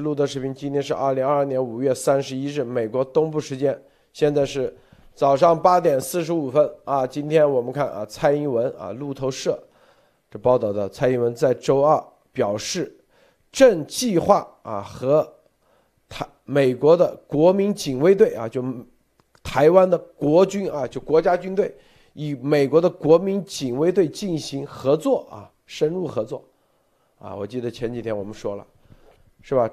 [0.00, 3.80] 录的视频，今天是二零二二年五月三十一日，美国东部时间，
[4.12, 4.74] 现在是
[5.14, 7.06] 早上八点四十五分啊。
[7.06, 9.62] 今天我们看啊，蔡英文啊，路透社
[10.30, 12.96] 这报道的，蔡英文在周二表示，
[13.50, 15.30] 正计划啊和
[16.08, 18.64] 台美国的国民警卫队啊，就
[19.42, 21.74] 台湾的国军啊，就国家军队，
[22.14, 26.44] 与美国的国民警卫队进行合作啊，深入合作
[27.18, 27.34] 啊。
[27.34, 28.66] 我记得前几天我们说了。
[29.42, 29.70] 是吧？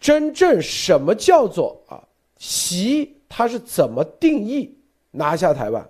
[0.00, 2.02] 真正什么叫做啊？
[2.38, 4.74] 习他是怎么定义
[5.10, 5.86] 拿下台湾？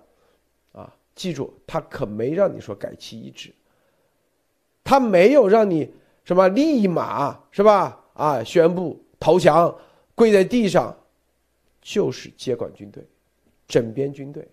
[0.73, 3.53] 啊，记住，他可没让你说改旗易帜，
[4.83, 5.89] 他没有让你
[6.25, 7.97] 什么立马是吧？
[8.13, 9.73] 啊，宣布投降，
[10.13, 10.95] 跪在地上，
[11.81, 13.03] 就是接管军队，
[13.67, 14.47] 整编军队。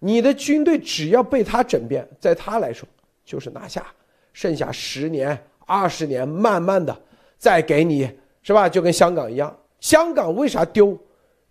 [0.00, 2.88] 你的军队只要被他整编，在他来说
[3.24, 3.86] 就是拿下，
[4.32, 7.00] 剩下十年、二十年，慢慢的。
[7.38, 8.10] 再给你
[8.48, 8.66] 是吧？
[8.66, 10.98] 就跟香港一样，香港为啥丢？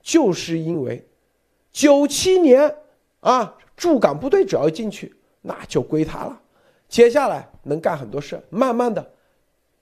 [0.01, 1.07] 就是因为
[1.71, 2.75] 九七年
[3.19, 6.41] 啊，驻港部队只要进去，那就归他了。
[6.87, 9.07] 接下来能干很多事，慢慢的，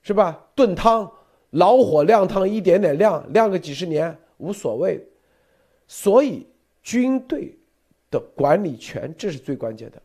[0.02, 0.46] 是吧？
[0.54, 1.10] 炖汤，
[1.52, 5.02] 老火靓汤，一点点晾，晾个几十年无所谓。
[5.86, 6.46] 所以
[6.82, 7.56] 军队
[8.10, 10.02] 的管理权这是最关键的，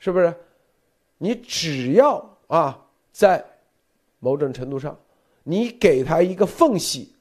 [0.00, 0.34] 是不是？
[1.16, 3.44] 你只要啊，在
[4.18, 4.98] 某种程度上。
[5.42, 7.12] 你给他一个缝隙，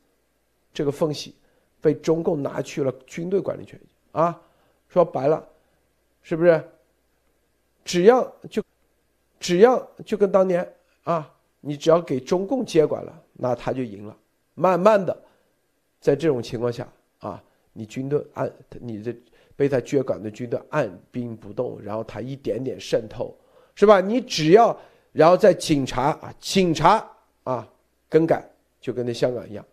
[0.73, 1.36] 这个缝隙
[1.81, 3.80] 被中共拿去了军队管理权
[4.12, 4.39] 啊！
[4.88, 5.48] 说白了，
[6.22, 6.64] 是不是？
[7.86, 8.62] 只要就，
[9.40, 10.67] 只要就跟当年
[11.03, 14.16] 啊，你只要给中共接管了，那他就赢了。
[14.53, 15.16] 慢慢的，
[16.02, 16.88] 在这种情况下
[17.19, 17.41] 啊，
[17.72, 19.16] 你军队按你的
[19.56, 23.35] 被他接管的军队按兵不动，然后他一点点渗透，
[23.75, 24.02] 是吧？
[24.02, 24.78] 你只要
[25.12, 27.09] 然后在警察啊，警察
[27.44, 27.68] 啊。
[28.09, 28.44] 更改
[28.81, 29.64] 就跟那香港一样，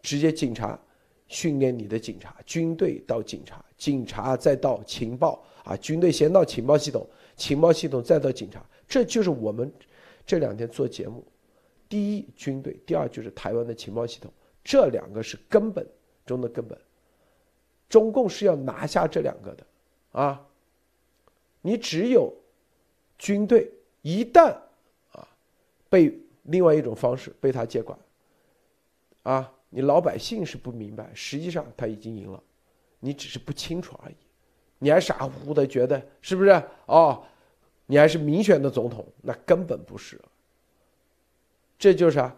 [0.00, 0.78] 直接警察
[1.26, 9.72] 训练你的警察，军队到警察，警察再到情报啊，军队先到情报系统，情报系统再到警察，这就是我们
[10.24, 11.26] 这两天做节目，
[11.88, 15.84] 第一军队，第二就是台湾的情报系统，这两个是根本
[16.24, 16.78] 中的根本，
[17.88, 19.66] 中共是要拿下这两个的
[20.12, 20.46] 啊，
[21.62, 22.32] 你只有
[23.18, 23.72] 军队
[24.02, 24.54] 一旦
[25.10, 25.26] 啊
[25.88, 26.16] 被。
[26.44, 27.98] 另外一种方式被他接管，
[29.22, 32.42] 啊，你老百姓是不明白，实际上他已经赢了，
[33.00, 34.14] 你只是不清楚而已，
[34.78, 36.62] 你还傻乎乎的觉得是不是？
[36.86, 37.24] 哦，
[37.86, 40.20] 你还是民选的总统，那根本不是。
[41.78, 42.36] 这就是啊，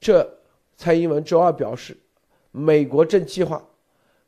[0.00, 0.28] 这
[0.76, 1.96] 蔡英文周二表示，
[2.50, 3.64] 美国正计划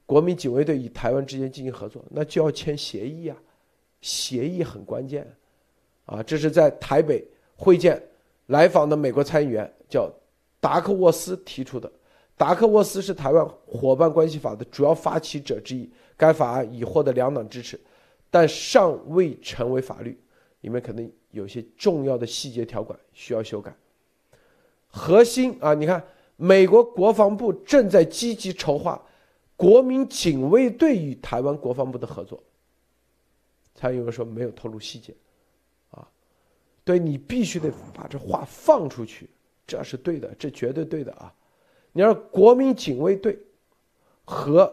[0.06, 3.36] 国民警卫队与台湾之间进行合作，那就要签协议啊，
[4.00, 5.30] 协议很关键，
[6.04, 7.26] 啊，这是在台北
[7.56, 8.00] 会见。
[8.46, 10.10] 来访的美国参议员叫
[10.60, 11.90] 达克沃斯提出的。
[12.36, 15.90] 达克沃斯是台湾伙伴关系法的主要发起者之一。
[16.18, 17.78] 该法案已获得两党支持，
[18.30, 20.18] 但尚未成为法律，
[20.62, 23.76] 里面可能有些重要的细节条款需要修改。
[24.88, 26.02] 核心啊，你看，
[26.36, 29.02] 美国国防部正在积极筹划
[29.56, 32.42] 国民警卫队与台湾国防部的合作。
[33.74, 35.14] 参议员说没有透露细节。
[36.86, 39.28] 对你必须得把这话放出去，
[39.66, 41.34] 这是对的，这绝对对的啊！
[41.90, 43.36] 你要国民警卫队
[44.24, 44.72] 和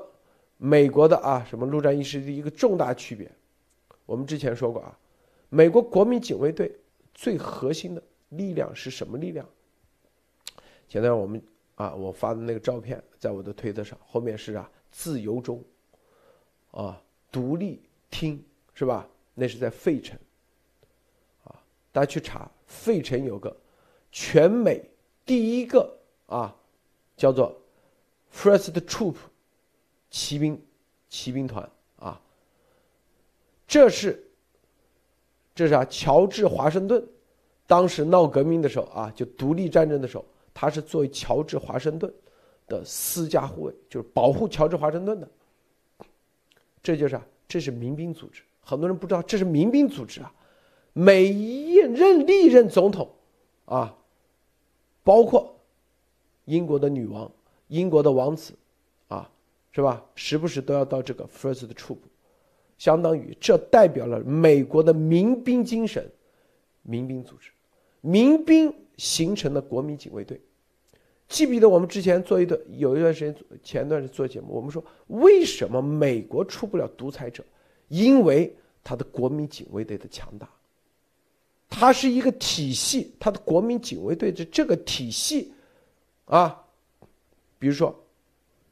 [0.58, 3.32] 美国的啊什么陆战一师的一个重大区别，
[4.06, 4.96] 我们之前说过啊，
[5.50, 6.72] 美国国民警卫队
[7.16, 9.44] 最核心的力量是什么力量？
[10.88, 11.42] 前段我们
[11.74, 15.64] 啊我发的那个照片在我的推特上，后面是啊自由中，
[16.70, 17.02] 啊
[17.32, 17.82] 独立
[18.12, 18.40] 听
[18.76, 19.10] 是吧？
[19.34, 20.16] 那是在费城。
[21.94, 23.56] 大家去查，费城有个
[24.12, 24.84] 全美
[25.26, 26.54] 第一个啊，
[27.16, 27.56] 叫做
[28.34, 29.16] First Troop
[30.10, 30.60] 骑兵
[31.08, 31.70] 骑兵团
[32.00, 32.20] 啊，
[33.68, 34.22] 这是
[35.54, 37.08] 这是啊，乔治华盛顿
[37.68, 42.12] 当时闹革命的时候啊，就独立战争的时候，他是作为乔治华盛顿
[42.68, 45.30] 的私家护卫，就是保护乔治华盛顿的。
[46.82, 50.34] 这就是啊，这是民兵组织，很多人不知道这是民兵组织啊。
[50.94, 53.10] 每一任历任总统，
[53.66, 53.98] 啊，
[55.04, 55.60] 包括
[56.46, 57.30] 英国的女王、
[57.68, 58.54] 英国的王子，
[59.08, 59.30] 啊，
[59.72, 60.06] 是吧？
[60.14, 61.98] 时不时都要到这个 First Troop，
[62.78, 66.08] 相当于这代表了美国的民兵精神，
[66.84, 67.50] 民兵组织，
[68.02, 70.40] 民兵形成的国民警卫队。
[71.28, 77.44] 记不记得我们之前做一段有一段时间前段时间做节目，我们说为什么美国出不了独裁者？
[77.88, 80.48] 因为他的国民警卫队的强大。
[81.76, 85.52] 它是一个体系，它的国民警卫队的这个体系，
[86.26, 86.64] 啊，
[87.58, 88.00] 比如说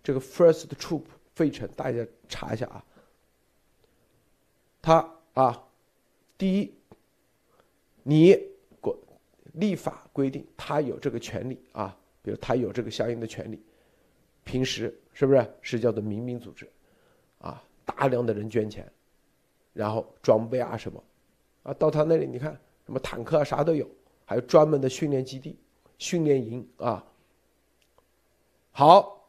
[0.03, 1.01] 这个 First Troop
[1.33, 2.85] 费城，大家查一下啊。
[4.83, 5.67] 他啊，
[6.37, 6.71] 第一，
[8.03, 8.37] 你
[8.79, 8.95] 国
[9.53, 13.59] 立法规定他有这个权利啊，比如他有这个相应的权利，
[14.43, 16.69] 平时是不是是叫做民兵组织，
[17.39, 18.87] 啊，大量的人捐钱，
[19.73, 21.03] 然后装备啊什么，
[21.63, 22.59] 啊，到他那里你看
[22.91, 23.87] 什么坦克啊啥都有。
[24.25, 25.57] 还有专门的训练基地、
[25.97, 27.05] 训练营啊。
[28.71, 29.25] 好，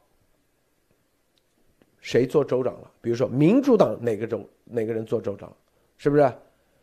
[2.01, 2.91] 谁做州长了？
[3.01, 5.53] 比如说民主党哪个州哪个人做州长，
[5.97, 6.33] 是不是？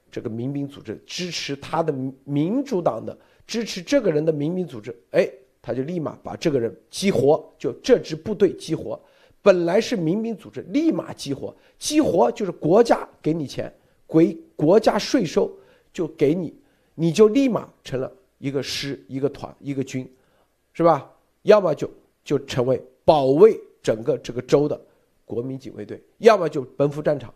[0.10, 1.94] 这个民兵组织支持他的
[2.24, 5.30] 民主党的支持这个人的民兵组织，哎，
[5.62, 9.00] 他就立马把这个人激活，就这支部队激活。
[9.42, 13.74] 本来是民兵组织，立马激活，激活就是国家给你钱，
[14.06, 15.50] 归国家税收
[15.94, 16.59] 就给你。
[17.02, 20.06] 你就立马成了一个师、一个团、一个军，
[20.74, 21.10] 是吧？
[21.44, 21.90] 要么就
[22.26, 24.78] 就成为保卫整个这个州的
[25.24, 27.34] 国民警卫队，要么就奔赴战场，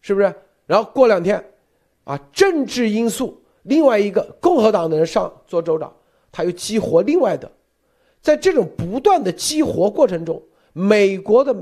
[0.00, 0.32] 是不是？
[0.64, 1.44] 然后过两天，
[2.04, 5.92] 啊，政治因素，另外一个共和党的人上做州长，
[6.30, 7.50] 他又激活另外的，
[8.20, 10.40] 在这种不断的激活过程中，
[10.72, 11.52] 美国的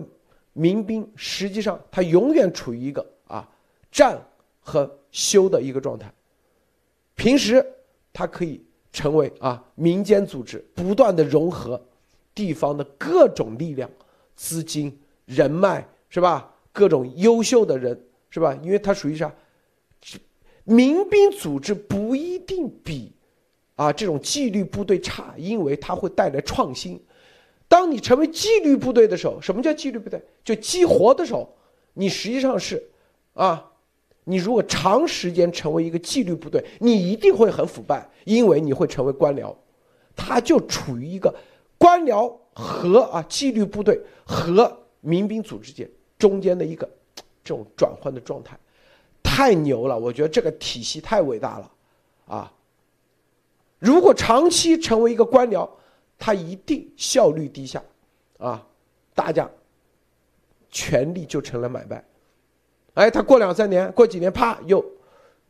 [0.53, 3.49] 民兵实际上他永远处于一个啊
[3.91, 4.23] 战
[4.61, 6.13] 和休的一个状态。
[7.21, 7.63] 平时，
[8.15, 8.59] 它可以
[8.91, 11.79] 成为啊民间组织，不断的融合
[12.35, 13.91] 地方的各种力量、
[14.35, 16.51] 资金、人脉，是吧？
[16.73, 18.59] 各种优秀的人，是吧？
[18.63, 19.31] 因为它属于啥？
[20.65, 23.13] 民兵组织不一定比
[23.77, 26.99] 啊这种纪律部队差，因为它会带来创新。
[27.69, 30.19] 当你成为纪律部队的时候，什么叫纪律部队？
[30.43, 31.55] 就激活的时候，
[31.93, 32.83] 你实际上是
[33.35, 33.70] 啊。
[34.25, 39.55] 你如果长时间成为一个纪律部队，你一定会很腐败，因为你会成为官僚，
[40.15, 41.35] 他就处于一个
[41.79, 45.89] 官僚和啊纪律部队和民兵组织间
[46.19, 46.89] 中间的一个
[47.43, 48.59] 这种转换的状态，
[49.23, 49.99] 太牛了！
[49.99, 51.73] 我觉得这个体系太伟大了，
[52.27, 52.53] 啊！
[53.79, 55.69] 如果长期成为一个官僚，
[56.19, 57.83] 他一定效率低下，
[58.37, 58.65] 啊，
[59.15, 59.51] 大家
[60.71, 62.05] 权力就成了买卖。
[63.01, 64.85] 哎，他过两三年，过几年，啪，又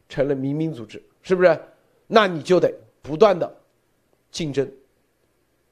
[0.09, 1.61] 成了民兵组织，是不是？
[2.07, 3.53] 那你就得不断的
[4.31, 4.71] 竞争，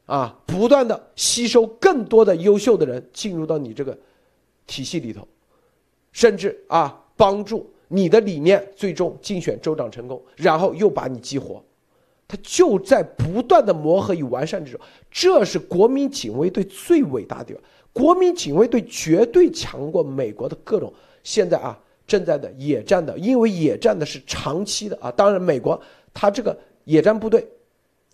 [0.06, 3.96] 啊，不断的吸收更多的优秀的人进入到你这个
[4.66, 5.25] 体系里头，
[6.10, 11.62] 甚至啊，帮助你的理念最终竞选州长成功，然后又把你激活，
[12.26, 14.81] 他就在不断的磨合与完善之中。
[15.12, 20.92] 这是国民警卫队最伟大的地方，国民警卫队绝对强过美国的各种。
[21.28, 25.10] 现在啊，正在的野战的，因为野战的是长期的啊。
[25.10, 25.78] 当然，美国
[26.14, 27.46] 它这个野战部队，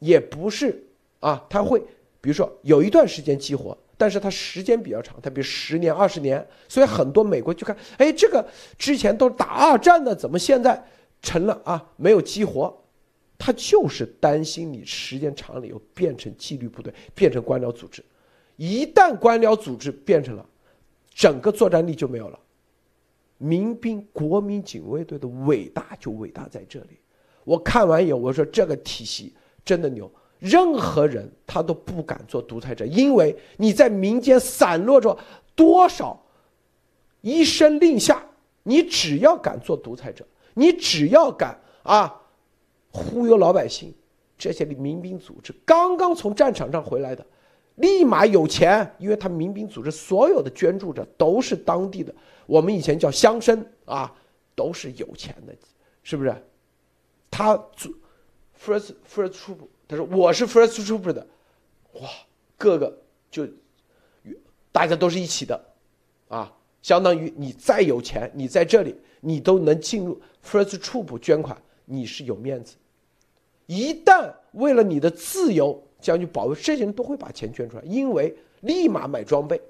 [0.00, 0.84] 也不是
[1.20, 1.78] 啊，它会
[2.20, 6.44] 比如说有一段时间激活，但是它时间比较长，它比如十年、二十年。
[6.69, 8.44] 所以很多美国就看，哎，这个
[8.76, 10.84] 之前都是打二战的，怎么现在
[11.22, 12.77] 成了啊没有激活？
[13.39, 18.05] 他就是担心你时间长了以后变成纪律部队，变成官僚组织。
[18.56, 20.44] 一旦官僚组织变成了，
[21.15, 22.39] 整个作战力就没有了。
[23.44, 26.98] 民兵国民警卫队的伟大就伟大在这里，
[27.44, 35.15] 我看完以后我说这个体系真的牛，任何人他都不敢做独裁者，因为你在民间散落着
[35.55, 36.19] 多少
[37.20, 38.24] 一声令下，
[38.63, 42.22] 你只要敢做独裁者，你只要敢啊
[42.91, 43.93] 忽悠老百姓，
[44.39, 47.27] 这些民兵组织刚刚从战场上回来的，
[47.74, 52.15] 立马有钱，因为他民兵组织所有的捐助者都是当地的。
[52.46, 54.15] 我们以前叫乡绅啊，
[54.55, 55.55] 都是有钱的，
[56.03, 56.34] 是不是？
[57.31, 57.93] 他做
[58.58, 59.58] first first troop，
[59.89, 61.27] 他说我是 first troop 的，
[61.94, 62.08] 哇，
[62.56, 62.96] 各个
[63.31, 63.46] 就
[64.70, 65.65] 大家都是一起的，
[66.29, 72.77] 啊，相当于你再有钱，你在这里你都能进入 first troop 捐款，你是有面子。
[73.67, 79.60] 一旦为了你的自由将去保卫，这些人都会把钱捐出来，因为立马买装备。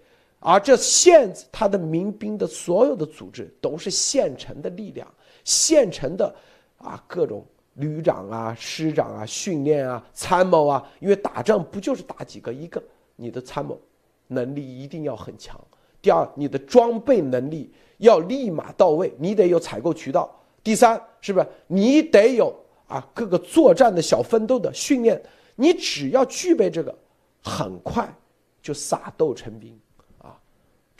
[0.47, 5.09] 而这县他的民兵的所有的组织都是县城的力量，
[5.43, 6.35] 县城的
[6.77, 7.43] 啊各种
[7.77, 12.53] 旅长啊、师长啊、训练啊、参谋啊，因为打仗不就是打几个？
[12.53, 12.83] 一个
[13.17, 13.81] 你的参谋
[14.27, 15.59] 能力一定要很强。
[16.03, 20.31] 第二，你的装备能力要立马到位，你得有采购渠道。
[20.63, 22.55] 第三，是不是你得有
[22.87, 25.23] 啊各个作战的小分队的训练？
[25.57, 26.95] 你只要具备这个，
[27.43, 28.15] 很快
[28.61, 29.75] 就撒豆成兵。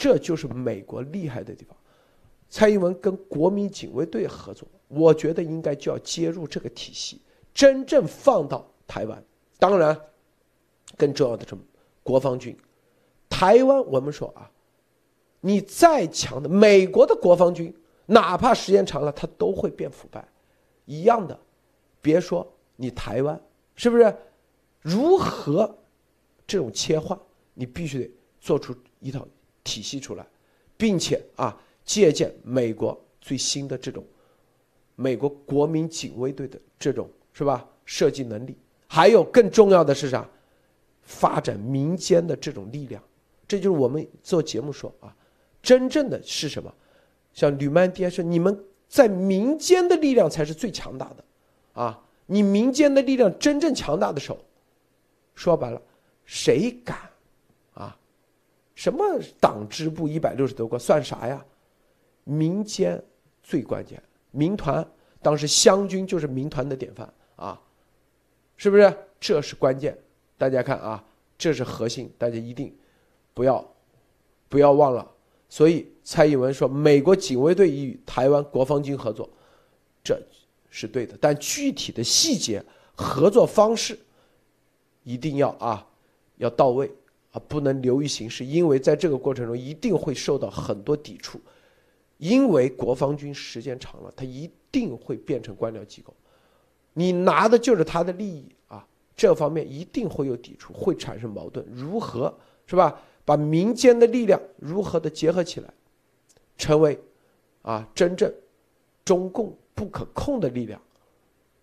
[0.05, 1.75] 这就是美国厉害的地方。
[2.51, 7.23] 蔡英文跟国民警卫队合作，我觉得应该就要接入这个体系，
[7.55, 9.25] 真正放到台湾。
[9.59, 9.99] 当然，
[10.99, 11.65] 更重要的什么？
[12.03, 12.55] 国防军，
[13.31, 14.51] 台湾我们说啊，
[15.41, 20.23] 你再强的美国的国防军，哪怕时间长了，它都会变腐败，
[20.85, 21.41] 一样的。
[22.03, 22.47] 别说
[22.77, 23.41] 你台湾，
[23.75, 24.15] 是不是？
[24.83, 25.79] 如何
[26.47, 27.19] 这种切换？
[27.55, 29.27] 你必须得做出一套
[29.65, 30.25] 体系出来，
[30.77, 34.05] 并且啊，借鉴美国最新的这种
[34.95, 37.67] 美国国民警卫队的这种是吧？
[37.85, 38.57] 设计能力，
[38.87, 40.29] 还有更重要的是啥？
[41.03, 43.03] 发展民间的这种力量，
[43.49, 45.15] 这就是我们做节目说啊，
[45.63, 46.73] 真正的是什么？
[47.33, 51.25] 像吕曼爹说，你们在民间的力量才是最强大的。
[51.75, 54.39] 啊，你民间的力量真正强大的时候，
[55.35, 55.83] 说白了，
[56.25, 56.97] 谁敢？
[58.75, 61.45] 什么党支部一百六十多个算啥呀？
[62.25, 63.03] 民间
[63.43, 64.87] 最关键，民团
[65.21, 67.61] 当时湘军就是民团的典范啊，
[68.57, 68.97] 是不是？
[69.21, 69.97] 这是关键，
[70.37, 71.05] 大家看啊，
[71.39, 72.75] 这是核心，大家一定
[73.33, 73.65] 不要
[74.49, 75.11] 不要忘了。
[75.49, 79.29] 所以蔡英文说，美国警卫队与台湾国防军合作，
[80.03, 80.21] 这。
[80.77, 82.61] 是对的，但具体的细节、
[82.97, 83.97] 合作方式
[85.05, 85.87] 一定要啊，
[86.39, 86.93] 要到位
[87.35, 88.47] 啊，不能流于形式。
[88.47, 91.39] 因为在这个过程中，一定会受到很多抵触，
[92.19, 96.15] 因为国防军时间长了，他一定会变成官僚机构，
[96.93, 98.87] 你拿的就是他的利益啊，
[99.17, 101.67] 这方面一定会有抵触，会产生矛盾。
[101.75, 102.33] 如何
[102.67, 102.99] 是吧？
[103.25, 105.75] 把民间的力量如何的结合起来，
[106.57, 106.99] 成为
[107.63, 108.33] 啊真正
[109.05, 109.55] 中共。
[109.77, 110.81] 不可控的力量，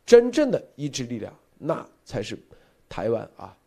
[0.06, 2.38] 真正的意志力量，那才是
[2.90, 3.58] 台湾啊，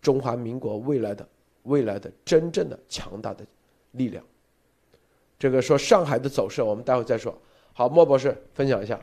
[0.00, 1.28] 中华民国未来的
[1.68, 3.46] 未来的真正的强大的
[3.92, 4.24] 力量。
[5.38, 7.40] 这个说上海的走势，我们待会再说。
[7.72, 9.00] 好，莫博士分享一下。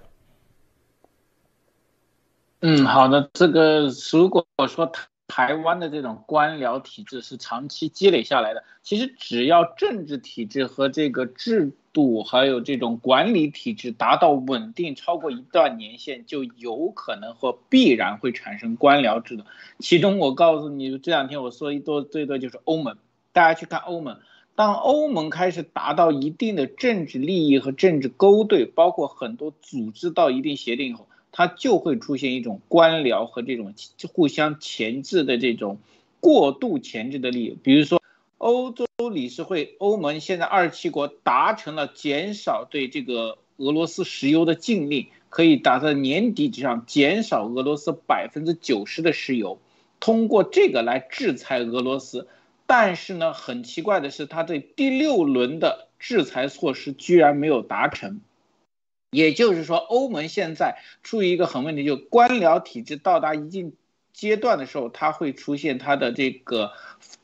[2.62, 4.92] 嗯，好的，这个如果说
[5.28, 11.72] 台湾的这种官僚体制是长期积累下来的，其实只要政治体制和这个制。
[11.96, 19.46] 度还有这种管理体制达到稳定超过一段年限，就有可能或必然会产生官僚制的。
[19.80, 22.98] 其中我告诉你，这两天我说一多最多就是欧盟，
[23.32, 24.20] 大家去看欧盟，
[24.56, 33.74] 当欧盟开始达到一定的政治利益和政治勾兑，包括很多组织到一定协定以后，它就会出现一种官僚和这种
[34.14, 35.78] 互相钳制的这种
[36.20, 38.02] 过度钳制的利益，比如说。
[38.46, 49.60] 欧洲理事会，欧盟现在二十七国达成了减少对这个俄罗斯石油的禁令，可以达到年底之上减少俄罗斯百分之九十的石油，
[50.00, 52.28] 通过这个来制裁俄罗斯。
[52.68, 58.22] 但是呢，很奇怪的是，他对第六轮的制裁措施居然没有达成。
[59.10, 63.74] 也就是说，欧盟现在处于一个很问题，就官僚体制到达一定
[64.16, 66.72] 阶段的时候，它会出现它的这个。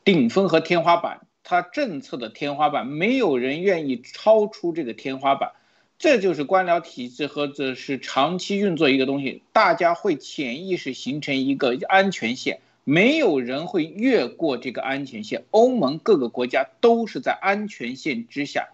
[0.04, 5.52] 顶峰和天花板，它政策的天花板，没有人愿意超出这个天花板，
[5.96, 15.44] 这就是官僚体制或者是长期运作一个东西，大家会潜意识形成一个安全线，没有人会越过这个安全线。
[15.52, 18.70] 欧盟各个国家都是在安全线之下，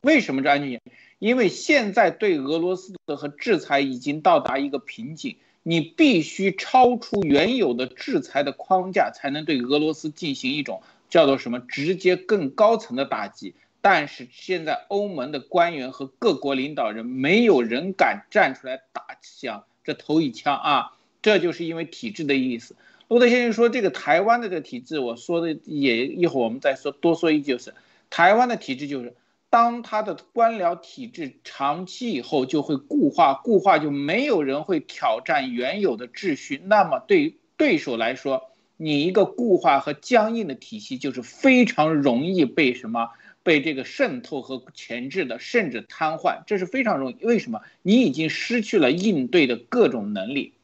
[0.00, 0.80] 为什么这安全线？
[1.20, 5.36] 因为现在对俄罗斯的和制裁已经到达一个瓶颈。
[5.62, 13.54] 你必须超出原有的制裁的框架，才能对俄罗斯进行一种叫做什么直接更高层的打击。
[13.80, 20.92] 但是现在欧盟的官员和各国领导人没有人敢站出来打响这头一枪啊！
[21.20, 22.76] 这就是因为体制的意思。
[23.08, 27.74] 路德先生说，这个台湾的这个体制，我说的也一会儿我们再说，多说一句，就是
[28.10, 29.14] 台湾的体制就是。
[29.52, 36.62] 当他的官僚体制长期以后就会固化，固化就没有人会挑战原有的秩序。
[36.64, 43.10] 那么对对手来说，你一个固化和僵硬的体系就是非常容易被什么
[43.42, 47.22] 被这个渗透和钳制的，甚至瘫痪，这是非常容易。
[47.22, 47.60] 为什么？
[47.82, 50.54] 你已经失去了应对的各种能力。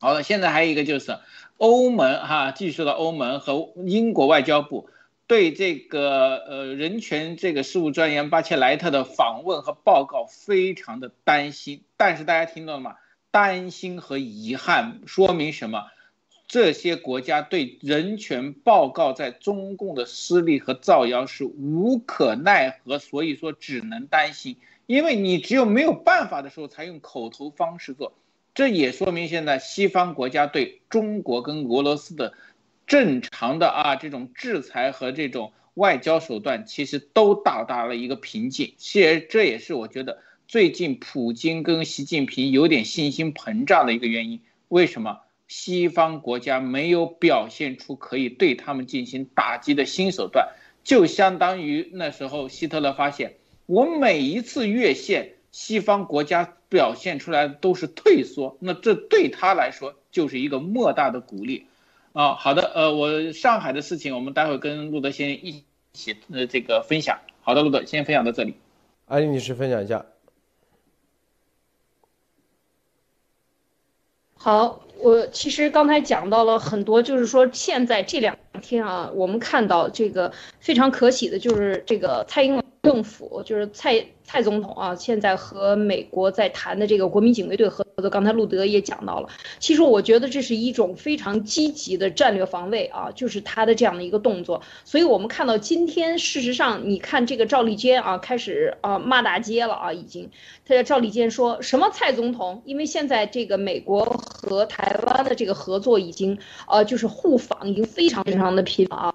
[0.00, 1.16] 好了，现在还有一个就是
[1.58, 4.88] 欧盟哈，继续说到欧盟和英国外交部。
[5.30, 12.96] 对这个呃人权这个事务专员巴切莱特的访问和报告非常的担心，但是大家听到了吗？
[13.30, 15.84] 担心和遗憾说明什么？
[16.48, 24.56] 这些国家对人权报告在中共的失利和造谣是无可奈何，所以说只能担心，
[24.86, 28.14] 因为你只有没有办法的时候才用口头方式做，
[28.52, 32.34] 这也说明现在西方国家对中国跟俄罗斯的。
[32.90, 38.74] 正常的啊，这种制裁和这种外交手段，其实都到达了一个瓶颈。
[38.78, 40.18] 其实这也是我觉得
[40.48, 44.40] 最近普京跟习近平有点信心膨胀的一个原因。
[44.66, 45.20] 为什么？
[45.46, 50.48] 西方国家没有表现出可以对他们进行打击的新手段，
[50.82, 61.66] 就相当于那时候希特勒发现，我每一次越线，西方国家表现出来的都是退缩，那这对他来说就是一个莫大的鼓励。
[62.12, 67.20] 啊，好的，呃，我上海的事情，我们待会跟路德先一起呃这个分享。
[67.42, 68.54] 好的，路德先分享到这里。
[69.06, 70.04] 阿丽女士分享一下。
[74.34, 84.06] 好，我其实刚才讲到了很多，就是说现在这两天啊，我们看到这个非常可喜的，就是这个蔡英文政府，就是蔡。
[84.30, 89.28] 蔡总统啊，现在和美国在谈的这个国民警卫队合作，刚才路德也讲到了。
[89.58, 94.62] 其实我觉得这是一种非常积极的战略防卫啊，就是他的这样的一个动作。
[94.84, 100.30] 所以我们看到今天，事实上你看这个赵立坚啊，开始啊骂大街了啊，已经。
[100.64, 101.90] 他叫赵立坚说什么？
[101.92, 109.12] 蔡总统，因为现在这个美国和台湾的这个合作已经呃就是互访已经非常非常的频繁啊。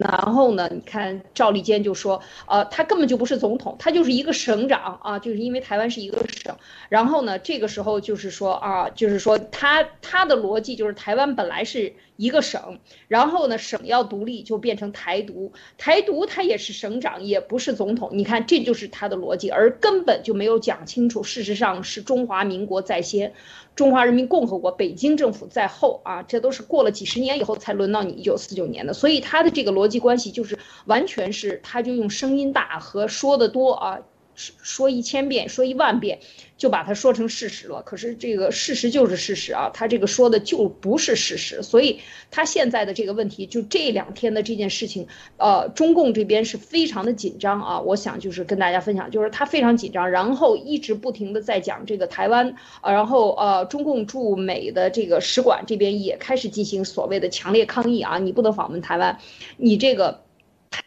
[0.00, 4.53] 然后呢，你看赵立坚就说，呃，他根本就不是总统，他就是一个省。
[4.54, 6.56] 省长啊，就是因为台湾是一个省，
[6.88, 23.32] 然后呢，这个时候就是说啊，就是说他他的逻辑就是台湾本来是一个省，然后呢，省要独立就变成台独，台独他也是省长，也不是总统，你看这就是他的逻辑，而根本就没有讲清楚，事实上是中华民国在先，
[23.74, 33.98] 中华人民共和国北京政府在后啊，这都是过了几十年以后才轮到你一九四九年的，所以他的这个逻辑关系就是完全是他就用声音大和说的多啊。
[34.34, 36.18] 说一千遍，说一万遍，
[36.56, 37.82] 就把它说成事实了。
[37.82, 41.62] 可是这个事实就是事实啊，他这个说的就不是事实。
[41.62, 45.06] 所以他现在的这个问题，就这两天的这件事情，
[45.36, 47.80] 呃，中共这边是非常的紧张啊。
[47.80, 59.18] 我想就是跟大家分享，就是他非常紧张，然后一直不停的在讲这个台湾，呃，然后呃，中共驻美的这个使馆这边也开始进行所谓的强烈抗议啊，你不能访问台湾，
[59.56, 60.23] 你这个。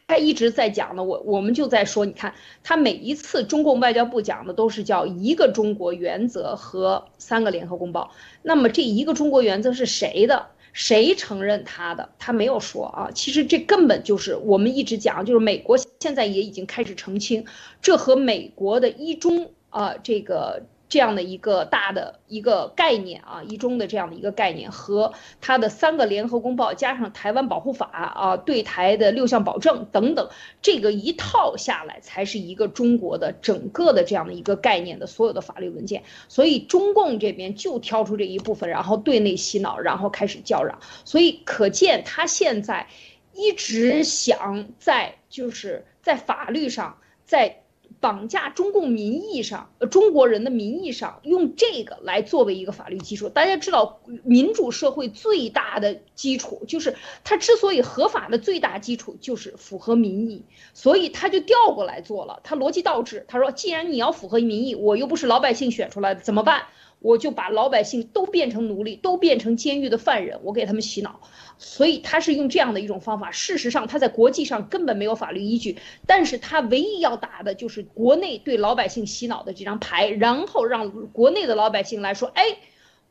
[0.07, 10.47] 他一直在讲呢，我我们就在说，你看他每一次中共外交部讲的都是叫一个中国原则和三个联合公报，那么这一个中国原则是谁的？
[10.73, 12.09] 谁承认他的？
[12.19, 13.09] 他没有说啊。
[13.13, 17.45] 其实这根本就是我们一直讲，就是美国现在也已经开始澄清，
[17.81, 20.63] 这和美国的一中啊这个。
[20.89, 30.29] 这样的一个大的一个概念啊，一中的这样的一个概念和它的三个联合公报加上台湾保护法啊，对台的六项保证等等，
[30.61, 36.03] 这个一套下来才是一个中国的整个的这样的一个概念的所有的法律文件。
[36.29, 40.79] 所以中共这边就挑出这一部分，然后对内洗脑，然后开始叫嚷。
[41.03, 42.87] 所以可见他现在
[43.33, 47.63] 一直想在就是在法律上在。
[47.99, 53.29] 绑架中共民意上，呃，中国人的民意上，用这个来作为一个法律基础。
[53.29, 62.39] 大家知道，民主社会最大的基础就是它之所以合法的最大基础就是符合民意，所以他就调过来做了。
[62.43, 66.63] 他逻辑倒置，他说，既然你要符合民意，我又不是老百姓选出来的，怎么办？
[67.07, 71.21] 我就把老百姓都变成奴隶，都变成监狱的犯人，我给他们洗脑。
[71.57, 73.31] 所以他是用这样的一种方法。
[73.31, 82.57] 事实上，他在国际上根本没有法律依据，但是他唯一要打的就是国内对老百姓洗脑的这张牌，然后让国内的老百姓来说：“哎，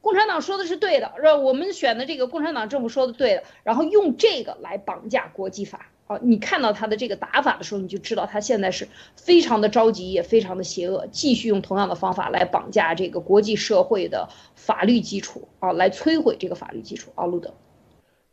[0.02, 5.90] 共产党说的是对的，让我们选的这个共产党政府说的对的。”然后用这个来绑架国际法。
[6.08, 17.52] 好，你看到他的这个打法的时候，你就知道他现在是非常的着急，也非常的邪恶，继续用同样的方法来绑架这个国际社会的法律基础啊，来摧毁这个法律基础啊，路德。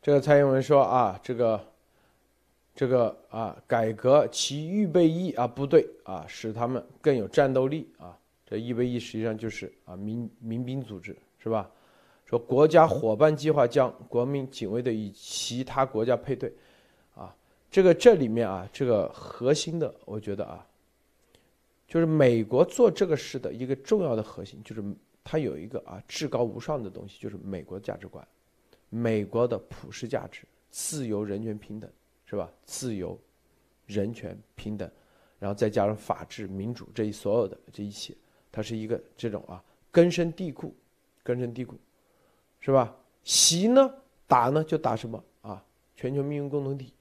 [0.03, 1.59] 这个蔡英文说啊，这个，
[2.75, 8.15] 这个啊，改革其预备役啊部队啊，使他们更有战斗力啊。
[8.45, 11.67] 这预备役实际上就是啊民民兵组织是吧？
[12.25, 16.53] 说国家伙伴计划将国民警卫队与其他国家配对。
[17.73, 20.63] 这个这里面啊，这个核心的，我觉得啊，
[21.88, 24.83] 就是美国做这个事的一个重要的核心，就是
[25.23, 28.23] 它有一个啊至高无上的东西，就是美国价值观，
[28.91, 31.89] 美国的普世价值，自由、人权、平等，
[32.27, 32.47] 是吧？
[32.63, 33.19] 自由、
[33.88, 34.88] 人权、平等，
[35.39, 38.13] 然后再加上法治、民主这一所有的这一切，
[38.51, 40.75] 它是一个这种啊根深蒂固、
[41.23, 41.75] 根深蒂固，
[42.59, 42.95] 是吧？
[43.23, 43.91] 习呢
[44.27, 45.65] 打呢就打什么啊？
[45.95, 46.93] 全球命运共同体。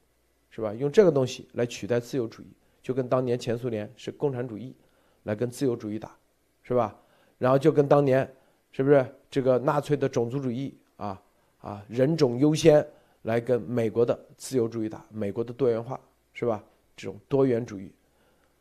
[0.54, 0.72] 是吧？
[0.74, 2.46] 用这个东西来取代自由主义，
[2.82, 4.76] 就跟当年前苏联是共产主义，
[5.22, 6.14] 来跟自由主义打，
[6.62, 6.94] 是吧？
[7.38, 8.30] 然后就跟当年，
[8.70, 11.20] 是不是这个纳粹的种族主义啊
[11.60, 12.86] 啊人种优先
[13.22, 15.98] 来跟美国的自由主义打，美国的多元化
[16.34, 16.62] 是吧？
[16.94, 17.90] 这种多元主义，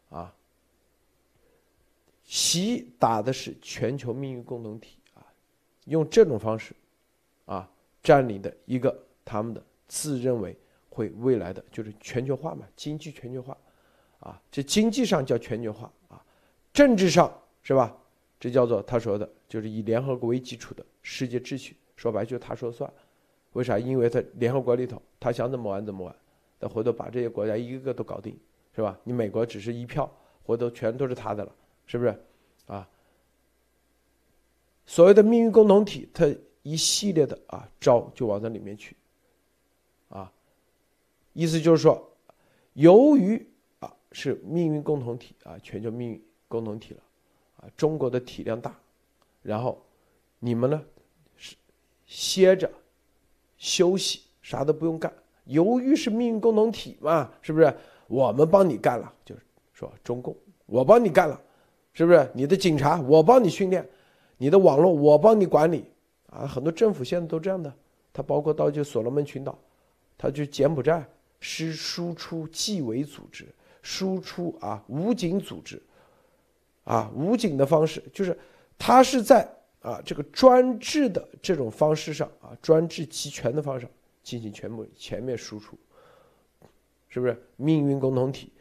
[0.09, 0.33] 啊，
[2.23, 5.21] 习打的是全球命运共同体啊，
[5.85, 6.73] 用这种方式，
[7.45, 7.69] 啊，
[8.01, 10.55] 占领的一个他们的自认为
[10.91, 13.57] 会未来的就是全球化嘛，经济全球化，
[14.19, 16.23] 啊，这经济上叫全球化啊，
[16.71, 17.97] 政治上是吧？
[18.39, 22.91] 这叫做他说的，就是以联合国为基础的世界秩序，说白就是他说算。
[23.53, 23.77] 为啥？
[23.77, 26.15] 因为他联合国里头，他想怎么玩怎么玩，
[26.59, 28.37] 他回头把这些国家一个个都搞定，
[28.75, 28.97] 是吧？
[29.03, 30.09] 你美国只是一票，
[30.43, 32.17] 回头全都是他的了，是不是？
[32.67, 32.87] 啊，
[34.85, 36.25] 所谓的命运共同体，他
[36.63, 38.95] 一系列的啊招就往这里面去，
[40.09, 40.31] 啊，
[41.33, 42.11] 意思就是说，
[42.73, 43.45] 由于
[43.79, 46.99] 啊是命运共同体啊，全球命运共同体了。
[47.57, 48.75] 啊，中国的体量大，
[49.43, 49.79] 然后
[50.39, 50.83] 你们呢
[51.35, 51.55] 是
[52.07, 52.67] 歇着
[53.55, 55.13] 休息，啥都不用干。
[55.45, 57.71] 由于是命运共同体嘛，是不是？
[58.07, 59.41] 我们帮你干了，就是
[59.73, 61.39] 说中共，我帮你干了，
[61.93, 62.27] 是不是？
[62.33, 63.87] 你的警察我帮你训练，
[64.37, 65.85] 你的网络我帮你管理
[66.31, 66.47] 啊。
[66.47, 67.71] 很多政府现在都这样的，
[68.11, 69.55] 他包括到就所罗门群岛，
[70.17, 71.07] 他就柬埔寨
[71.41, 73.45] 是输出纪委组织，
[73.81, 75.81] 输出啊武警组织。
[76.83, 78.37] 啊，武警的方式就是，
[78.77, 79.47] 他是在
[79.81, 83.87] 啊这个专制的这种方式上啊，专制集权的方式
[84.23, 85.77] 进行全部全面输出，
[87.07, 88.51] 是不是命运共同体？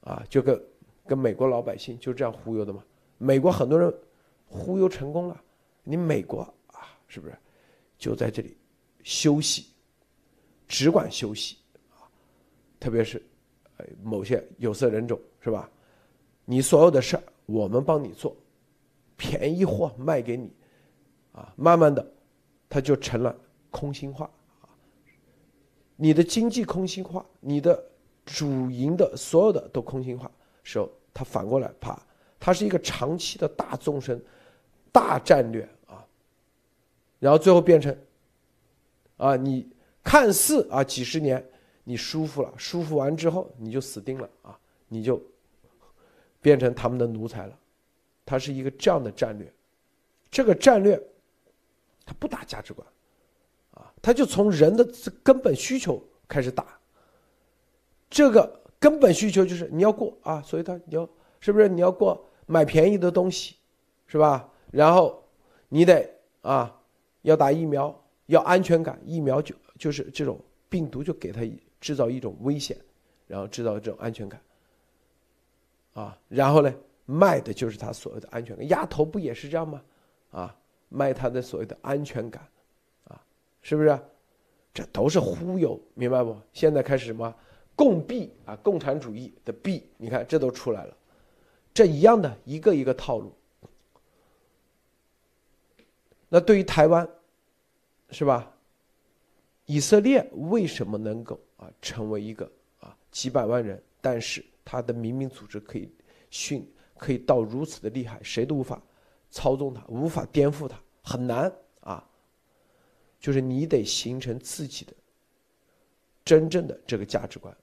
[0.00, 0.60] 啊，就跟
[1.06, 2.82] 跟美国老百姓就这样忽悠的嘛。
[3.16, 3.94] 美国很多人
[4.46, 5.40] 忽悠成功了，
[5.84, 7.38] 你美国啊，是不是
[7.96, 8.56] 就在这里
[9.04, 9.66] 休息，
[10.66, 11.58] 只管休息？
[12.82, 13.22] 特别是
[14.02, 15.70] 某些有色人种是吧？
[16.44, 17.22] 你所有的事儿。
[17.46, 18.34] 我们帮你做，
[19.16, 20.50] 便宜货卖给你，
[21.32, 22.04] 啊，慢慢的，
[22.68, 23.36] 它就成了
[23.70, 24.30] 空心化
[24.62, 24.70] 啊。
[25.96, 27.84] 你的经济空心化，你的
[28.24, 30.30] 主营的所有的都空心化
[30.62, 32.00] 时候，它反过来啪，
[32.38, 34.24] 它是一个长期的大纵深、
[34.92, 36.06] 大战略啊。
[37.18, 37.94] 然后最后变成，
[39.16, 39.68] 啊，你
[40.02, 41.44] 看似啊几十年
[41.84, 45.22] 你舒服了，舒服完之后你就死定了啊，你就。
[46.40, 47.56] 变成他们的奴才了，
[48.26, 49.48] 它是一个这样的战略，
[50.28, 51.00] 这个战略，
[52.04, 52.84] 它不打价值观，
[53.74, 54.84] 啊，它就从人的
[55.22, 56.76] 根本需求开始打。
[58.10, 63.54] 这个根本需求就是你要过啊，所以他你要是不是你要过买便宜的东西，
[64.08, 64.50] 是吧？
[64.72, 65.22] 然后
[65.68, 66.76] 你得啊
[67.20, 71.44] 要打疫苗，要安全感，疫苗就就是这种病毒就给他
[71.82, 72.78] 制造一种危险，
[73.26, 74.40] 然后制造这种安全感。
[75.94, 76.72] 啊，然后呢，
[77.04, 78.66] 卖的就是他所谓的安全感。
[78.68, 79.82] 丫头不也是这样吗？
[80.30, 80.56] 啊，
[80.88, 82.48] 卖他的所谓的安全感，
[83.04, 83.20] 啊，
[83.60, 83.98] 是不是？
[84.72, 86.34] 这都是忽悠，明白不？
[86.52, 87.34] 现在开始什么
[87.76, 90.96] 共币啊，共产主义的币，你看这都出来了，
[91.74, 93.34] 这一样的一个一个套路。
[96.30, 97.06] 那对于台湾，
[98.10, 98.50] 是吧？
[99.66, 104.44] 以色列为什么能够啊成为一个啊几百万人，但是？
[104.64, 105.92] 他的民兵组织可以
[106.30, 106.64] 训，
[106.96, 108.80] 可以到如此的厉害，谁都无法
[109.28, 112.08] 操纵他，无法颠覆他，很难啊。
[113.18, 114.92] 就是你得形成自己的
[116.24, 117.54] 真正的这个价值观，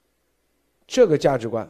[0.85, 1.67] 这个价值观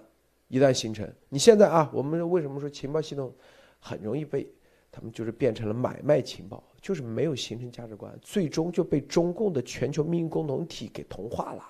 [0.47, 3.31] 一旦形成，你现在啊，我们为什么说情报系统
[3.79, 4.51] 很容易被
[4.91, 11.63] 他们就是变成了买卖情报，就是没有形成价值观，最终就被中共的全球命运共同体给同化了。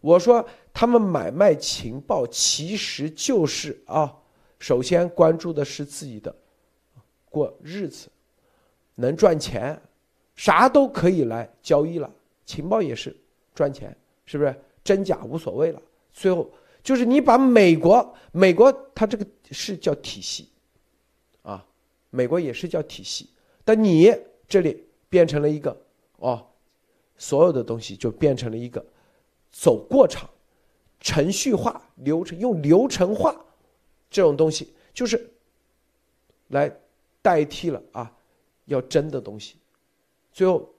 [0.00, 4.16] 我说他们买卖情报其实就是啊，
[4.58, 6.34] 首先关注的是自己的
[7.28, 8.08] 过日子，
[8.94, 9.80] 能赚钱，
[10.34, 12.10] 啥都可以来交易了。
[12.46, 13.14] 情报也是
[13.54, 14.54] 赚钱，是不是？
[14.82, 15.80] 真假无所谓了。
[16.12, 16.50] 最后
[16.82, 20.48] 就是你把美国，美国它这个是叫体系，
[21.42, 21.64] 啊，
[22.08, 23.28] 美国也是叫体系，
[23.64, 24.12] 但你
[24.48, 25.78] 这里变成了一个
[26.16, 26.46] 哦，
[27.18, 28.84] 所有的东西就变成了一个。
[29.52, 30.28] 走过场，
[31.00, 33.34] 程序化流程，用流程化
[34.08, 35.30] 这种东西，就是
[36.48, 36.74] 来
[37.20, 38.12] 代替了啊，
[38.66, 39.56] 要真的东西。
[40.32, 40.72] 最后，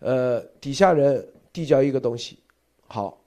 [0.00, 2.38] 呃，底下人递交一个东西，
[2.86, 3.22] 好，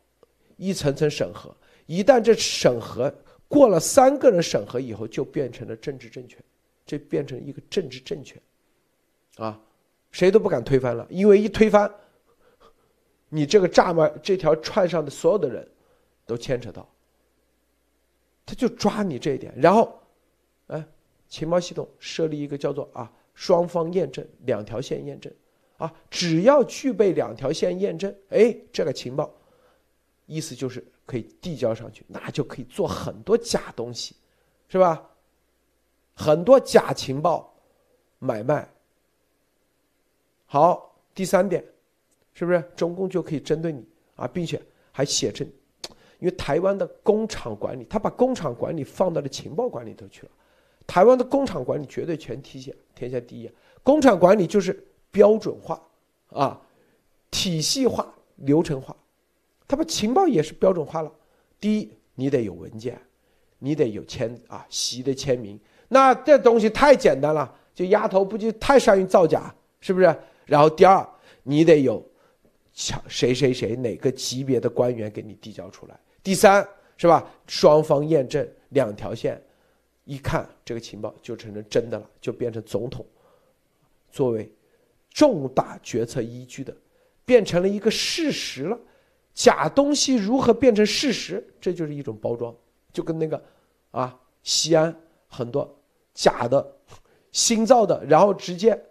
[0.58, 1.56] 一层层审核，
[1.88, 3.14] 一旦这审核
[3.48, 6.38] 过了三个人审核以后，就变成了政治正确，
[6.86, 8.40] 这变成一个政治正确，
[9.38, 9.60] 啊，
[10.12, 11.92] 谁都不敢推翻了，因为一推翻。
[13.36, 15.68] 你这个炸嘛，这条串上的所有的人，
[16.24, 16.88] 都牵扯到，
[18.46, 20.00] 他就抓你这一点，然后，
[20.68, 20.86] 哎，
[21.28, 25.34] 情报系统设立一个叫做啊双方验证两条线验证，
[25.78, 29.34] 啊，只要具备两条线验证，哎，这个情报，
[30.28, 34.16] 意思就是可以递交上去，那就可以做很多假东西，
[34.68, 35.10] 是吧？
[36.14, 37.52] 很多假情报
[38.20, 38.72] 买卖，
[40.46, 40.92] 好。
[41.16, 41.64] 第三点，
[42.34, 45.48] 是不是中共就可以针对你啊，并且还写成，
[46.20, 50.32] 因为台湾的工厂管理，他把工厂管理放到了情报管理头去了。
[50.86, 55.82] 台湾的工厂管理绝对全天下天下第一，啊工厂管理就是标准化
[56.30, 56.60] 啊，
[57.32, 58.96] 体系化、流程化。
[59.68, 61.12] 他把情报也是标准化了。
[61.60, 63.00] 第一，你得有文件，
[63.60, 65.60] 你得有签啊，习的签名。
[65.88, 70.16] 那这东西太简单了，就丫头不就太善于造假，是不是？
[70.46, 71.08] 然后第二，
[71.44, 72.04] 你得有，
[72.74, 76.00] 谁谁谁哪个级别的官员给你递交出来。
[76.24, 77.30] 第三，是吧？
[77.48, 79.42] 双方验证两条线，
[80.06, 83.06] 一看这个情报就成了真的了，就变成总统
[84.10, 84.52] 作为
[85.12, 86.76] 重大决策依据的，
[87.26, 88.80] 变成了一个事实了。
[89.36, 91.46] 假东西如何变成事实？
[91.62, 92.56] 这就是一种包装，
[92.92, 93.44] 就跟那个
[93.92, 94.96] 啊，西安
[95.28, 95.80] 很多
[96.14, 96.76] 假的、
[97.32, 98.82] 新造的，然后直接。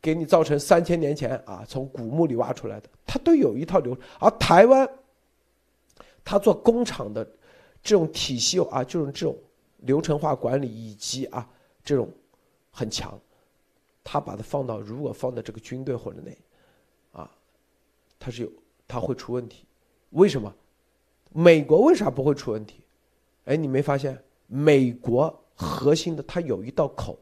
[0.00, 3.96] 给你造成三千年前啊，从古墓里挖出来的，它都有一套流。
[4.20, 4.88] 而台湾，
[6.24, 7.24] 它做工厂的
[7.82, 9.36] 这种体系啊，就是这种
[9.78, 11.48] 流程化管理以及啊
[11.82, 12.08] 这种
[12.70, 13.18] 很强。
[14.04, 16.38] 他把它放到如果放在这个军队或者内，
[17.12, 17.30] 啊，
[18.18, 18.50] 它是有
[18.86, 19.66] 它会出问题。
[20.10, 20.54] 为什么？
[21.30, 22.80] 美国为啥不会出问题？
[23.44, 27.18] 哎，你没发现美国核心的它有一道口。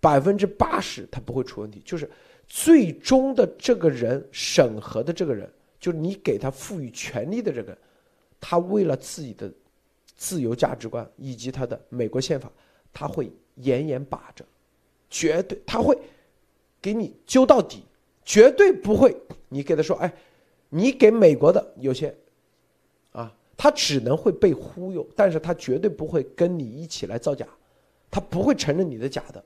[0.00, 2.08] 百分之八十他不会出问题，就是
[2.46, 7.76] 最终的这个人审核的这个人，就是你给他赋予权力的这个，
[8.40, 9.52] 他为了自己的
[10.14, 12.50] 自由价值观以及他的美国宪法，
[12.92, 14.44] 他会严严把着，
[15.10, 15.98] 绝对他会
[16.80, 17.82] 给你揪到底，
[18.24, 19.16] 绝对不会
[19.48, 20.12] 你给他说，哎，
[20.68, 22.14] 你给美国的有些
[23.12, 27.46] 啊，他只能会被忽悠，但是他绝对不会跟你一起来造假，
[28.10, 29.44] 他不会承认你的假的。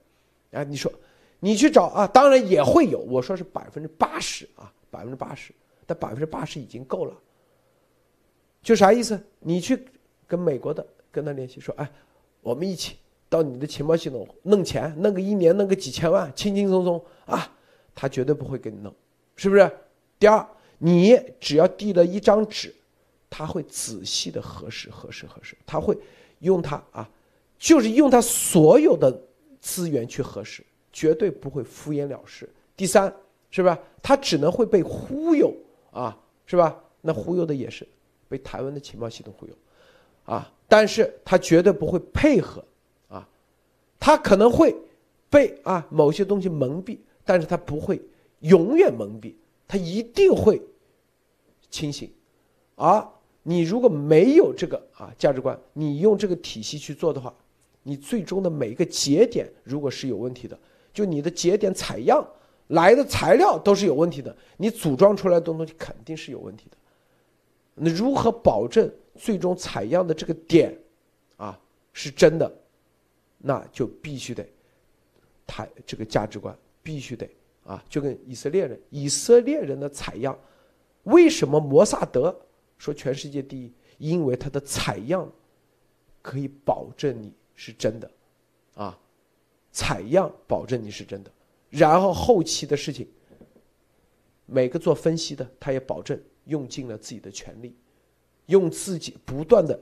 [0.51, 0.93] 哎，你说，
[1.39, 2.99] 你去找啊，当然也会有。
[2.99, 5.55] 我说是百分之八十啊，百分之八十，
[5.87, 7.15] 但百分之八十已经够了。
[8.63, 9.19] 就啥意思？
[9.39, 9.87] 你去
[10.27, 11.89] 跟美国的跟他联系，说，哎，
[12.41, 12.97] 我们一起
[13.29, 17.51] 到你的情报系统弄钱，弄个一年弄个几千万，轻轻松松啊，
[17.95, 18.93] 他绝对不会给你弄，
[19.37, 19.71] 是不是？
[20.19, 20.45] 第二，
[20.79, 22.75] 你只要递了一张纸，
[23.31, 25.97] 他会仔细的核实、核实、核实，他会
[26.41, 27.09] 用他啊，
[27.57, 29.17] 就是用他所有的。
[29.61, 32.49] 资源去核实，绝对不会敷衍了事。
[32.77, 33.15] 第三，
[33.51, 33.79] 是吧？
[34.03, 35.55] 他只能会被忽悠
[35.91, 36.83] 啊，是吧？
[37.03, 37.87] 那忽悠的也是
[38.29, 39.53] 被台湾的情报系统忽悠，
[40.25, 42.65] 啊，但是他绝对不会配合，
[43.09, 43.29] 啊，
[43.99, 44.75] 他可能会
[45.29, 48.01] 被啊某些东西蒙蔽，但是他不会
[48.41, 49.35] 永远蒙蔽，
[49.69, 50.61] 他一定会
[51.71, 52.11] 清醒。
[52.77, 53.07] 而
[53.43, 57.35] 你如果没有这个啊价值观，你用这个体系去做的话。
[57.83, 60.59] 你最终的每一个节点，如果是有问题的，
[60.93, 62.23] 就你的节点采样
[62.69, 66.77] 来的材料都是有问题的，你组装出来的东西肯定是有问题的。
[67.75, 70.77] 那如何保证最终采样的这个点，
[71.37, 71.59] 啊
[71.93, 72.53] 是真的？
[73.39, 74.47] 那就必须得，
[75.47, 77.27] 他这个价值观必须得
[77.65, 80.39] 啊，就跟以色列人，以色列人的采样，
[81.05, 82.39] 为什么摩萨德
[82.77, 83.73] 说全世界第一？
[83.97, 85.31] 因为他的采样
[86.21, 87.33] 可以保证你。
[87.63, 88.11] 是真的，
[88.73, 88.99] 啊，
[89.71, 91.31] 采样保证你是真的，
[91.69, 93.07] 然后后期的事情，
[94.47, 97.77] 每个做分析的他也保证用尽了自己的全力，
[98.47, 99.79] 用自己不断的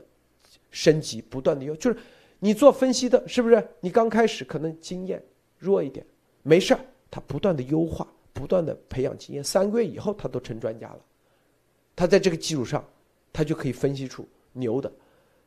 [0.73, 1.97] 升级，不断的用，就是
[2.41, 3.65] 你做分析的，是不是？
[3.79, 5.25] 你刚开始可能经验
[5.57, 6.05] 弱一点，
[6.43, 11.01] 没事儿，他不断的优化，不断的培养经验，三个月以后他都成专家了，
[11.95, 12.85] 他在这个基础上，
[13.33, 14.93] 他就可以分析出牛的，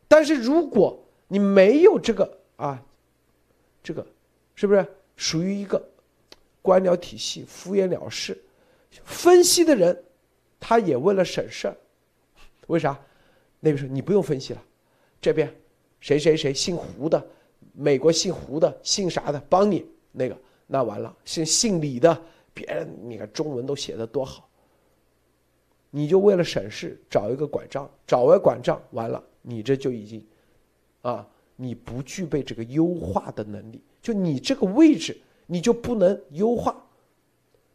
[0.07, 0.97] 但是如果。
[1.31, 2.83] 你没有这个啊，
[3.81, 4.05] 这个
[4.53, 5.81] 是不是属于一个
[6.61, 8.37] 官僚体系敷衍了事？
[9.05, 10.03] 分析的人
[10.59, 11.77] 他也为了省事儿，
[12.67, 12.99] 为啥？
[13.61, 14.61] 那边说你不用分析了，
[15.21, 15.49] 这边
[16.01, 17.25] 谁谁谁姓胡的，
[17.71, 22.21] 美国姓胡的姓啥的帮你那个那完了，姓姓李的
[22.53, 24.49] 别人你看中文都写的多好，
[25.91, 30.21] 你就为了省事找一个拐杖，找完拐杖完了，你这就已经。
[31.01, 36.85] 啊，你不具备这个优化的能力，就你这个位置，你就不能优化。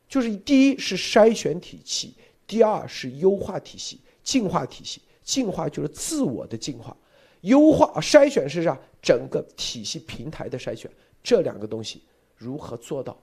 [0.09, 2.15] 就是第一是筛选体系，
[2.47, 5.01] 第二是优化体系、进化体系。
[5.23, 6.97] 进化就是自我的进化，
[7.41, 8.79] 优化筛选是啥？
[9.03, 10.89] 整个体系平台的筛选，
[11.21, 12.01] 这两个东西
[12.37, 13.21] 如何做到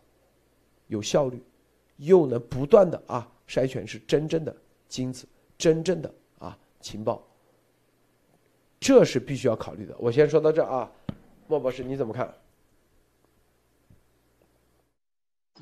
[0.87, 1.41] 有效率，
[1.95, 4.53] 又能不断的啊筛选是真正的
[4.89, 5.25] 金子，
[5.57, 7.25] 真正的啊情报。
[8.83, 9.95] 这是必须要考虑的。
[9.97, 10.91] 我先说到这啊，
[11.47, 12.33] 莫博士你怎么看？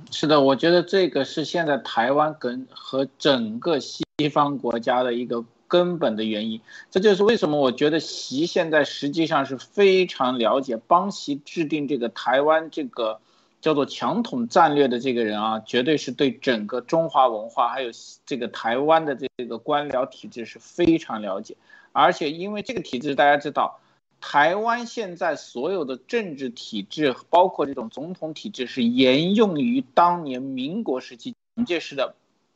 [0.10, 4.04] 是的，我觉得这个是现在台湾跟和整个西
[4.34, 6.62] 方国家的一个根本的原因。
[6.90, 13.20] 这就是为什么我觉得习现在实际上是非常了解帮习制定这个台湾这个
[13.62, 17.92] 叫做强统战略的这个人啊，绝对是对整个中华文化还有
[18.26, 21.56] 这个台湾的这个官僚体制是非常了解。
[21.92, 23.80] 而且因为这个体制，大家知道。
[24.24, 32.14] 台湾现在所有的政治体制，包括这种总统体制，是沿用于当年民国时期蒋介石的，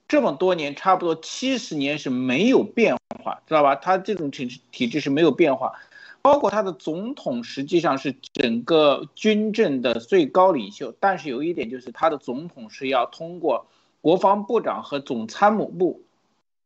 [0.08, 3.74] 这么多年，差不多七十年是没有变化，知道吧？
[3.74, 5.74] 他这种体制体制是没有变化，
[6.22, 13.66] 包括他的总统实际上是整个军政的最高领袖，但是有一点就是他的总统是要通过
[14.02, 16.04] 国防部长和总参谋部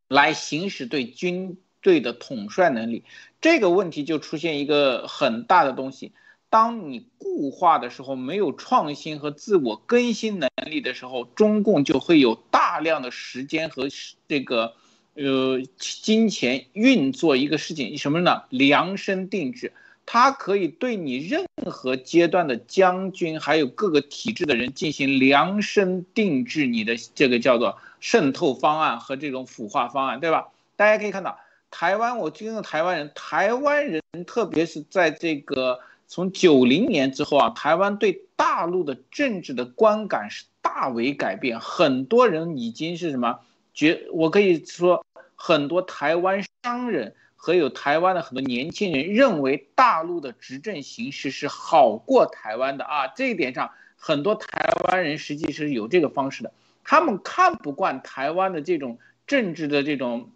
[0.08, 1.56] 来行使对军。
[1.82, 3.04] 队的统帅能力，
[3.40, 6.12] 这个问题就出现一个很大的东西。
[6.48, 13.86] 当你固化的时候，没有创新和自我更新能力的时候，中共就会有大量的时间和
[14.26, 14.74] 这个
[15.14, 18.42] 呃金钱运作一个事情，什么呢？
[18.48, 19.72] 量身定制，
[20.06, 30.48] 它可以对你任何阶段的将军，还有各个体制的人进行量身定制你的这个叫做渗透方案和这种腐化方案，对吧？
[30.74, 31.38] 大家可以看到。
[31.70, 35.78] 台湾，我听到台湾人，台湾人特别是在这个
[36.08, 41.60] 从九零年之后啊，台湾对大陆的政治的观感是大为改变。
[41.60, 43.38] 很多人已经是什么
[43.72, 45.04] 觉，我可以说，
[45.36, 53.06] 很多台湾商人和有台湾的很多年轻人认为大陆的执政形势是好过台湾的啊。
[53.06, 56.52] 这一点上，很多台湾人实际是有这个方式的，
[56.82, 60.28] 他们看不惯台湾的这种政治的这种。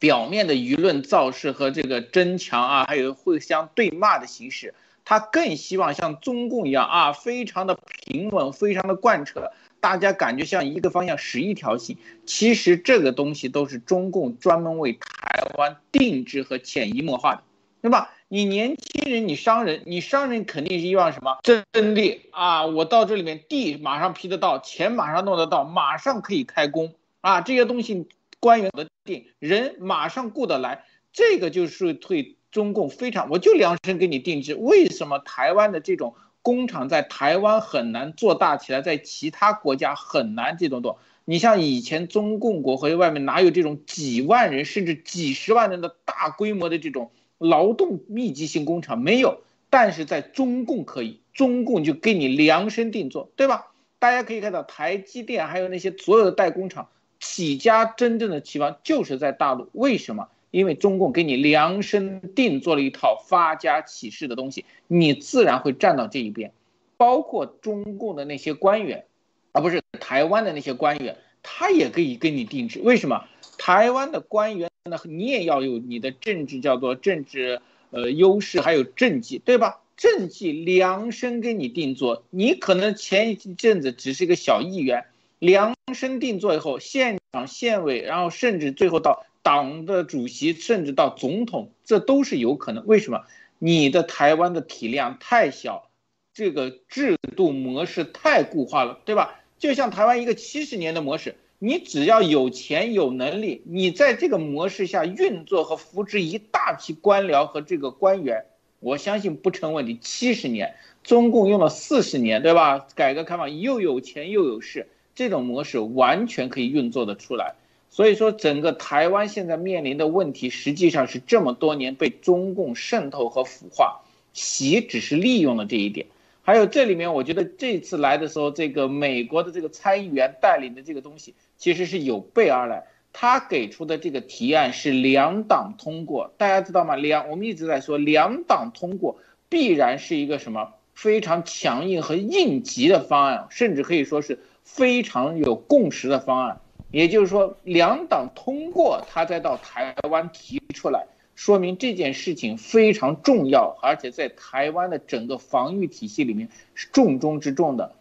[0.00, 11.98] 表面的舆论造势和这个争强啊，还有互相对骂的形式，他更希望像中共一样啊，非常的平稳，非常的贯彻，大家感觉像一个方向，十一条线。
[12.24, 17.42] 其实这个东西都是中共专门为台湾定制和潜移默化的，
[17.82, 18.10] 对吧？
[18.28, 21.38] 你年轻人，你商人，你商人肯定是希望什么？
[21.42, 28.08] 阵地啊，我到这里面地马上批得到，钱马上弄得到，马上可以开工啊，这些东西。
[28.40, 34.54] 官员的定人马上雇得来，这个就是对中共非常，我就量身给你定制。
[34.54, 40.98] 为什么台湾的这种工厂在台湾很难做大起来，在其他国家很难这种做？
[41.26, 48.98] 你像以前中共国和外面哪有这种几万人甚至几十万人的大规模的这种劳动密集型工厂？
[48.98, 53.66] 没有，但是在中共可以，中共就给你量身定做，对吧？
[54.00, 56.88] 大家可以看到台积电还有那些所有的代工厂。
[57.20, 60.28] 起家真正的起方就是在大陆，为什么？
[60.50, 66.52] 因为中共给你量身定做了一套发家起势的东西，你自然会站到这一边。
[66.96, 69.04] 包括中共的那些官员，
[69.52, 72.80] 而不是台湾的那些官员，他也可以给你定制。
[72.82, 73.24] 为什么？
[73.58, 74.98] 台湾的官员呢？
[75.04, 79.80] 你也要有你的政治叫做政治呃优势，还有政绩，对吧？
[79.96, 85.04] 政绩量身给你定做，你可能前一阵子只是一个小议员。
[85.40, 92.86] 量身定做以后，县长、县委，然后甚至最后到党的主席，甚至到总统，这都是有可能。
[92.86, 93.24] 为什么？
[93.58, 95.88] 你的台湾的体量太小，
[96.32, 99.40] 这个制度模式太固化了，对吧？
[99.58, 108.44] 就像台湾一个七十年的模式，你只要有钱有能力，你在这个模式下运作和扶持一大批官僚和这个官员，
[108.78, 109.98] 我相信不成问题。
[110.00, 112.86] 七十年，中共用了四十年，对吧？
[112.94, 114.88] 改革开放又有钱又有势。
[115.14, 117.54] 这种模式完全可以运作的出来，
[117.90, 124.00] 所以说整个台湾现在面临的问题，实际上是这么多年被中共渗透和腐化，
[124.32, 126.06] 习只是利用了这一点。
[126.42, 132.84] 还有这里面，我觉得这次来的时候，这个美国的这个参议员带领的这个东西，其实是有备而来。
[133.12, 136.94] 他给出的这个提案是两党通过，大家知道吗？
[136.94, 139.18] 两我们一直在说两党通过
[139.48, 144.38] 必然是一个什么非常强硬和应急的方案，甚至可以说是。
[144.64, 157.94] 非常有共识的方案，也就是说，两党通过，他再到台湾提出来，说明这件事情非常重要，而且在台湾的整个防御体系里面是重中之重的。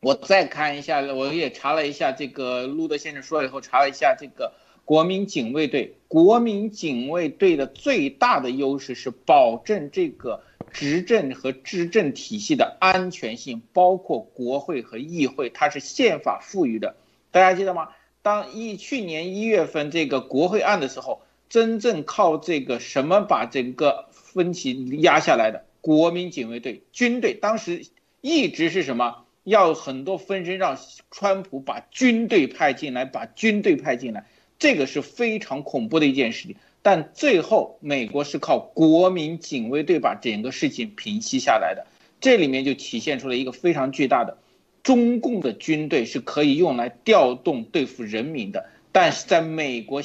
[0.00, 4.52] 我再看一下，我也查了一下这个路德先生说了以后，查了一下这个
[4.84, 10.42] 国民警卫队，国民警卫队的最大的优势是保证这个。
[10.72, 16.96] 执政和执政体系的安全性，包括国会和议会，它是宪法赋予的。
[17.30, 17.88] 大家记得吗？
[18.22, 25.64] 当一去年一月份这个国会案的时候，真正靠这个什么把整个分歧压下来的？
[25.80, 27.86] 国民警卫队、军队，当时
[28.20, 29.24] 一直是什么？
[29.44, 30.76] 要很多分身让
[31.12, 34.26] 川普把军队派进来，把军队派进来，
[34.58, 36.56] 这个是非常恐怖的一件事情。
[36.86, 41.84] 但最后，美国是靠国民警卫队把整个事情平息下来的。
[42.20, 44.38] 这里面就体现出了一个非常巨大的，
[44.84, 50.00] 中共的军队是可以用来调动对付人民的，但是在美国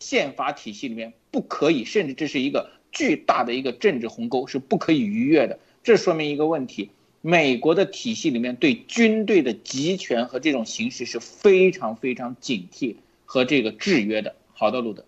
[0.00, 5.58] 宪法体系里面不可以，甚至这是一个巨大的一个政治鸿沟，是不可以逾越的。
[5.82, 6.88] 这说明一个问题：
[7.20, 12.96] 美国的体系里面对军队的集权和这种形式是非常非常警惕
[13.26, 14.36] 和这个制约的。
[14.54, 15.04] 好的，路德。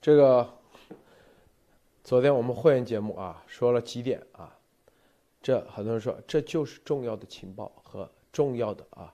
[0.00, 0.48] 这个，
[2.02, 4.58] 昨天我们会员节目啊说了几点啊，
[5.42, 9.12] 这很多人说这就是重要的情报和重要的啊，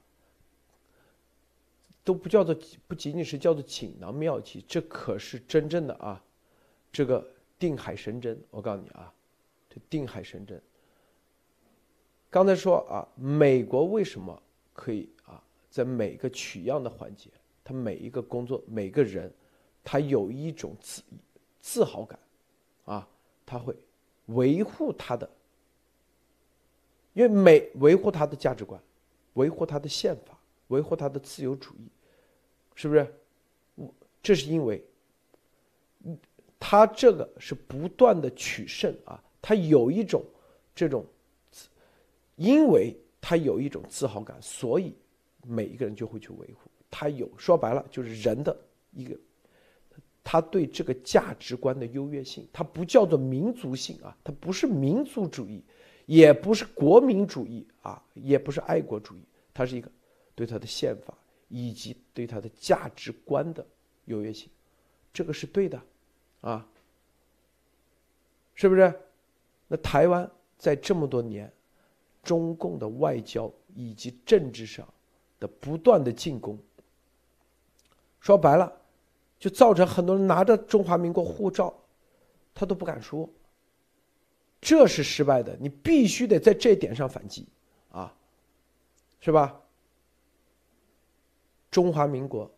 [2.04, 2.56] 都不叫做
[2.86, 6.22] 不仅仅是叫做锦囊妙计，这可是真正的啊，
[6.92, 7.26] 这个
[7.58, 8.40] 定海神针。
[8.52, 9.12] 我告诉你啊，
[9.68, 10.62] 这定海神针。
[12.30, 14.40] 刚才说啊，美国为什么
[14.72, 17.28] 可以啊，在每个取样的环节，
[17.64, 19.34] 他每一个工作每个人。
[19.88, 21.00] 他有一种自
[21.60, 22.18] 自豪感，
[22.86, 23.08] 啊，
[23.46, 23.72] 他会
[24.26, 25.30] 维护他的，
[27.12, 28.82] 因为美维护他的价值观，
[29.34, 31.88] 维护他的宪法，维护他的自由主义，
[32.74, 33.14] 是不是？
[34.20, 34.84] 这是因为，
[36.58, 40.20] 他这个是不断的取胜啊，他有一种
[40.74, 41.06] 这种，
[42.34, 44.92] 因为他有一种自豪感，所以
[45.46, 48.56] 每一个人就会去维护他有说白了就是人的
[48.90, 49.16] 一个。
[50.28, 55.62] 他对这个价值观的优越性，它不叫做民族性啊，它不是民族主义，
[56.04, 59.20] 也不是国民主义啊，也不是爱国主义，
[59.54, 59.88] 它是一个
[60.34, 61.14] 对他的宪法
[61.48, 63.64] 以及对他的价值观的
[64.06, 64.50] 优越性，
[65.12, 65.80] 这个是对的，
[66.40, 66.66] 啊，
[68.56, 68.92] 是不是？
[69.68, 71.52] 那台湾在这么多年，
[72.24, 74.92] 中共的外交以及政治上
[75.38, 76.58] 的不断的进攻，
[78.18, 78.72] 说白了。
[79.38, 81.72] 就造成很多人拿着中华民国护照，
[82.54, 83.28] 他都不敢说。
[84.60, 87.46] 这是失败的，你必须得在这点上反击，
[87.90, 88.12] 啊，
[89.20, 89.60] 是吧？
[91.70, 92.50] 中华民国，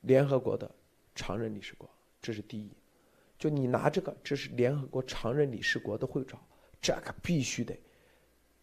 [0.00, 0.68] 联合国的
[1.14, 1.88] 常任理事国，
[2.20, 2.68] 这是第一。
[3.38, 6.36] 就你拿这个，这是联合国常任理事国的护照，
[6.80, 7.78] 这个必须得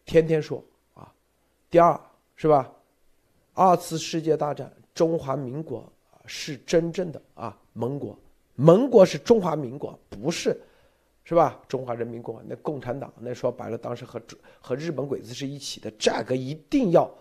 [0.04, 0.62] 天天说
[0.92, 1.12] 啊。
[1.70, 1.98] 第二
[2.36, 2.70] 是吧？
[3.54, 5.90] 二次世界大战，中华民国。
[6.26, 8.18] 是真正的啊，盟国，
[8.54, 10.58] 盟国是中华民国，不是，
[11.22, 11.60] 是吧？
[11.68, 14.20] 中华人民共和国那共产党那说白了，当时和
[14.60, 17.12] 和日本鬼子是一起的，这个一定要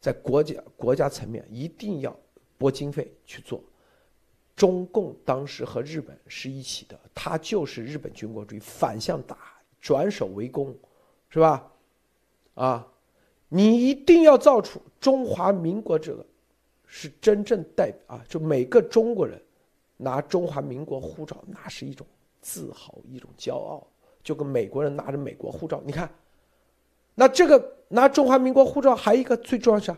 [0.00, 2.16] 在国家国家层面一定要
[2.56, 3.62] 拨经费去做。
[4.54, 9.36] 中共当时和日本是一起的，他就是日本军国主义反向打，
[9.80, 10.76] 转守为攻，
[11.30, 11.72] 是吧？
[12.54, 12.86] 啊，
[13.48, 16.26] 你一定要造出中华民国这个。
[16.92, 19.40] 是真正代表啊，就每个中国人
[19.96, 22.04] 拿中华民国护照，那是一种
[22.40, 23.86] 自豪，一种骄傲，
[24.24, 25.80] 就跟美国人拿着美国护照。
[25.86, 26.12] 你看，
[27.14, 29.96] 那这个拿中华民国护照，还有一个最重要是，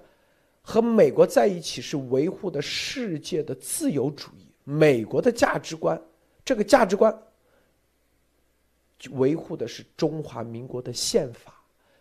[0.60, 5.98] 和美国在一起是维护的世界的自由主义，美国的价值观，
[6.44, 7.22] 这个价值观
[9.12, 11.54] 维护的是中华民国的宪法。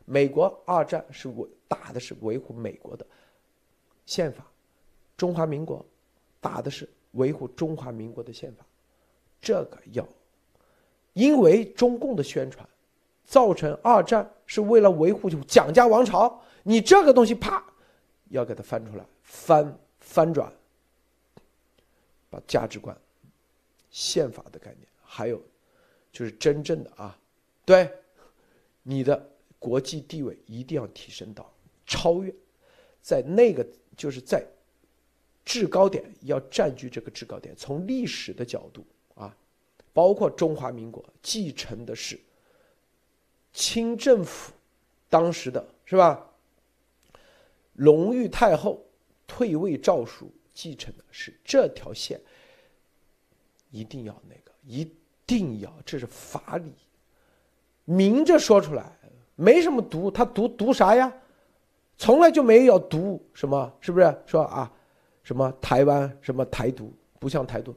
[0.04, 3.08] 美国二战是维打的是维护美国的
[4.06, 4.46] 宪法。
[5.22, 5.86] 中华民国
[6.40, 8.66] 打的是维护中华民国的宪法，
[9.40, 10.04] 这个要，
[11.14, 12.68] 因为中共的宣传，
[13.24, 17.64] 造成二战是为了维护蒋家王朝，你这个东西啪，
[18.30, 20.52] 要给它翻出来，翻翻转，
[22.28, 22.98] 把价值观、
[23.92, 25.40] 宪法的概念，还有
[26.12, 27.16] 就是真正的啊，
[27.64, 27.88] 对，
[28.82, 31.48] 你的国际地位一定要提升到
[31.86, 32.34] 超越，
[33.04, 33.64] 在那个
[33.96, 34.44] 就是在。
[35.44, 38.86] 制高点要占据这个制高点，从历史的角度
[39.16, 39.36] 啊，
[39.94, 42.20] 包括中华民国继承的是
[43.52, 44.54] 清政府
[45.10, 46.26] 当时的是吧？
[47.74, 48.86] 隆裕太后
[49.26, 52.20] 退位诏书继承的是这条线，
[53.72, 54.90] 一定要那个，一
[55.26, 56.74] 定要，这是法理，
[57.86, 58.92] 明着说出来，
[59.36, 61.12] 没什么毒，他毒毒啥呀？
[61.98, 64.72] 从来就没有毒什么，是不是说啊？
[65.24, 67.76] 什么台湾什么台独不像台独，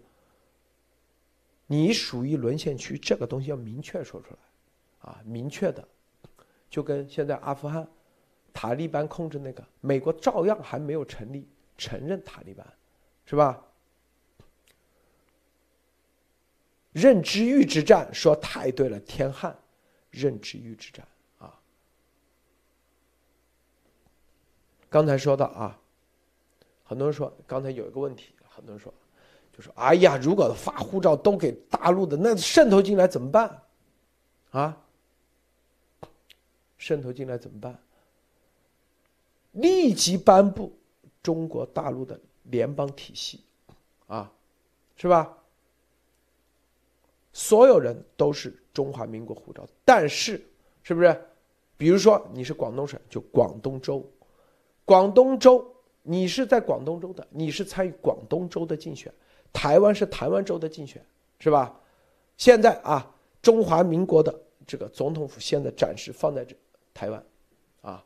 [1.67, 5.87] 你属于沦陷区，这个东西要明确说出来，啊，明确的，
[6.71, 7.87] 就跟现在阿富汗
[8.53, 12.67] 塔利班控制那个，美国照样还没有成立承认塔利班，
[13.27, 13.63] 是吧？
[16.93, 19.59] 认知域之战说太对了，天汉，
[20.11, 21.05] 认知域之战
[21.39, 21.61] 啊，
[24.89, 25.81] 刚才说到啊，
[26.85, 28.93] 很多人说刚才有一个问题，很多人说，
[29.53, 33.63] 就说哎呀，如果发护照都给大陆的，那渗透进来怎么办？
[34.51, 34.81] 啊？
[36.79, 37.79] 渗透进来怎么办？
[39.53, 40.77] 立即颁布
[41.23, 43.43] 中国大陆的联邦体系，
[44.07, 44.31] 啊，
[44.97, 45.37] 是吧？
[47.33, 50.45] 所有人都是中华民国护照，但是
[50.83, 51.21] 是不是？
[51.77, 54.09] 比如说你是广东省，就广东州，
[54.85, 55.74] 广东州
[56.07, 59.11] 你是在广东州的，你是参与广东州的竞选；
[59.55, 61.03] 台湾是台湾州的竞选，
[61.39, 61.75] 是吧？
[62.37, 66.55] 现在啊，中华民国的这个总统府现在暂时放在这。
[66.93, 67.25] 台湾，
[67.81, 68.05] 啊，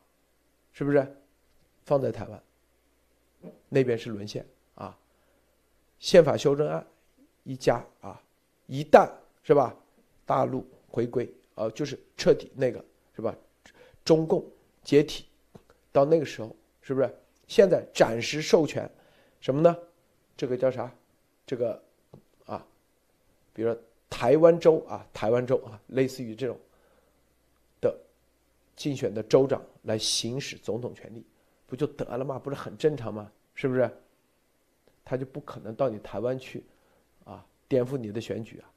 [0.71, 1.15] 是不是
[1.83, 2.43] 放在台湾？
[3.67, 4.45] 那边是沦陷
[4.75, 4.97] 啊！
[5.99, 6.85] 宪法修正案
[7.43, 8.19] 一加啊，
[8.65, 9.09] 一旦
[9.43, 9.75] 是吧？
[10.25, 12.83] 大陆回归啊，就是彻底那个
[13.13, 13.35] 是吧？
[14.05, 14.43] 中共
[14.83, 15.25] 解体，
[15.91, 17.13] 到那个时候是不是？
[17.49, 18.89] 现在暂时授权
[19.41, 19.77] 什么呢？
[20.37, 20.89] 这个叫啥？
[21.45, 21.83] 这个
[22.45, 22.65] 啊，
[23.53, 26.57] 比如说台湾州啊，台湾州啊，类似于这种
[27.81, 27.93] 的。
[28.75, 31.25] 竞选的州长来行使总统权力，
[31.67, 32.39] 不就得了吗？
[32.39, 33.29] 不是很正常吗？
[33.53, 33.91] 是不是？
[35.03, 36.63] 他就不可能到你台湾去，
[37.25, 38.71] 啊，颠覆你的选举啊！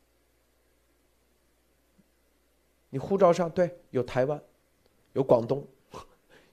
[2.90, 4.42] 你护照上对有台湾，
[5.12, 5.64] 有广东，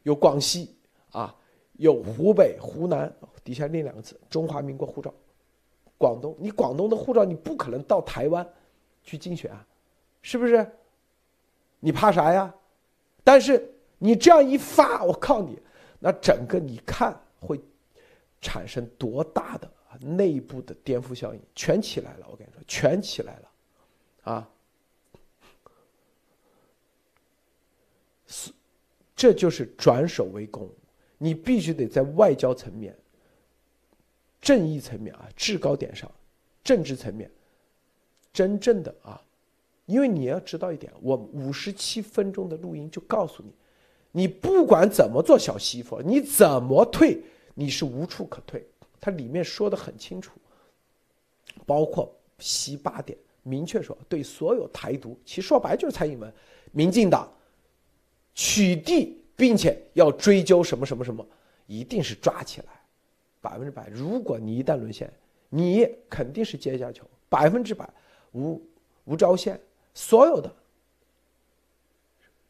[0.04, 0.76] 有广西
[1.12, 1.36] 啊，
[1.80, 3.12] 有湖北、湖南，
[3.42, 5.14] 底下另两个字“中华民国护照”。
[5.98, 8.46] 广东，你广东的护照，你不可能到台湾
[9.02, 9.66] 去竞选啊，
[10.22, 10.70] 是不是？
[11.80, 12.54] 你怕啥呀？
[13.24, 15.58] 但是你这样一发，我靠你，
[16.00, 17.62] 那整个你看会
[18.42, 19.72] 产生多大的
[20.02, 21.42] 内部的颠覆效应？
[21.56, 23.50] 全起来了，我跟你说，全起来了，
[24.34, 24.50] 啊，
[28.28, 28.52] 是，
[29.16, 30.70] 这就是转守为攻，
[31.20, 32.98] 你必须得在外交层面、
[34.42, 36.12] 正义层面啊制高点上，
[36.64, 37.30] 政治层面，
[38.34, 39.22] 真正的啊。
[39.86, 43.52] 因为你要知道一点，我五十七分钟的录音就告诉你，
[44.12, 47.22] 你不管怎么做小媳妇，你怎么退，
[47.56, 48.66] 你是无处可退。
[49.02, 50.40] 它里面说的很清楚，
[51.66, 56.32] 包括七八点，明确说对所有台独，其实说白就是蔡英文、
[56.72, 57.32] 民进党
[58.36, 61.26] 取缔，并且要追究什么什么什么，
[61.66, 62.68] 一定是抓起来，
[63.40, 63.88] 百分之百。
[63.88, 65.10] 如果你一旦沦陷，
[65.48, 67.90] 你肯定是阶下囚，百分之百
[68.34, 68.62] 无
[69.06, 69.58] 无招线。
[69.94, 70.54] 所有的，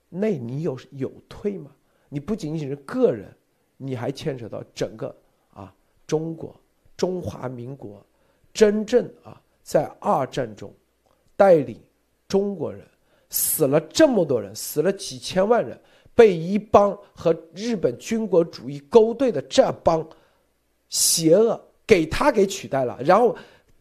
[0.10, 1.70] 那你有有退吗？
[2.10, 3.32] 你不仅仅是个人，
[3.78, 5.16] 你还牵扯到整个
[5.54, 5.72] 啊
[6.08, 6.60] 中国
[6.98, 8.04] 中华民国
[8.52, 10.74] 真正啊在二战中
[11.38, 11.80] 带领
[12.28, 12.84] 中国人
[13.30, 15.80] 死了这么多人，死了几千万人，
[16.20, 20.06] 被一帮和日本军国主义勾兑的这帮
[20.90, 21.58] 邪恶
[21.88, 23.38] 给他给取代了，然后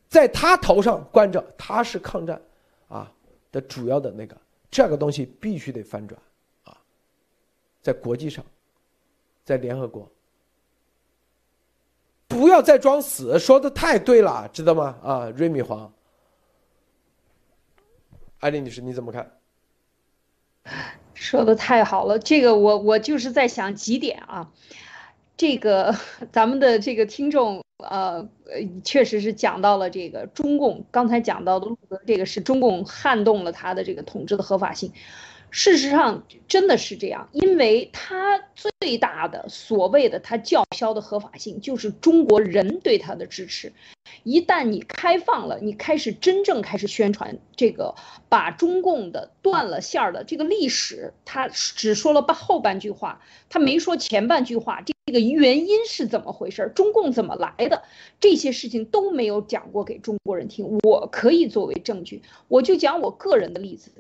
[0.08, 2.40] 在他头上关着他是抗战
[2.86, 3.12] 啊。
[3.50, 4.36] 的主要的那个
[4.70, 6.20] 这个东西必须得翻转，
[6.64, 6.76] 啊，
[7.80, 8.44] 在国际上，
[9.42, 10.06] 在联合国，
[12.28, 14.98] 不要再装死，说的太对了，知道吗？
[15.02, 15.90] 啊，瑞米黄，
[18.40, 19.40] 艾丽女士你怎么看？
[21.18, 24.50] 说的太好了，这个我我就是在想几点啊，
[25.36, 25.94] 这个
[26.32, 27.62] 咱们的这个听众。
[27.78, 28.28] 呃，
[28.82, 34.92] 确实是讲到了这个中共刚才讲到的路德，这个是中共撼动了他的这个统治的合法性。
[35.50, 43.72] 事实上真的是这样，因为他最大的所谓的他叫嚣的合法性，就是中国人对他的支持。
[44.24, 47.94] 一旦你开放了，你开始真正开始宣传这个，
[48.28, 54.82] 把中共的断了线儿的这个历史，他只说了半后半句话，他没说前半句话。
[54.82, 56.70] 这这个原因是怎么回事？
[56.74, 57.82] 中共怎么来的？
[58.20, 60.78] 这些事情都没有讲过给中国人听。
[60.82, 63.90] 我可以作为证据，我就讲我个人的例子。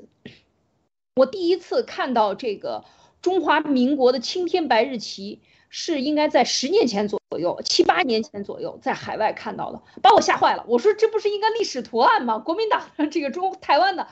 [1.18, 2.84] 我第一次看到这个
[3.20, 10.64] 中华民国的青天白日旗，是应该在十年前左右，七八年前左右，在海外看到的，把我吓坏了。
[10.68, 12.38] 我说这不是应该历史图案吗？
[12.38, 14.06] 国民党这个中台湾的，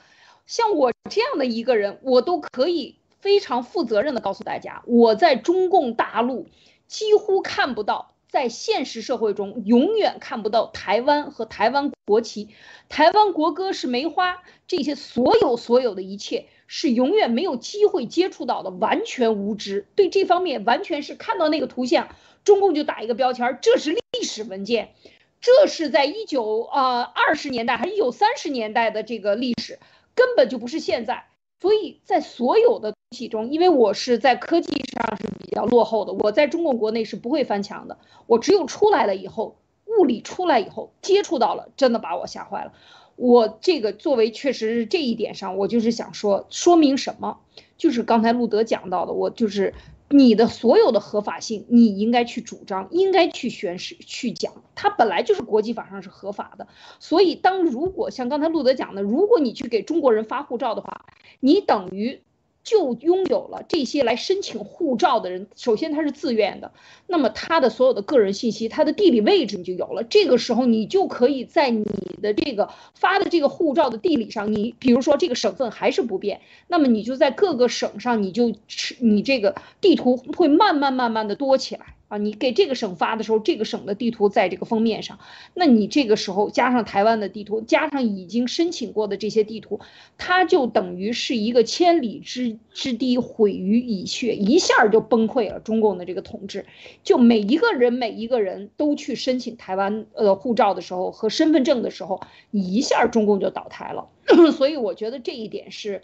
[0.46, 6.48] 像我这样的一个人，我都可以非常负责任的告诉大家，我在中共大陆
[6.88, 12.48] 几乎看不到，在现实社会中永远看不到台湾和台湾国旗，
[12.88, 16.48] 台湾国歌是梅花，这些所有所有的一切。
[16.66, 19.86] 是永远没有机会接触到的，完全无知。
[19.94, 22.08] 对这方面完全是看到那个图像，
[22.44, 24.94] 中共就打一个标签，这是历史文件，
[25.40, 29.78] 这是在一九啊二十年代还是一九三十年代的这个历史，
[30.14, 31.26] 根本就不是现在。
[31.58, 37.98] 所以在所有的东西中，因为我是在科技上是比较落后的，我在中国国内是不会翻墙的。
[38.26, 39.56] 我只有出来了以后，
[39.86, 42.72] 物理出来以后接触到了，真的把我吓坏了。
[43.16, 47.40] 我这个作为确实是这一点上，我就是想说，说明什么？
[47.76, 49.74] 就是刚才路德讲到的，我就是。
[50.08, 54.52] 你的所有的合法性，你应该去主张，应该去宣誓，去讲。
[54.76, 56.68] 它本来就是国际法上是合法的，
[57.00, 61.06] 所以当如果像刚才路德讲的，如果你去给中国人发护照的话，
[61.40, 62.20] 你等于。
[62.66, 66.72] 就拥有了这些来申请护照的人，首先他是自愿的，
[67.06, 70.02] 那么他的所有的个人信息，他的地理位置你就有了。
[70.02, 71.84] 这个时候你就可以在你
[72.20, 78.52] 的这个发的这个护照的地理上，你比如说这个省份还是不变，那么你就在各个省上，你就
[78.98, 81.95] 你这个地图会慢慢慢慢的多起来。
[82.08, 85.18] 啊，你给这个省发的时候，这个省的地图在这个封面上，
[85.54, 89.80] 那你这个时候加上台湾的地图，加上已经申请过的这些地图，
[90.16, 95.58] 它就等于是一个千里之之堤毁于蚁穴，一下就崩溃了。
[95.58, 96.64] 中共的这个统治，
[97.02, 102.20] 就每一个人每一个人都去申请台湾呃护照的时候和身份证的时候，
[102.52, 104.08] 你一下中共就倒台了。
[104.56, 106.02] 所以我觉得这一点是，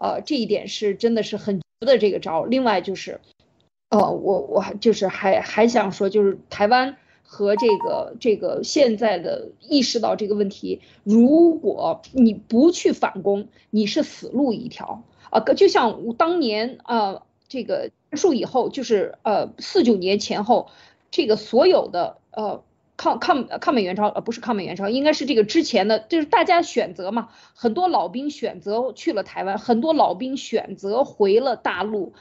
[0.00, 2.44] 呃，这一点是真的是很绝的这个招。
[2.44, 3.20] 另外就是。
[3.94, 15.38] 呃，我我还就是还还想说，就是台湾和这个这个现在的意识到这个问题，如果你不去反攻，你是死路一条啊！
[15.54, 20.70] 就像当年呃这个结束以后，就是呃四九年前后，
[21.12, 22.64] 这个所有的呃
[22.96, 32.12] 抗抗抗美援朝呃不是抗美援朝，应该是这个之前的，就是大家选择嘛，很多老兵选择去了台湾，很多老兵选择回了大陆。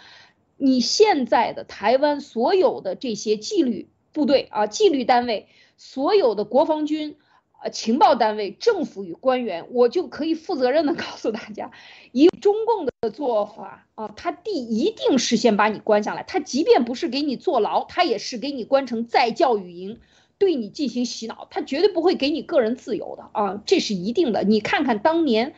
[0.66, 7.18] 你现在的台湾所有的这些纪律部队啊，纪律单位，所有的国防军，
[7.62, 11.72] 呃，情报单位，政府与官员，我就可以负责任的 告诉大家，
[12.14, 20.00] 以中共的做法啊，他第一定是先把你关下来，他即便不是给你坐牢，他也是给你关成再教育营，
[20.38, 24.44] 对你进行洗脑，他绝对不会给你个人自由的啊，这是一定的。
[24.44, 25.56] 你看看当年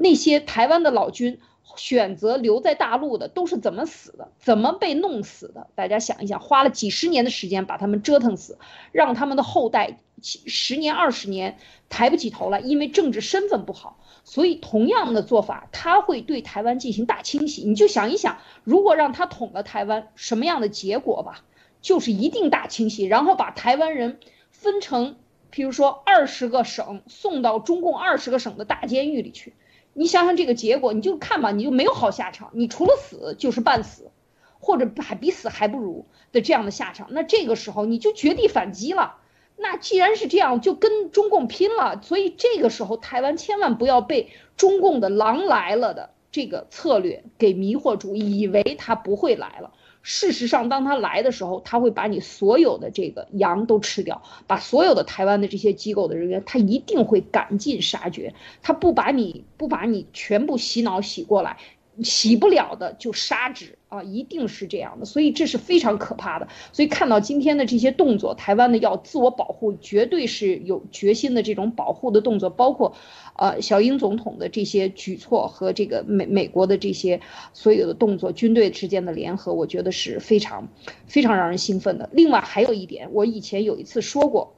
[0.00, 1.38] 那些台湾的老军。
[1.76, 4.32] 选择留在大陆的都是怎么死的？
[4.38, 5.68] 怎么被弄死的？
[5.74, 8.58] 大家想一想，花了几十年的时间把他们折腾死，
[8.92, 11.58] 让他们的后代十年二十年
[11.88, 14.00] 抬不起头来，因为政治身份不好。
[14.24, 17.62] 所以同样的做法，他会对台湾进行大清洗。
[17.62, 21.44] 你就想一想，如果让他统了台湾，什么样的结果吧？
[21.80, 24.18] 就是一定大清洗，然后把台湾人
[24.50, 25.16] 分成，
[25.50, 29.54] 譬如说二十个省，送到中共二十个省的大监狱里去。
[29.98, 32.50] 你想想这个结果，你就看吧，你就没有好下场。
[32.52, 34.12] 你除了死就是半死，
[34.60, 37.08] 或者还比死还不如的这样的下场。
[37.10, 39.16] 那这个时候你就绝地反击了。
[39.56, 42.00] 那既然是这样，就跟中共拼了。
[42.00, 49.72] 所以这个时候台湾千万不要被中共的“狼来了”的这个策略给迷惑住，以为他不会来了。
[50.10, 58.32] 事实上，当他来的时候，他会把你所有的这个羊都吃掉，把所有的台湾的这些机构的人员，他一定会赶尽杀绝。
[58.62, 61.58] 他不把你不把你全部洗脑洗过来，
[62.02, 65.04] 洗不了的就杀之啊，一定是这样的。
[65.04, 66.48] 所以这是非常可怕的。
[66.72, 72.94] 所以看到今天的这些动作，台湾的要自我保护，绝对是有决心的这种保护的动作，包括。
[73.40, 77.20] 呃，小英总统的这些举措和这个美美国的这些
[77.52, 80.66] 所有的动作，军队之间的联合，我觉得是非常
[81.06, 82.10] 非常让人兴奋的。
[82.12, 84.56] 另外还有一点，我以前有一次说过，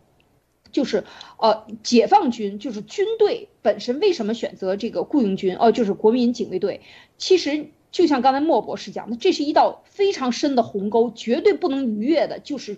[0.73, 1.05] 就是
[1.39, 5.57] 呃，解放军就是军队本身为什么选择这个雇佣军？
[5.57, 6.81] 哦，就是国民警卫队。
[7.19, 12.39] 其实就像刚才莫博士讲的，这是一道非常深的鸿沟，绝对不能逾越的。
[12.39, 12.77] 就是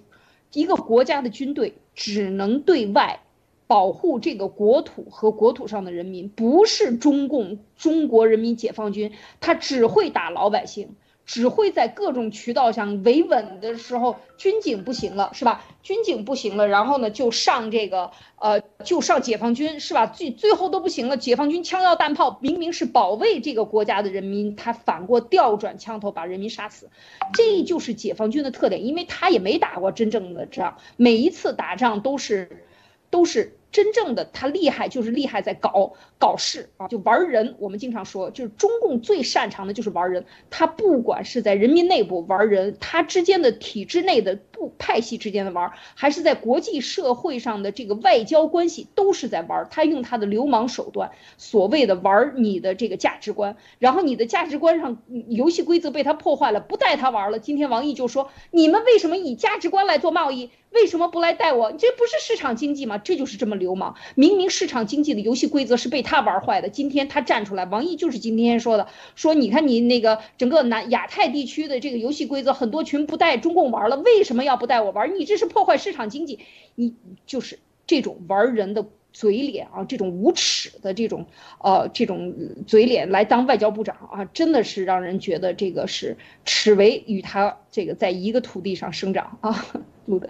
[0.53, 3.21] 一个国家的军队只能对外。
[3.69, 10.95] 保护这个国土和国土上的人民，不是中共中国人民解放军，他只会打老百姓，
[11.25, 15.65] 只会在各种渠道上维稳的时候，军警不行了，是吧？
[15.83, 20.07] 军警不行了，然后呢就上这个，呃，就上解放军，是吧？
[20.07, 26.91] 最最后都不行了，解放军枪药弹炮明明是保卫这个国家的人民，他反过调转枪头把人民杀死，
[27.35, 32.65] 这就是解放军的特点，因为他也没打过真正的仗，每一次打仗都是，
[33.11, 33.57] 都是。
[33.73, 37.57] 真正的他厉害，就是厉害在搞搞事啊，就玩人。
[37.59, 40.27] 我们经常说，就是中共最擅长的就是玩人。
[40.51, 49.67] 他不管是在人民内部玩人，他之间的体制内的不派系之间的玩，还是在国际社会上的这个外交关系，都是在玩。
[49.71, 57.39] 他用他的流氓手段，所谓的玩你的这个价值观，然后你的价值观上游戏规则被他破坏了，不带他玩了。
[57.39, 60.51] 今天王毅就说：“你们为什么以价值观来做贸易？
[60.71, 61.73] 为什么不来带我？
[61.73, 62.99] 这不是市场经济吗？
[62.99, 63.95] 这就是这么流氓。
[64.15, 66.69] 明明市场经济的游戏规则是被他玩坏的。
[66.69, 75.19] 今天他站出来，王毅就是今天说的，说你看你那个整个南亚太地区的这个游戏规则，很多群不带中共玩了，为什么要不带我玩？
[75.19, 76.41] 你这是破坏市场经济，
[76.75, 76.95] 你
[77.25, 81.27] 就是这种玩人的嘴脸啊，这种无耻的这种
[81.59, 82.35] 呃这种
[82.67, 89.67] 嘴脸来当外交部长啊，真的是让人觉得这个是耻为与他这个在一个土地上生长啊，
[90.07, 90.29] 路德。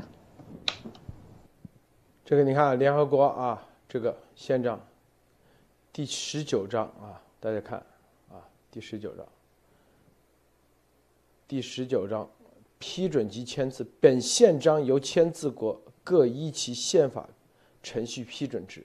[2.33, 4.81] 这个你看，联合国啊，这个宪章
[5.93, 7.79] 第十九章啊，大家看
[8.31, 9.27] 啊，第十九章，
[11.47, 12.27] 第十九章
[12.79, 17.29] 批准及签字，本宪章由签字国各依其宪法
[17.83, 18.83] 程序批准之。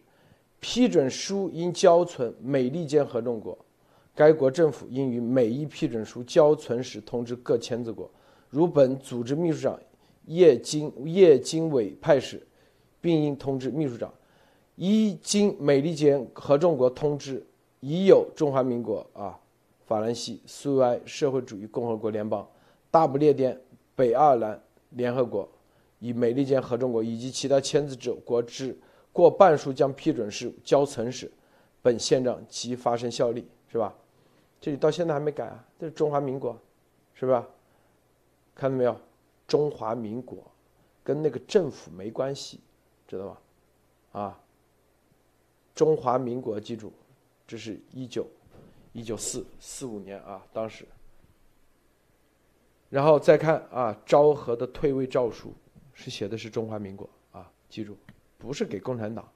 [0.60, 3.58] 批准书应交存美利坚合众国，
[4.14, 8.12] 该国政府应于每一批准书交存时通知各签字国。
[8.50, 9.80] 如本组织秘书长
[10.26, 12.46] 叶经叶经委派时。
[13.08, 14.14] 并应通知秘书长，
[14.76, 17.42] 一经美利坚合众国通知，
[17.80, 19.40] 已有中华民国啊、
[19.86, 22.46] 法兰西苏维埃社会主义共和国联邦、
[22.92, 23.58] 大不列颠
[23.96, 25.48] 北爱尔兰联合国
[26.00, 28.78] 与美利坚合众国以及其他签字者国之
[29.14, 31.32] 过半数将批准事交存时，
[31.82, 33.96] 本宪章即发生效力，是吧？
[34.60, 36.60] 这里到现在还没改啊，这是中华民国，
[37.14, 37.48] 是吧？
[38.54, 38.94] 看到没有？
[39.48, 40.40] 中华民国
[41.06, 42.60] 跟那个政府没关系。
[43.08, 43.42] 知道吧？
[44.20, 44.40] 啊，
[45.74, 46.92] 中华民国，记住，
[47.48, 48.28] 这是一九
[48.92, 50.86] 一九四四五年啊，当时。
[52.90, 55.54] 然后再看啊，昭和的退位诏书
[55.94, 57.98] 是写的是中华民国啊，记住，
[58.38, 59.28] 不是给共产党。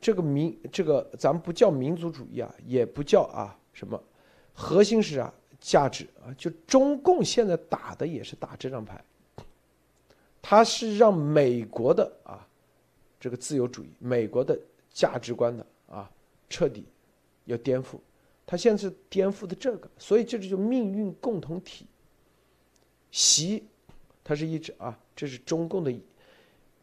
[0.00, 4.02] 这个民，这个咱们不叫民族主义啊，也不叫啊什么，
[4.52, 9.02] 核心是啊价值啊，就中共现在打的也是打这张牌。
[10.46, 12.46] 他是让美国的啊，
[13.18, 14.60] 这个自由主义、美国的
[14.92, 16.10] 价值观的啊，
[16.50, 16.84] 彻底
[17.46, 17.96] 要颠覆。
[18.44, 21.86] 他现在是颠覆的这个，所以这就叫命运共同体。
[23.10, 23.64] 习，
[24.22, 25.94] 它是一直啊，这是中共的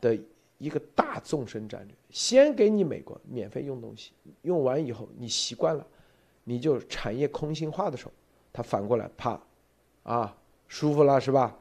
[0.01, 0.17] 的
[0.57, 1.95] 一个大纵深战略。
[2.09, 5.85] 先给你美国免费用东西，用完以后你习惯了，
[6.43, 8.11] 你就产业空心化的时候，
[8.51, 9.39] 他反过来啪，
[10.01, 10.35] 啊，
[10.67, 11.55] 舒服了是吧？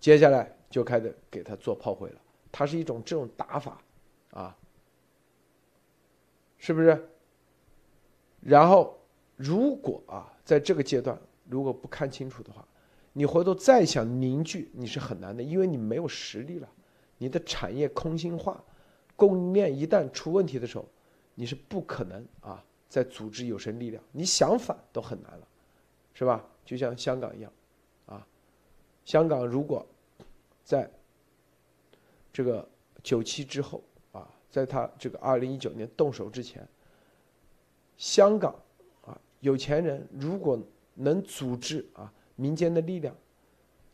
[0.00, 0.50] 接下来。
[0.72, 2.20] 就开始给他做炮灰了，
[2.50, 3.78] 它是一种这种打法，
[4.30, 4.56] 啊，
[6.56, 7.08] 是不是？
[8.40, 8.98] 然后
[9.36, 12.66] 如果啊，在这个阶段如果不看清楚的话，
[13.12, 16.68] 你回头再想凝聚，你是很难的，因为你没有实力了，
[17.18, 18.64] 你的产业空心化，
[19.14, 20.88] 供应链一旦出问题的时候，
[21.34, 25.46] 你是不可能啊再组织有生力量，你想反都很难了，
[26.14, 26.42] 是吧？
[26.64, 27.52] 就像香港一样，
[28.06, 28.26] 啊，
[29.04, 29.86] 香港如果。
[30.64, 30.88] 在
[32.32, 32.68] 这个
[33.02, 33.82] 九七之后
[34.12, 36.66] 啊，在他这个二零一九年动手之前，
[37.96, 38.54] 香港
[39.02, 40.58] 啊，有钱人如果
[40.94, 43.14] 能组织啊民间的力量，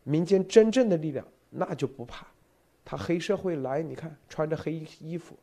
[0.04, 2.26] 民间真正的力量，那就不怕。
[2.84, 5.36] 他黑社会来，你看穿着黑衣服，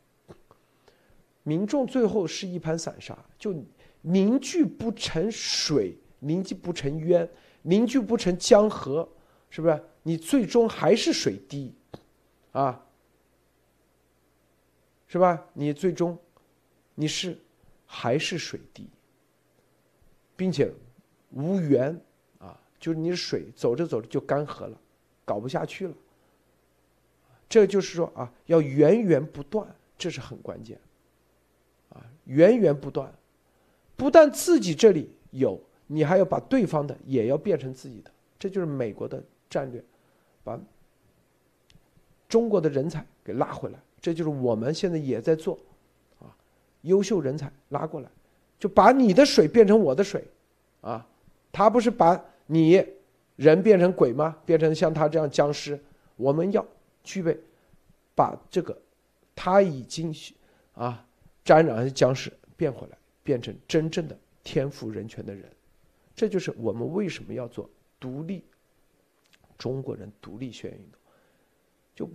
[1.42, 3.54] 民众最后是一盘散沙，就
[4.00, 7.28] 凝聚不成水，凝聚不成渊，
[7.62, 9.08] 凝聚不成江河，
[9.48, 9.80] 是不是？
[10.06, 11.74] 你最终还是水滴，
[12.52, 12.80] 啊，
[15.08, 15.44] 是吧？
[15.52, 16.16] 你最终
[16.94, 17.36] 你是
[17.86, 18.88] 还是水滴，
[20.36, 20.72] 并且
[21.32, 22.00] 无源
[22.38, 24.80] 啊，就是你水走着走着就干涸了，
[25.24, 25.94] 搞不下去了。
[27.48, 29.66] 这就是说啊，要源源不断，
[29.98, 30.78] 这是很关键，
[31.88, 33.12] 啊，源源不断，
[33.96, 39.84] 不但自己这里有，你还要把对方的也要变成自己的，这就是美国的战略。
[40.46, 40.56] 把
[42.28, 45.58] 中国的人才给拉回来，这就是我们现在也在做，
[46.20, 46.30] 啊，
[46.82, 48.08] 优秀人才拉过来，
[48.56, 50.22] 就把你的水变成我的水，
[50.82, 51.04] 啊，
[51.50, 52.86] 他不是把你
[53.34, 54.36] 人变成鬼吗？
[54.44, 55.76] 变成像他这样僵尸？
[56.14, 56.64] 我们要
[57.02, 57.36] 具备
[58.14, 58.76] 把这个
[59.34, 60.14] 他已经
[60.74, 61.04] 啊
[61.44, 65.50] 沾染的僵尸变回来，变成真正的天赋人权的人，
[66.14, 67.68] 这就是我们为什么要做
[67.98, 68.44] 独立。
[69.58, 71.00] 中国人独立宣言运动，
[71.94, 72.10] 就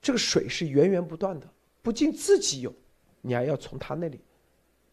[0.00, 1.48] 这个水是源源不断的，
[1.82, 2.74] 不仅自己有，
[3.20, 4.20] 你还要从他那里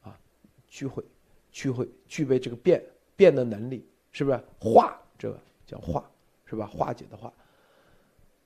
[0.02, 0.20] 啊
[0.68, 1.04] 聚会、
[1.52, 2.84] 聚会具备这个变
[3.16, 5.00] 变的能力，是不是化？
[5.18, 6.10] 这个叫化，
[6.46, 6.68] 是吧？
[6.68, 7.34] 化解的化。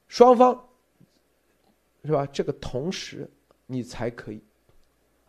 [0.08, 0.70] 双方
[2.04, 2.26] 是吧？
[2.28, 3.30] 这个同时
[3.66, 4.42] 你才可以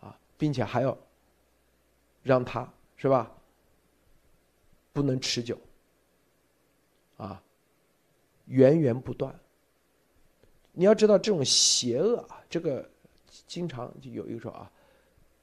[0.01, 0.97] 啊，并且还要
[2.23, 3.31] 让他是吧？
[4.93, 5.59] 不能持久
[7.17, 7.43] 啊，
[8.47, 9.35] 源源不断。
[10.73, 12.89] 你要知道，这种邪恶啊，这个
[13.47, 14.71] 经常就有一个说啊，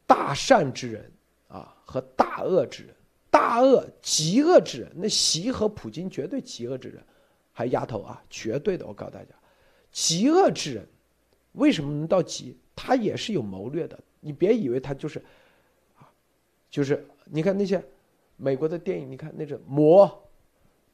[0.07, 1.11] 大善之人
[1.47, 2.95] 啊和大恶之人，
[3.29, 7.03] 大恶极恶之人，那习和普京绝对极恶之人，
[7.51, 9.35] 还丫头啊，绝对的，我告诉大家，
[9.91, 10.87] 极恶之人
[11.51, 12.57] 为什么能到极？
[12.75, 15.19] 他也是有谋略的，你别以为他就是
[15.95, 16.09] 啊，
[16.71, 17.83] 就是你看那些
[18.35, 20.27] 美国的电影，你看那种魔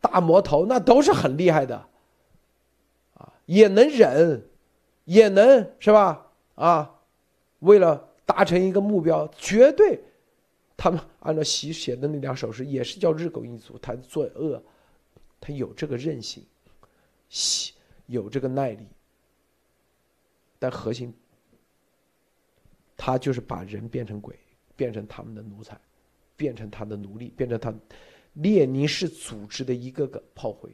[0.02, 1.88] 大魔头，那都是很厉害的。
[3.46, 4.44] 也能忍，
[5.06, 6.32] 也能是吧？
[6.56, 7.00] 啊，
[7.60, 10.00] 为了达成一个目标，绝对，
[10.76, 14.62] 他们按照习写的那两首诗，也是叫日狗一族，他作恶，
[15.40, 16.44] 他有这个韧性，
[17.30, 17.74] 习
[18.08, 18.88] 有这个耐力，
[20.58, 21.14] 但核心，
[22.98, 24.36] 他就是把人变成鬼，
[24.76, 25.80] 变成他们的奴才，
[26.36, 27.74] 变成他的奴隶，变成他
[28.34, 30.70] 列宁式组织的一个个炮灰，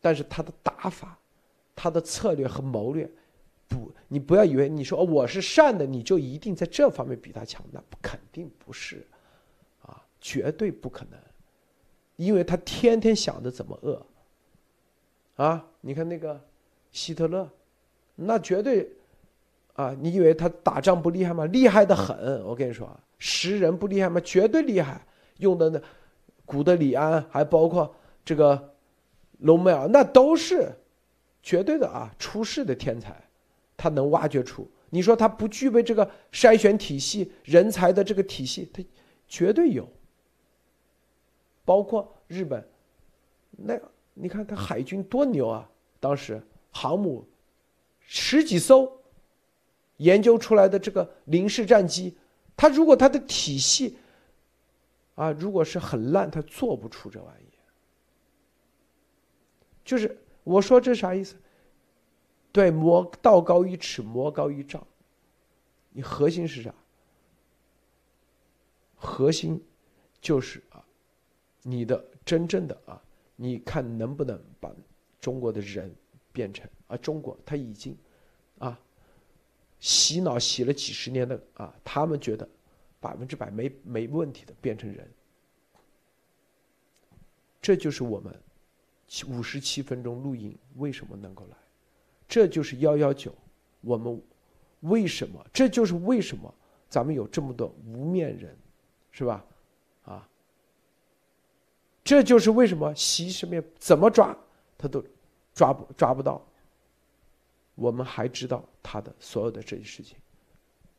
[0.00, 1.16] 但是他的打法。
[1.76, 3.08] 他的策略和谋略，
[3.68, 9.06] 不，你不要以为你说我是善的，你就一定在这方面比他强，那不肯定不是，
[9.82, 11.20] 啊，绝对不可能，
[12.16, 14.06] 因为他天天想着怎么恶，
[15.36, 16.40] 啊，你看那个
[16.92, 17.46] 希特勒，
[18.14, 18.90] 那绝对，
[19.74, 21.44] 啊，你以为他打仗不厉害吗？
[21.44, 24.18] 厉害的很，我跟你说啊，识人不厉害吗？
[24.22, 25.06] 绝对厉害，
[25.36, 25.78] 用的那
[26.46, 28.74] 古德里安，还包括这个
[29.40, 30.72] 隆美尔，那都是。
[31.46, 33.22] 绝对的啊，出世的天才，
[33.76, 34.68] 他能挖掘出。
[34.90, 38.84] 你说他不具备这个筛选体系、人才的这个体系，他
[39.28, 39.88] 绝对有。
[41.64, 42.68] 包括日本，
[43.52, 43.78] 那
[44.12, 45.70] 你看他海军多牛啊！
[46.00, 46.42] 当时
[46.72, 47.24] 航母
[48.00, 48.90] 十几艘，
[49.98, 52.16] 研究出来的这个零式战机，
[52.56, 53.96] 他如果他的体系
[55.14, 57.46] 啊，如果是很烂，他做不出这玩意
[59.84, 60.18] 就是。
[60.46, 61.34] 我说这啥意思？
[62.52, 64.86] 对，魔道高一尺，魔高一丈。
[65.90, 66.72] 你核心是啥？
[68.94, 69.60] 核心
[70.20, 70.84] 就是啊，
[71.62, 73.02] 你的真正的啊，
[73.34, 74.72] 你看能不能把
[75.20, 75.92] 中国的人
[76.32, 76.96] 变成啊？
[76.96, 77.98] 中国他已经
[78.58, 78.78] 啊
[79.80, 82.48] 洗脑洗了几十年的啊，他们觉得
[83.00, 85.10] 百分之百没没问题的变成人，
[87.60, 88.32] 这就是我们。
[89.28, 91.56] 五十七分钟录音为什么能够来？
[92.28, 93.32] 这就是幺幺九，
[93.80, 94.20] 我们
[94.80, 95.44] 为什么？
[95.52, 96.52] 这就是为什么
[96.88, 98.56] 咱们有这么多无面人，
[99.12, 99.44] 是吧？
[100.04, 100.28] 啊，
[102.02, 104.36] 这就是为什么习什么怎么抓
[104.76, 105.04] 他都
[105.54, 106.44] 抓不抓不到。
[107.76, 110.16] 我们还知道他的所有的这些事情，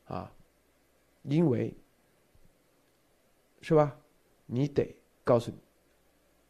[0.06, 0.32] 啊，
[1.24, 1.76] 因为
[3.62, 3.94] 是吧？
[4.46, 5.58] 你得告诉你，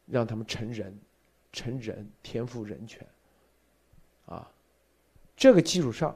[0.06, 0.96] 让他们成人。
[1.52, 3.06] 成人天赋人权，
[4.26, 4.50] 啊，
[5.34, 6.14] 这个基础上，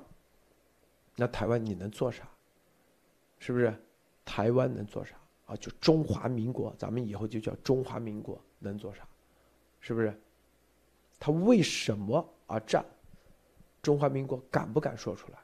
[1.17, 2.29] 那台湾你能做啥？
[3.39, 3.75] 是不是？
[4.25, 5.17] 台湾能做啥？
[5.47, 9.07] 啊，就中华民国，咱们以后就叫中华民国，能做啥？
[9.81, 10.15] 是不是？
[11.19, 12.85] 他为什么而战？
[13.81, 15.39] 中华民国敢不敢说出来？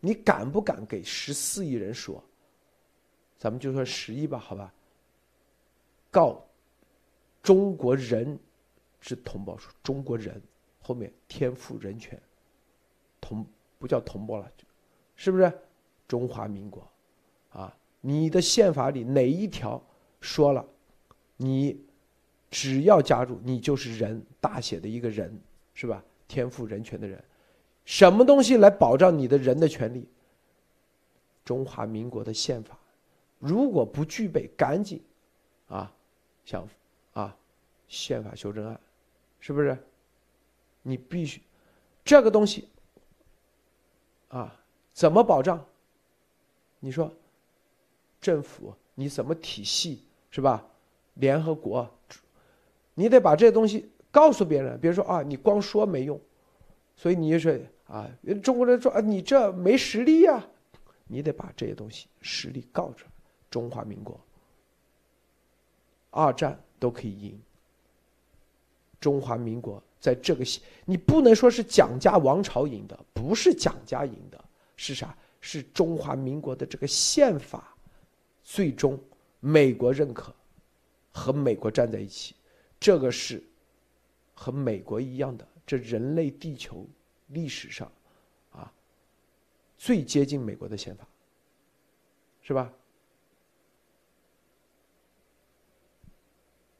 [0.00, 2.24] 你敢不敢给十四亿人说？
[3.38, 4.72] 咱们就说十亿吧，好吧？
[6.10, 6.42] 告
[7.42, 8.38] 中国人。
[9.00, 10.40] 是同胞说中国人
[10.80, 12.20] 后面天赋人权，
[13.20, 13.46] 同
[13.78, 14.50] 不叫同胞了，
[15.14, 15.52] 是不是？
[16.08, 16.88] 中华民国，
[17.50, 19.82] 啊，你的宪法里哪一条
[20.20, 20.64] 说了，
[21.36, 21.84] 你
[22.48, 25.36] 只要加入，你就是人，大写的一个人，
[25.74, 26.02] 是吧？
[26.28, 27.22] 天赋人权的人，
[27.84, 30.08] 什么东西来保障你的人的权利？
[31.44, 32.78] 中华民国的宪法，
[33.38, 35.02] 如果不具备，赶紧，
[35.66, 35.92] 啊，
[36.44, 36.68] 想
[37.14, 37.36] 啊，
[37.88, 38.80] 宪法修正案。
[39.40, 39.76] 是不是？
[40.82, 41.42] 你必须
[42.04, 42.68] 这个东西
[44.28, 44.54] 啊，
[44.92, 45.64] 怎么保障？
[46.78, 47.12] 你说
[48.20, 50.64] 政府你怎么体系是吧？
[51.14, 51.90] 联合国，
[52.94, 54.78] 你得把这些东西告诉别人。
[54.80, 56.20] 比如说啊，你光说没用，
[56.94, 58.08] 所以你就说啊，
[58.42, 60.46] 中国人说啊，你这没实力呀，
[61.06, 63.04] 你得把这些东西实力告诉。
[63.50, 64.20] 中华民国
[66.10, 67.40] 二战都可以赢。
[69.00, 70.44] 中华民国在这个，
[70.84, 74.44] 你不能说是蒋家王朝赢的，不是蒋家赢的，
[74.76, 75.16] 是啥？
[75.40, 77.76] 是中华民国的这个宪法，
[78.42, 78.98] 最终
[79.38, 80.34] 美国认可，
[81.12, 82.34] 和美国站在一起，
[82.80, 83.40] 这个是
[84.34, 86.84] 和美国一样的这人类地球
[87.28, 87.90] 历史上
[88.50, 88.72] 啊
[89.78, 91.06] 最接近美国的宪法，
[92.42, 92.72] 是吧？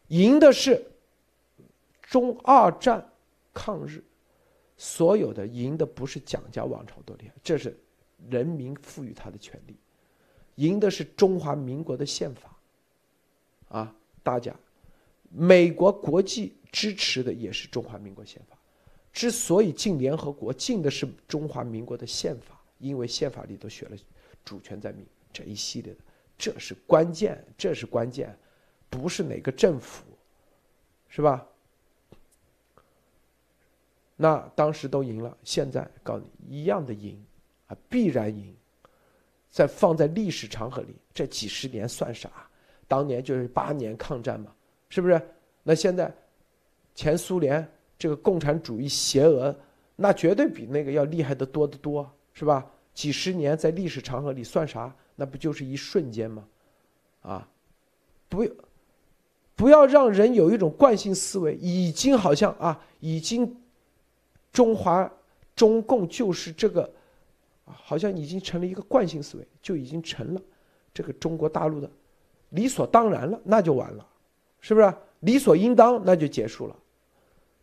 [0.08, 0.84] 赢的是
[2.06, 3.04] 中二战
[3.52, 4.02] 抗日，
[4.76, 7.76] 所有的赢的不是蒋家王朝多厉害，这是
[8.30, 9.76] 人民赋予他的权利，
[10.54, 12.56] 赢的是中华民国的宪法，
[13.68, 14.54] 啊，大家，
[15.30, 18.56] 美国国际支持的也是中华民国宪法，
[19.12, 23.96] 之所以进联合国，进的是中华民国的宪法，因为宪法里都写了
[24.44, 25.98] 主权在民这一系列的，
[26.38, 28.38] 这是关键，这是关键。
[28.88, 30.04] 不是哪个政府，
[31.08, 31.46] 是吧？
[34.16, 37.22] 那当时都赢了，现在告诉你一样的赢，
[37.66, 38.54] 啊，必然赢。
[39.50, 42.30] 在放在历史长河里，这几十年算啥？
[42.88, 44.52] 当年就是八年抗战嘛，
[44.88, 45.20] 是不是？
[45.62, 46.14] 那现在，
[46.94, 47.66] 前苏联
[47.98, 49.54] 这个共产主义邪恶，
[49.96, 52.64] 那绝对比那个要厉害的多得多，是吧？
[52.94, 54.94] 几十年在历史长河里算啥？
[55.14, 56.46] 那不就是一瞬间吗？
[57.22, 57.48] 啊，
[58.28, 58.46] 不。
[59.54, 63.56] 不要让人有一种惯性思维，已经好像啊，已经
[64.56, 65.12] 中华
[65.54, 66.90] 中共就是这个，
[67.66, 70.40] 好像已经成了一个惯性思维，就已经成了
[70.94, 71.90] 这个中国大陆的
[72.48, 74.08] 理所当然了，那就完了，
[74.62, 74.94] 是不是？
[75.20, 76.74] 理所应当，那就结束了。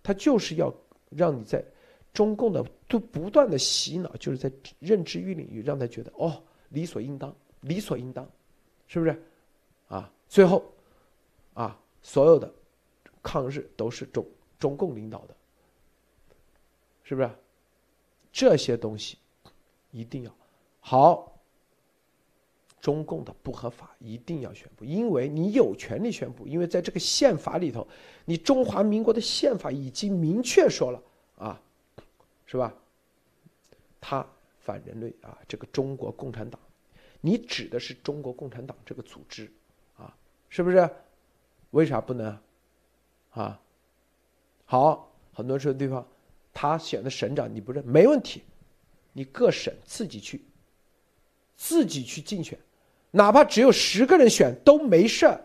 [0.03, 0.71] 他就是要
[1.09, 1.65] 让你在
[2.13, 6.39] 中共的都不断的洗脑，就是在认知域领域让他觉得哦，
[6.69, 8.29] 理所应当，理所应当，
[8.85, 9.19] 是不是？
[9.87, 10.63] 啊，最后
[11.55, 11.75] 啊。
[12.05, 12.53] 所有的
[13.23, 14.23] 抗日都是中
[14.59, 15.35] 中共领导的，
[17.03, 17.29] 是不是？
[18.31, 19.17] 这些东西
[19.91, 20.35] 一定要
[20.79, 21.29] 好。
[22.81, 27.87] 中共的不合法一定要宣布，因为你有权利宣布，因为在这个宪法里头，
[28.25, 31.01] 你中华民国的宪法已经明确说了
[31.37, 31.61] 啊，
[32.45, 32.75] 是吧？
[34.01, 34.27] 他
[34.59, 36.59] 反人类啊，这个中国共产党，
[37.21, 39.49] 你指的是中国共产党这个组织
[39.95, 40.13] 啊，
[40.49, 40.89] 是不是？
[41.71, 42.37] 为啥不能？
[43.29, 43.61] 啊，
[44.65, 46.05] 好，很多说对方，
[46.53, 48.43] 他选的省长你不认，没问题，
[49.11, 50.45] 你各省自己去，
[51.55, 52.57] 自己去竞选，
[53.11, 55.41] 哪怕只有十个人选都没事儿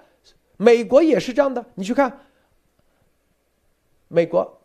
[0.57, 2.21] 美国也是这样的，你去看，
[4.09, 4.61] 美国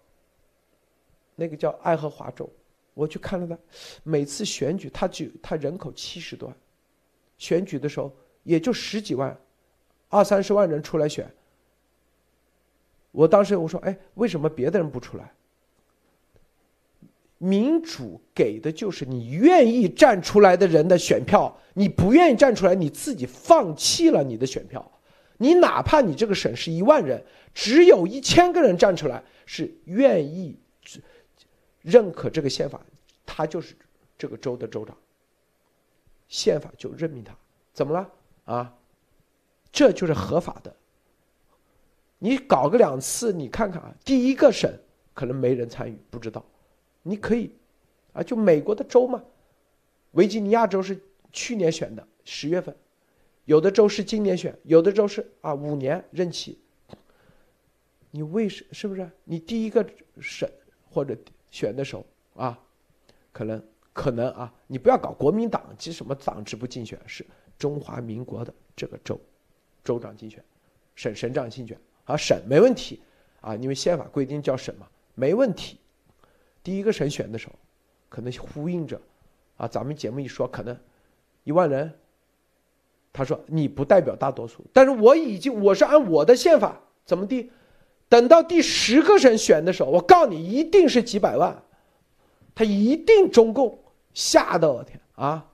[1.35, 2.49] 那个叫爱荷华州，
[2.93, 3.57] 我去看了他，
[4.03, 6.57] 每次选举他就他人口七十多万，
[7.37, 8.13] 选举的时候
[8.43, 9.39] 也就十几万，
[10.09, 11.31] 二三十万人出来选。
[13.11, 15.31] 我当时我说，哎，为什么别的人不出来？
[17.43, 24.89] 民主给的就是你愿意站出来的人的选票，你不愿意站出来，你自己放弃了你的选票。
[25.37, 27.21] 你哪怕你这个省是一万人，
[27.53, 30.57] 只有一千个人站出来是愿意
[31.81, 32.79] 认可这个宪法，
[33.25, 33.75] 他就是
[34.17, 34.95] 这个州的州长。
[36.29, 37.35] 宪法就任命他，
[37.73, 38.09] 怎么了
[38.45, 38.73] 啊？
[39.69, 40.73] 这就是合法的。
[42.19, 44.71] 你搞个两次，你看看啊，第一个省
[45.13, 46.41] 可能没人参与，不知道。
[47.03, 47.51] 你可以，
[48.13, 49.23] 啊，就美国的州嘛，
[50.11, 50.99] 维吉尼亚州是
[51.31, 52.75] 去年选的十月份，
[53.45, 56.57] 有的州是今年选，有的州是啊五年任期。
[58.09, 59.09] 你为什是不是？
[59.23, 59.87] 你第一个
[60.19, 60.49] 省
[60.89, 61.17] 或者
[61.51, 62.59] 选的时候啊，
[63.31, 67.25] 可能可能啊，你不要搞国民党及什么党支部竞选，是
[67.57, 69.19] 中华民国的这个州
[69.83, 70.43] 州长竞选，
[70.95, 71.77] 省省长竞选。
[72.05, 73.01] 啊，省没问题，
[73.39, 75.79] 啊，因为宪法规定叫省嘛，没问题。
[76.63, 77.53] 第一个省选的时候，
[78.07, 78.99] 可能呼应着，
[79.57, 80.77] 啊，咱们节目一说，可能
[81.43, 81.93] 一万人，
[83.11, 87.51] 他说你不代表大多数，但是我已经我是按我的宪法怎么地，
[88.07, 91.61] 等到第十个省选的时候，我告诉你，一定是几百万，
[92.55, 93.77] 他一定中共
[94.13, 95.51] 吓得我天啊，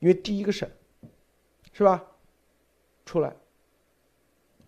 [0.00, 0.68] 因为第一个省，
[1.72, 2.04] 是吧？
[3.06, 3.34] 出来，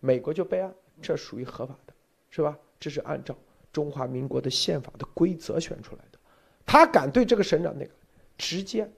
[0.00, 0.74] 美国就备案。
[1.02, 1.92] 这属于合法的，
[2.30, 2.56] 是吧？
[2.78, 3.36] 这是按照
[3.74, 6.18] 中华民国的宪法的规则选出来的。
[6.64, 7.90] 他敢对这个省长那个，
[8.38, 8.88] 直接，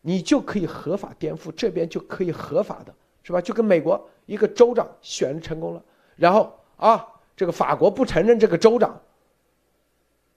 [0.00, 2.92] 你就可以合法颠覆，这边就可以合法的，
[3.22, 3.40] 是吧？
[3.40, 5.84] 就跟美国一个州长选成功了，
[6.16, 9.00] 然后啊，这个法国不承认这个州长，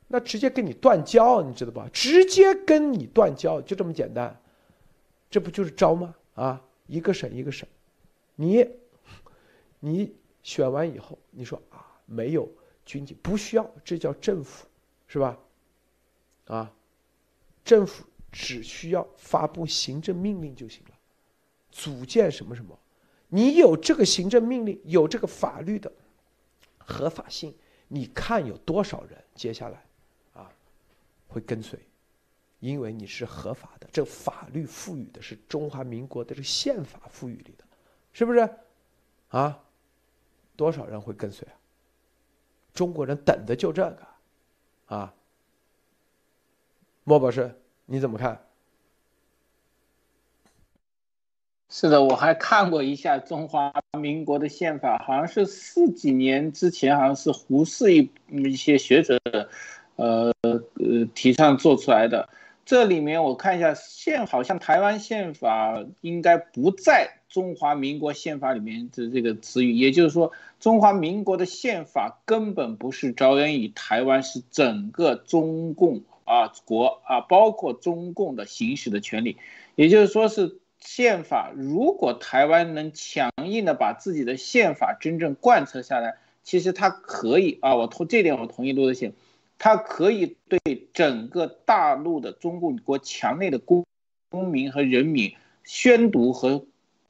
[0.09, 1.89] 那直接跟你断交，你知道吧？
[1.93, 4.39] 直接跟你断交，就这么简单，
[5.32, 6.14] 这不就是招吗？
[6.36, 7.66] 啊，一个省一个省，
[8.36, 8.68] 你，
[9.80, 10.14] 你。
[10.43, 12.45] 选完以后，你说啊，没有
[12.86, 14.65] 军警不需要，这叫政府，
[15.07, 15.38] 是吧？
[16.45, 16.71] 啊，
[17.63, 20.95] 政府只需要发布行政命令就行了，
[21.71, 22.77] 组建什么什么，
[23.29, 25.91] 你有这个行政命令，有这个法律的
[26.77, 27.55] 合法性，
[27.88, 29.86] 你看有多少人接下来
[30.34, 30.51] 啊
[31.27, 31.79] 会跟随，
[32.59, 37.63] 因为你是合法的，这法律赋予的是中华民国的这宪法赋予你的，
[38.11, 38.49] 是不是？
[39.29, 39.63] 啊，
[40.57, 41.53] 多少人会跟随啊？
[42.74, 45.13] 中国人等的就这个，啊，
[47.03, 48.41] 莫博士你怎么看？
[51.69, 59.19] 是的，我还看过一下中华民国的宪法，好像是四几年之前，好像是胡适一一些学者，
[59.95, 60.61] 呃呃
[61.15, 62.30] 提倡做出来的。
[62.63, 79.38] 这里面我看一下宪，好像台湾宪法应该不在中华民国宪法里面的这个词语，也就是说，中华民国的宪法根本不是着眼于台湾，是整个中共啊国啊，包括中共的行使的权利，
[79.75, 80.59] 也就是说是。
[80.86, 89.13] 宪法如果台湾能强硬的把自己的宪法真正贯彻下来，其实它可以啊，我同这点我同意陆德信，
[89.57, 90.59] 它可以对
[90.93, 93.86] 整个大陆的中共国强内的公
[94.29, 96.65] 公民和人民宣读和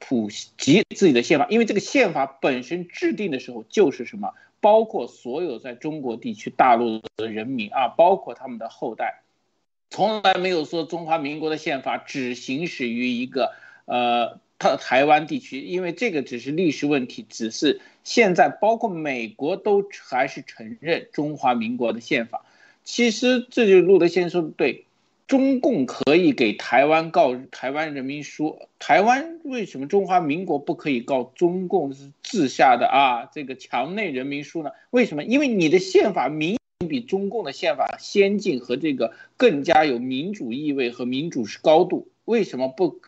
[0.06, 0.28] 普
[0.58, 9.22] 及自己的宪法，因为这个宪法本身制定的时候就是什么，包括所有在中国地区大陆的人民啊，包括他们的后代，
[9.88, 13.54] 从来没有说中华民国的宪法只行使于一个。
[13.86, 22.44] 呃，他台湾地区，因为这个只是历史问题，只是现在包括美国都还是承认中华民国的宪法。
[22.82, 24.84] 其实这就是路德先生说的对，
[25.34, 33.28] 中共可以给台湾告台湾人民书，台湾为什么中华民国不可以告中共是治下的啊？
[33.32, 34.70] 这个墙内人民书呢？
[34.90, 35.24] 为什么？
[35.24, 43.00] 因为你的宪法明显比中共的宪法先进和这个更加有民主意味和民主是高度，为什么不？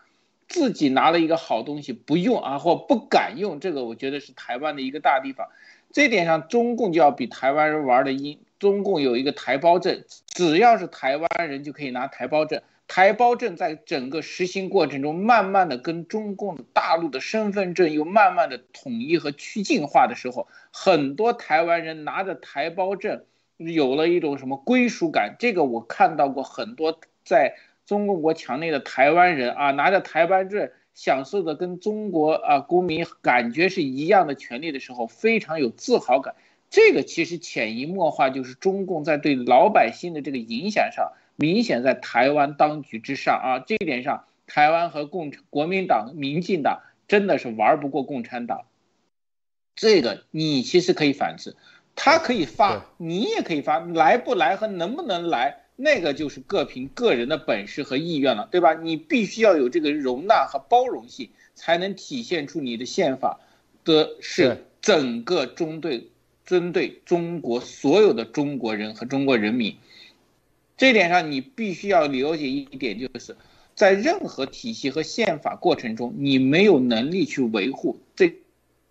[0.49, 5.47] 自己拿了一个好东西不用啊，或不敢用，这个我觉得是台湾的一个大地方。
[5.93, 8.41] 这点上，中共就要比台湾人玩的阴。
[8.59, 12.61] 中共有一个台胞证，只要是台湾人就可以拿台胞证。
[12.89, 23.25] 台胞证在整个实行过程中，慢慢的跟中共的大陆的身份证又慢慢的统一和趋近化的时候，很多台湾人拿着台胞证，
[23.57, 25.37] 有了一种什么归属感。
[25.39, 27.57] 这个我看到过很多在。
[27.87, 36.35] 中共国墙内的台湾人啊，拿着台湾证，享受的跟中国啊公民感觉是一样的权利的时候，非常有自豪感。
[36.71, 43.59] 这个其实潜移默化就是中共在对老百姓的这个影响上，明显在台湾当局之上啊。
[43.61, 48.67] 这一点上，台湾和共国民党、民进党真的是玩不过共产党。
[49.75, 51.55] 这个你其实可以反制，
[51.95, 55.61] 他可以发，你也可以发，来不来和能不能来。
[55.79, 58.73] 那个就是各凭个人的本事和意愿了，对吧？
[58.73, 63.41] 你必须要有这个容纳和包容性，才能体现出你的宪法
[63.85, 66.09] 的是整个中对
[66.47, 69.77] 针对中国所有的中国人和中国人民。
[70.79, 73.37] 这点上，你必须要了解一点，就是
[73.75, 78.33] 在任何体系和宪法过程中，你没有能力去维护这。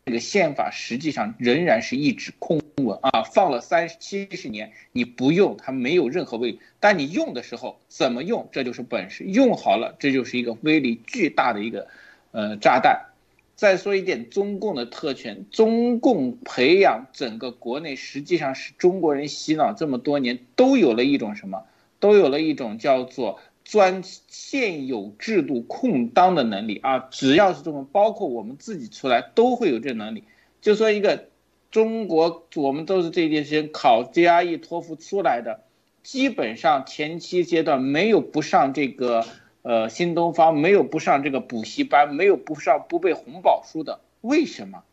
[0.08, 9.24] 这个宪法实际上仍然是一纸空文啊，放了三十七十年，你不用它没有任何威力，但你用的时候怎么用，这就是本事。
[9.24, 11.88] 用好了，这就是一个威力巨大的一个
[12.34, 13.14] 呃炸弹。
[13.56, 21.63] 再说一点，中共的特权，中共培养整个国内，实际上是中国人洗脑这么多年，都有了一种什么，
[22.00, 23.39] 都有了一种叫做。
[23.67, 30.24] 钻现有制度空当的能力啊，只要是这种，包括我们自己出来都会有这能力。
[30.62, 31.29] 就说一个
[31.71, 35.62] 中国，我们都是这些些考 GRE、托福出来的，
[36.04, 39.25] 基本上前期阶段没有不上这个
[39.66, 44.83] 呃新东方，没有不上这个补习班，没有不上不背红宝书的，为什么？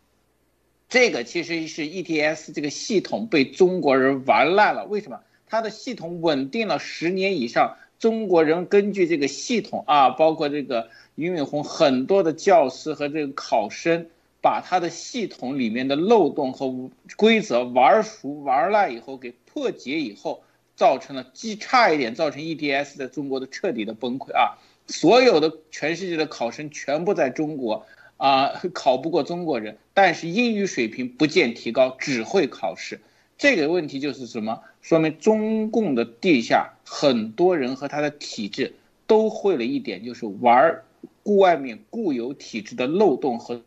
[0.89, 4.87] 这个其实是 ETS 这个系统被中国人玩烂了。
[4.87, 5.21] 为什么？
[5.47, 7.77] 它的系统稳定了十年以上。
[7.99, 14.07] 中国人根据这个系统啊，包括这个俞敏洪很多的教师和这个考生，
[14.41, 20.43] 把他的系统里面的漏洞和规则玩熟玩烂以后，给破解以后，
[20.83, 24.59] 造成了极差一点，造成 EDS 在中国的彻底的崩溃啊！
[24.89, 27.87] 所有的全世界的考生全部在中国
[28.17, 33.01] 啊，考不过中国人，但是英语水平不见提高，只会考试。
[33.39, 34.61] 这个问题就是什么？
[34.81, 38.75] 说明中共的地下很多人和他的体制
[39.07, 40.83] 都会了一点，就是玩
[41.23, 43.63] 固外面固有体制的漏洞和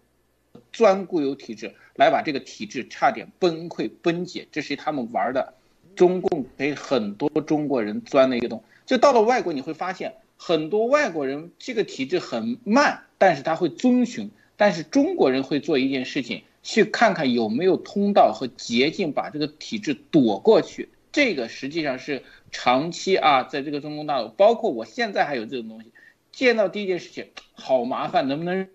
[0.73, 4.45] 钻固有体制，来把这个体制差点崩溃崩解。
[4.51, 5.53] 这是他们玩的。
[5.95, 8.63] 中共给很多中国人钻了一个洞。
[8.85, 14.31] 就到了外国，你会发现很多外国人这个体制很慢，但是他会遵循。
[14.57, 16.43] 但是中国人会做一件事情。
[16.67, 20.89] 去看看有没有通道和捷径，把这个体制躲过去。
[21.11, 25.91] 这个实际上是长期啊，在这个中共大陆，包括我现在还有这种东西，
[26.31, 28.67] 见到第一件事情好麻烦，能不能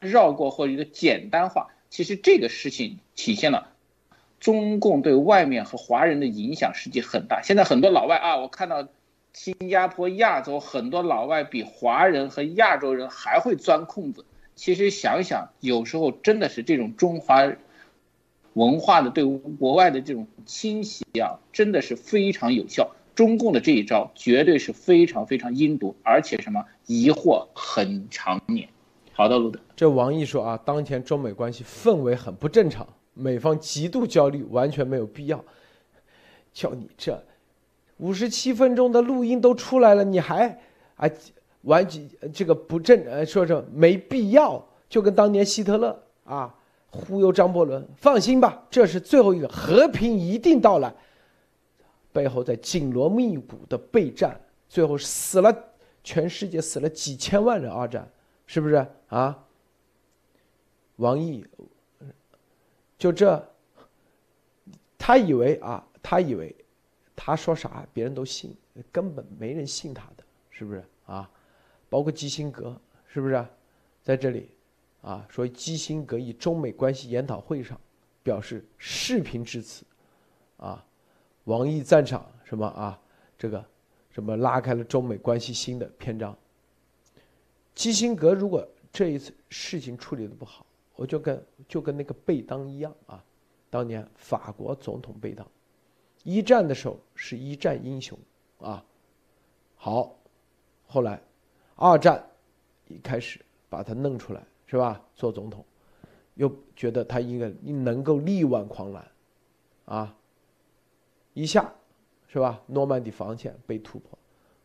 [0.00, 1.68] 绕过或者一个简单化？
[1.90, 3.73] 其实这个事情体现了
[4.44, 7.40] 中共对外面和华人的影响实际很大。
[7.42, 8.86] 现在很多老外啊，我看到
[9.32, 14.26] 新加坡、亚洲很多老外比华人和亚洲人还会钻空子。
[14.54, 17.50] 其实想想，有时候真的是这种中华
[18.52, 22.90] 文化的对国外的这种侵袭啊，真的是非常有效。
[23.14, 28.68] 中共的这一招绝对是非常非常阴毒，而且什么疑惑很长年。
[29.14, 35.42] 好的，路德，这王毅说啊，当前中美关系氛围很不正常，美方极度焦虑，完全没有必要。
[36.52, 37.20] 叫你这
[37.96, 40.60] 五十七分钟的录音都出来了，你还
[40.96, 41.08] 啊？
[41.62, 46.54] 完全这个不正，呃，说说没必要，就跟当年希特勒啊
[46.90, 50.94] 忽悠张伯伦，放心吧，这是最后一个和平一定到来。
[52.12, 54.38] 背后在紧锣密鼓的备战，
[54.68, 55.56] 最后死了，
[56.04, 58.06] 全世界死了几千万人，二战
[58.46, 59.42] 是不是啊？
[60.96, 61.44] 王毅
[63.04, 63.46] 就这，
[64.96, 66.56] 他以为啊，他以为
[67.14, 68.56] 他说啥别人都信，
[68.90, 71.30] 根本没人信他的，是不是啊？
[71.90, 73.46] 包括基辛格是不是，
[74.02, 74.48] 在这里，
[75.02, 77.78] 啊，说基辛格以中美关系研讨会上
[78.22, 79.84] 表示视频致辞，
[80.56, 80.82] 啊，
[81.44, 82.98] 王毅赞赏什么啊？
[83.36, 83.62] 这个
[84.12, 86.34] 什么拉开了中美关系新的篇章。
[87.74, 90.64] 基辛格如果这一次事情处理的不好，
[90.96, 93.24] 我就跟就跟那个贝当一样啊，
[93.70, 95.46] 当年法国总统贝当，
[96.22, 98.18] 一战的时候是一战英雄
[98.60, 98.84] 啊，
[99.76, 100.16] 好，
[100.86, 101.20] 后来。
[101.76, 102.24] 二战
[102.86, 105.02] 一开始把他弄出来是吧？
[105.16, 105.64] 做总统，
[106.34, 109.10] 又觉得他应该能够力挽狂澜，
[109.86, 110.16] 啊，
[111.32, 111.74] 一下
[112.28, 112.62] 是吧？
[112.68, 114.16] 诺曼底防线被突破，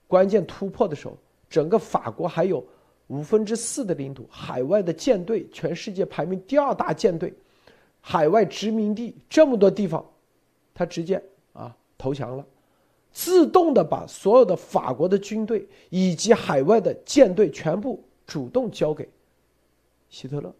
[0.08, 1.18] 关键突破的时候，
[1.50, 2.64] 整个法国还有
[3.10, 7.34] 五分之四的领土，海外的舰队，全世界排名第二大舰队，
[8.02, 10.06] 海外殖民地这么多地方，
[10.74, 11.22] 他直接
[11.54, 12.46] 啊投降了。
[13.12, 19.10] 自动的把所有的法国的军队以及海外的舰队全部主动交给
[20.10, 20.54] 希特勒。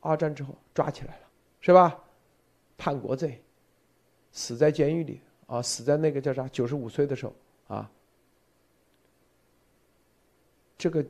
[0.00, 1.28] 二战之后抓起来了，
[1.60, 1.98] 是吧？
[2.78, 3.42] 叛国罪，
[4.32, 5.60] 死在监狱里啊！
[5.60, 6.48] 死在那个叫啥？
[6.48, 7.34] 九十五岁的时候
[7.68, 7.90] 啊。
[10.80, 11.06] 这个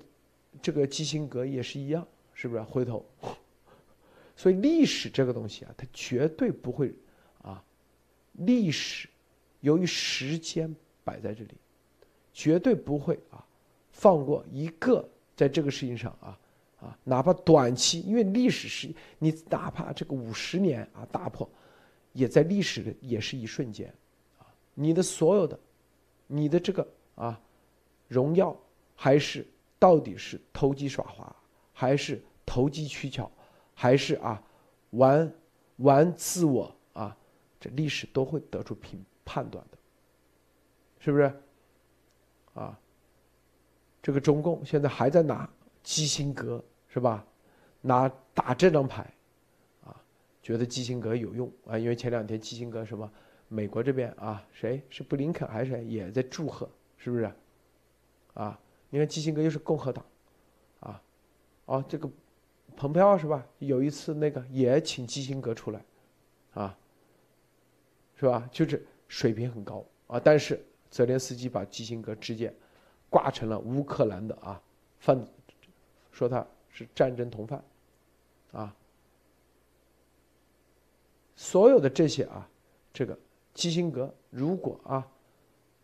[0.61, 2.63] 这个基辛格也是一样，是不是？
[2.63, 3.07] 回头，
[4.35, 6.93] 所以历史这个东西啊，它绝对不会
[7.43, 7.63] 啊，
[8.33, 9.09] 历史。
[9.61, 10.75] 由于时间
[11.05, 11.55] 摆在这里，
[12.33, 13.47] 绝对不会啊
[13.93, 16.39] 放过一个在这个事情上啊
[16.81, 21.49] 啊，哪怕短期，因为历史是你哪怕这个五十年啊打破，
[22.13, 23.95] 也在历史的也是一瞬间，
[24.39, 25.57] 啊，你的所有的，
[26.27, 27.41] 你的这个啊
[28.09, 28.57] 荣耀，
[28.97, 29.47] 还是
[29.81, 31.35] 到底是投机耍滑，
[31.73, 33.29] 还是投机取巧，
[33.75, 34.41] 还是啊
[34.91, 35.33] 玩
[35.79, 37.17] 玩自我啊，
[37.59, 39.05] 这历史都会得出评。
[39.33, 39.79] 判断的，
[40.99, 41.33] 是不是？
[42.53, 42.77] 啊，
[44.03, 45.49] 这个中共现在还在拿
[45.85, 47.25] 基辛格是吧？
[47.81, 49.09] 拿打这张牌，
[49.85, 49.95] 啊，
[50.43, 53.09] 觉得基辛格有用啊，因为前两天基辛格什么，
[53.47, 57.33] 美国这边啊，谁是布林肯还是谁也在祝贺，是不是？
[58.35, 58.59] 啊，
[58.91, 60.05] 你看基辛格又是共和党，
[60.81, 61.03] 啊，
[61.65, 62.09] 哦，这个
[62.77, 63.47] 蓬佩奥是吧？
[63.59, 65.83] 有一次那个也请基辛格出来，
[66.53, 66.79] 啊，
[68.15, 68.49] 是吧？
[68.53, 68.87] 就是。
[69.13, 72.55] 水平很高啊，但是泽连斯基把基辛格直接
[73.09, 74.63] 挂成了乌克兰的啊
[75.01, 75.21] 犯，
[76.13, 77.61] 说他是战争同犯，
[78.53, 78.73] 啊，
[81.35, 82.49] 所有的这些啊，
[82.93, 83.19] 这个
[83.53, 85.05] 基辛格如果啊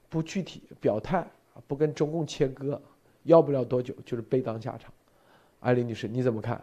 [0.09, 1.29] 不具体表态，
[1.67, 2.81] 不跟中共切割，
[3.27, 4.93] 要不了多久就是被当下场。
[5.61, 6.61] 艾琳女士，你怎么看？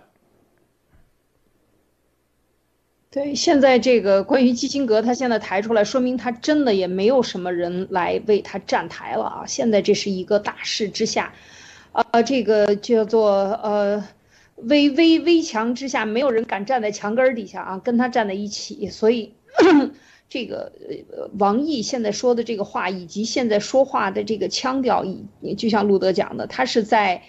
[3.12, 9.46] 对，现在这个关于基辛格，他现在抬出来，说明他真的也没有什么人来为他站台了啊！
[9.46, 11.32] 现在这是一个大势之下，
[11.92, 13.30] 呃，这个叫做
[13.62, 14.04] 呃，
[14.56, 18.90] 危危危墙之下，没有人敢站在墙根底下啊，跟他站在一起。
[18.90, 19.34] 所以，
[20.34, 20.72] 这个
[21.38, 27.22] 王毅现在说的这个话，以及现在说话的这个腔调，以就像路德讲的，他是在，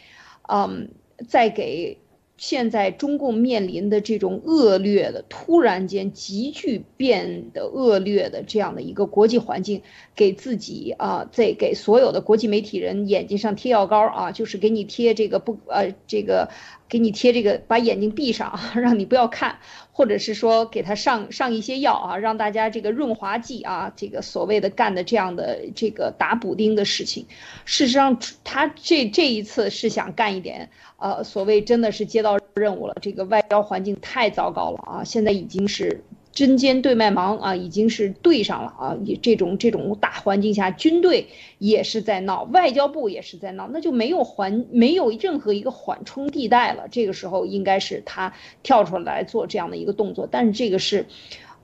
[0.48, 0.88] 嗯，
[1.28, 1.98] 在给。
[2.36, 9.82] 现在中共面临的这种恶劣的、突然间急剧变得恶劣的这样的一个国际环境，
[10.16, 16.50] 给自己啊，在给所有的国际媒体人眼睛上贴药膏啊，就是给你贴这个不呃这个，
[16.88, 19.58] 给你贴这个把眼睛闭上， 让你不要看，
[19.92, 27.26] 或者是说给他上上一些药啊，让大家这个润滑剂啊，这个所谓的干的这样的这个打补丁的事情，
[27.64, 30.68] 事实上他这这一次是想干一点。
[30.96, 35.04] 呃，所谓真的是接到任务了，这个外交环境太糟糕了啊！
[35.04, 36.02] 现在已经是
[36.32, 38.96] 针尖对麦芒啊，已经是对上了啊！
[39.20, 41.26] 这种这种大环境下，军队
[41.58, 46.86] 也是在闹，外交部也是在闹，那就没有缓，没有任何一个缓冲地带了。
[46.90, 51.04] 这个时候应该是他跳出来做这样的一个动作，但是这个是，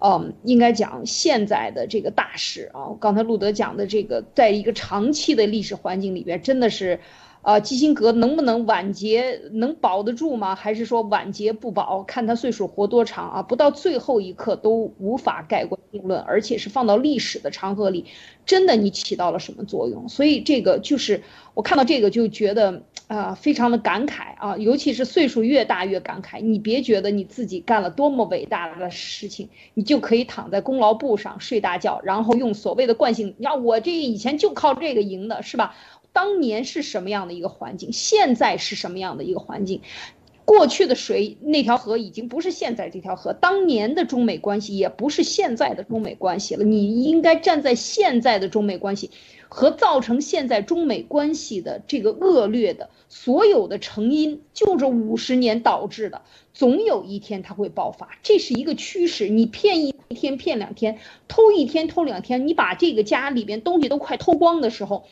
[0.01, 2.95] 嗯，应该讲现在的这个大事啊。
[3.01, 6.99] 刚才路德讲的这个，在一个长期的历史环境里边，真的是。
[7.43, 10.55] 啊，基辛格能不能晚节能保得住吗？
[10.55, 12.03] 还是说晚节不保？
[12.03, 13.43] 看他岁数活多长啊！
[13.43, 18.05] 不到最后一刻都无法盖棺定论，而且是放到历史的长河里，
[18.45, 20.09] 真的你起到了什么作用？
[20.09, 21.23] 所以这个就是
[21.55, 24.57] 我看到这个就觉得啊，非常的感慨啊！
[24.59, 26.43] 尤其是岁数越大越感慨。
[26.43, 35.75] 你别觉得你自己干了多么伟大的事情，你就可以躺在功劳簿上睡大觉，然后用所谓的惯性，你看我这以前就靠这个赢的，是吧？
[36.13, 37.93] 当年是什么样的一个环境？
[37.93, 39.81] 现在是什么样的一个环境？
[40.45, 46.65] 过去的水那条河已经不是现在这条河，当年的中美关系也不是现在的中美关系了。
[46.65, 49.13] 你应该站在现在的中美关系
[49.49, 56.23] 和造成现在中美关系的这个恶劣的所有的成因，就这五十年导致的，
[56.53, 59.29] 总有一天它会爆发，这是一个趋势。
[59.29, 65.05] 你骗一天骗两天，偷一天偷两天，你把这个家里边东西都快偷光的时候。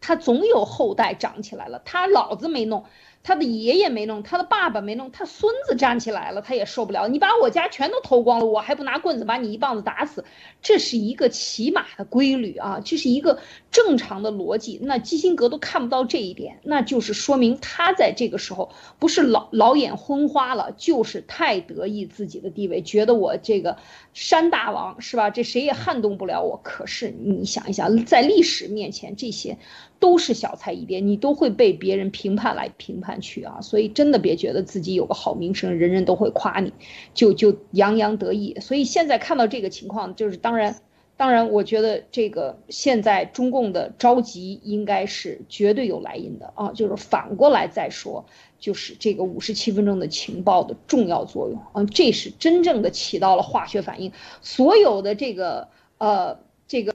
[0.00, 2.84] 他总有后代长起来了，他老子没弄。
[3.24, 7.08] 他的爷爷没弄，他的爸爸没弄，他孙子站起来了，他也受不了。
[7.08, 10.24] 你把我家全都偷光了，我还不拿棍子把你一棒子打死？
[10.62, 14.78] 这是一个起码的规律啊，这是一个正常的逻辑。
[14.80, 23.76] 那基辛格都看不到这一点，那就是说明他在这个时候不是老老眼昏花了，就是太得意自己的地位，觉得我这个
[24.14, 25.28] 山大王是吧？
[25.28, 26.58] 这谁也撼动不了我。
[26.62, 29.58] 可是你想一想，在历史面前，这些
[30.00, 33.18] 都是小菜一碟，你都会被别人评判来评判。
[33.20, 33.60] 去啊！
[33.60, 36.72] 所以真的别觉得自己有个好名声，人人都会夸你，
[37.14, 38.56] 就就洋洋得意。
[38.60, 40.76] 所以现在看到这个情况，就是当然，
[41.16, 46.70] 当然，我觉得这个现在中共的着急应该是绝对有来因的啊。
[46.72, 48.24] 就是反过来再说，
[48.60, 54.12] 就是这个五十七分钟的情报的重要作用啊，这是真正的起到了化学反应。
[54.42, 55.66] 所有的这个
[55.98, 56.38] 呃，
[56.68, 56.94] 这个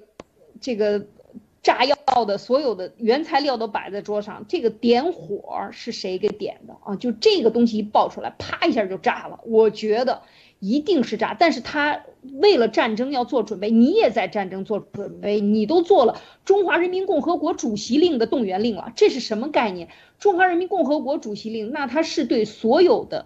[0.62, 1.06] 这个。
[1.64, 1.96] 炸药
[2.26, 6.96] 的所有的原材料都摆在桌上，这个点火是谁给点的啊？
[6.98, 9.40] 就这个东西一爆出来，啪一下就炸了。
[9.46, 10.22] 我觉得
[10.60, 12.04] 一定是炸，但是他
[12.34, 19.88] 为了战争要做准备，你也在战争做准备，你都做了中华人民共和国主席令的动员令了，这是什么概念？
[20.20, 23.26] 中华人民共和国主席令，那他是对所有的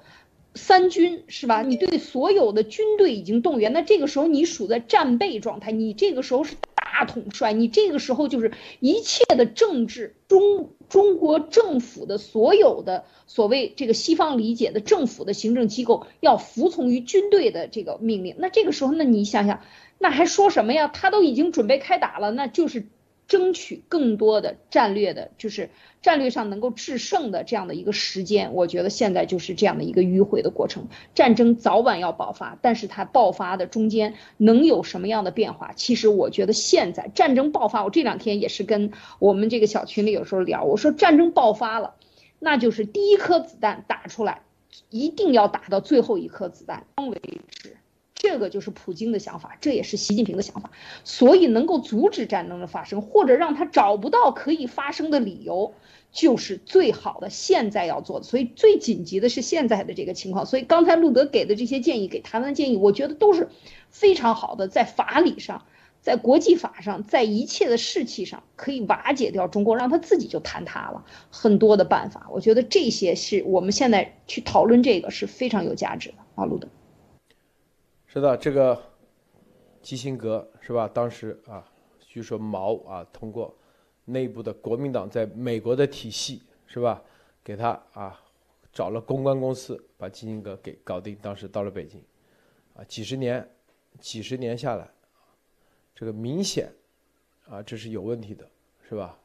[0.58, 1.62] 三军是吧？
[1.62, 6.56] 你对所有的军队已经动员，那这个时候你处在战备状态，你这个时候是。
[7.00, 18.36] 大统帅，你这个时候就是一切的政治中中国政府的所有的所谓这个西方理解的政府的行政机构要服从于军队的这个命令。
[18.40, 19.62] 那这个时候，那你想想，
[20.00, 20.88] 那还说什么呀？
[20.88, 22.88] 他都已经准备开打了，那就是。
[23.28, 25.70] 争取更多的战略的，就是
[26.02, 30.88] 战略上能够制胜的这样的一个时间，我觉得现在就是这样的一个迂回的过程。
[31.14, 35.74] 战争早晚要爆发，但是它爆发的中间能有什么样的变化？
[35.74, 41.96] 其实我觉得现在战争爆发，我这两天也是跟我们这个小群里有时候聊，我说战争爆发了，
[42.40, 44.44] 那就是第一颗子弹打出来，
[44.90, 47.76] 一定要打到最后一颗子弹为止。
[48.20, 50.72] 这个就是普京的想法，这也是习近平的想法，
[51.04, 55.76] 所以能够阻止战争的发生，或者让他找不到可以发生的理由，
[56.12, 58.26] 就是最好的现在要做的。
[58.26, 60.48] 所以最紧急的是现在的这个情况。
[60.48, 63.50] 所以刚才路德给的这些建议，给台湾的建议，我觉得都是
[63.92, 65.66] 非常好的，在法理上，
[66.02, 71.06] 在国际法上，在一切的士气上，可以瓦解掉中国，让他自己就坍塌了。
[71.30, 76.68] 很多的办法，我觉得这些是我们现在去讨论这个是非常有价值的啊，路德。
[78.08, 78.82] 是的，这个
[79.82, 80.88] 基辛格是吧？
[80.88, 81.70] 当时啊，
[82.00, 83.54] 据说毛啊通过
[84.06, 87.04] 内部的国民党在美国的体系是吧，
[87.44, 88.20] 给他啊
[88.72, 91.18] 找了公关公司，把基辛格给搞定。
[91.22, 92.02] 当时到了北京，
[92.76, 93.48] 啊，几十年
[94.00, 94.90] 几十年下来，
[95.94, 96.72] 这个明显
[97.50, 98.50] 啊这是有问题的，
[98.88, 99.20] 是吧？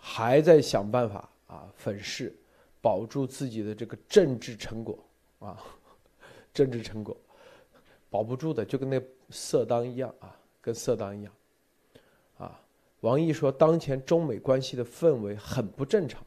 [0.00, 2.34] 还在想办法啊粉饰，
[2.82, 4.98] 保住自己的这个政治成果
[5.38, 5.62] 啊，
[6.52, 7.16] 政治成果
[8.14, 11.32] 保不住的，就跟那色当一样啊，跟色当一样
[12.38, 12.60] 啊。
[13.00, 16.24] 王毅说，当前中美关系的氛围很不正常，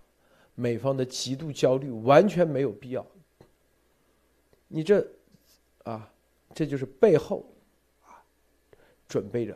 [0.53, 3.07] 美方的极度焦虑完全没有必要。
[4.68, 4.99] 你这
[5.85, 6.11] 啊，
[6.53, 7.45] 这就是背后
[8.05, 8.19] 啊，
[9.07, 9.55] 准备着。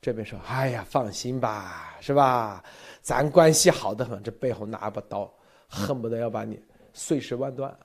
[0.00, 2.62] 这边说：“哎呀，放心吧，是吧？
[3.02, 5.28] 咱关系好的很，这背后拿把刀，
[5.66, 7.76] 恨不得要把你碎尸万段，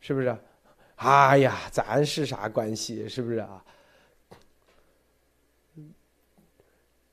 [0.00, 0.36] 是不是？
[1.02, 3.08] 哎呀，咱是啥关系？
[3.08, 3.64] 是不是啊？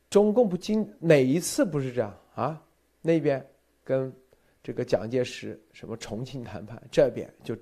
[0.09, 2.61] 中共不经哪一次不是这样啊？
[3.01, 3.45] 那边
[3.85, 4.13] 跟
[4.61, 7.55] 这个蒋介石什么重庆谈判，这边就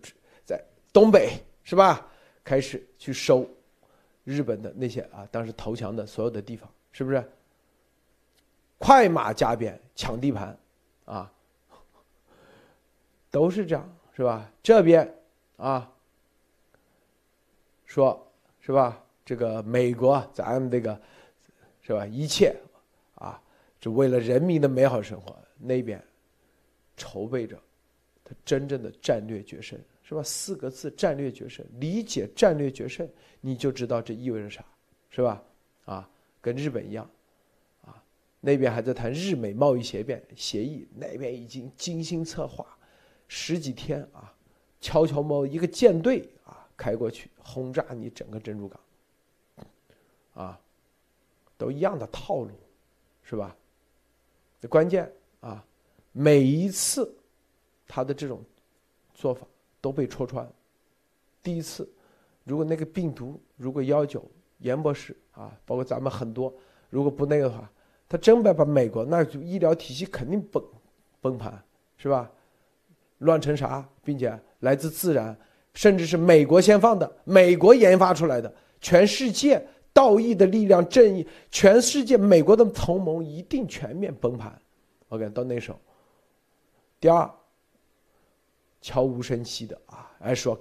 [0.44, 0.60] 在
[0.92, 2.08] 东北是吧？
[2.44, 3.48] 开始去收。”
[4.24, 7.24] 日本的那些啊，当时投降的所有的地方，是不是
[8.80, 10.58] 快马加鞭抢地盘
[11.06, 11.32] 啊？
[13.30, 14.52] 都是这样，是吧？
[14.64, 15.16] 这边
[15.58, 15.92] 啊，
[17.96, 19.02] 说是吧？
[19.24, 21.00] 这个美国，咱们这个
[21.82, 22.06] 是吧？
[22.06, 22.54] 一切
[23.14, 23.42] 啊，
[23.80, 25.34] 就为了人民的美好生活。
[25.58, 26.04] 那边
[26.98, 27.58] 筹备着
[28.22, 29.80] 他真正的战略决胜。
[30.04, 30.22] 是吧？
[30.22, 31.66] 四个字：战略决胜。
[31.80, 33.10] 理解战略决胜，
[33.40, 34.64] 你就知道这意味着啥，
[35.10, 35.42] 是吧？
[35.86, 36.10] 啊，
[36.42, 37.10] 跟日本一样，
[37.82, 38.04] 啊，
[38.42, 42.78] 那边还在谈日美贸易协变协议，那边已经精心策划，
[43.30, 44.36] 十几天啊，
[44.82, 46.30] 悄悄摸一个舰队
[46.78, 48.80] 开过去轰炸你整个珍珠港，
[50.34, 50.60] 啊，
[51.58, 52.52] 都一样的套路，
[53.24, 53.56] 是吧？
[54.60, 55.12] 这关键
[55.42, 55.66] 啊，
[56.12, 57.16] 每一次
[57.88, 58.44] 他的这种
[59.14, 59.46] 做法。
[59.82, 60.52] 都被戳穿。
[61.44, 61.88] 第一次，
[62.44, 64.26] 如果那个病毒，如果幺九
[64.58, 66.52] 严博士啊，包括咱们很多，
[66.90, 67.72] 如果不那个的话，
[68.10, 70.64] 他真把把美国那就医疗体系肯定崩
[71.22, 71.64] 崩盘，
[71.98, 72.32] 是吧？
[73.20, 75.40] 乱成啥，并且来自自然，
[75.76, 84.60] 甚至是美国先放的，美国研发出来的，全世界道义的力量正义，全世界美国的同盟一定全面崩盘。
[85.10, 85.80] OK，到那时候，
[87.00, 87.30] 第二。
[88.82, 90.56] 悄无声息的啊，还说，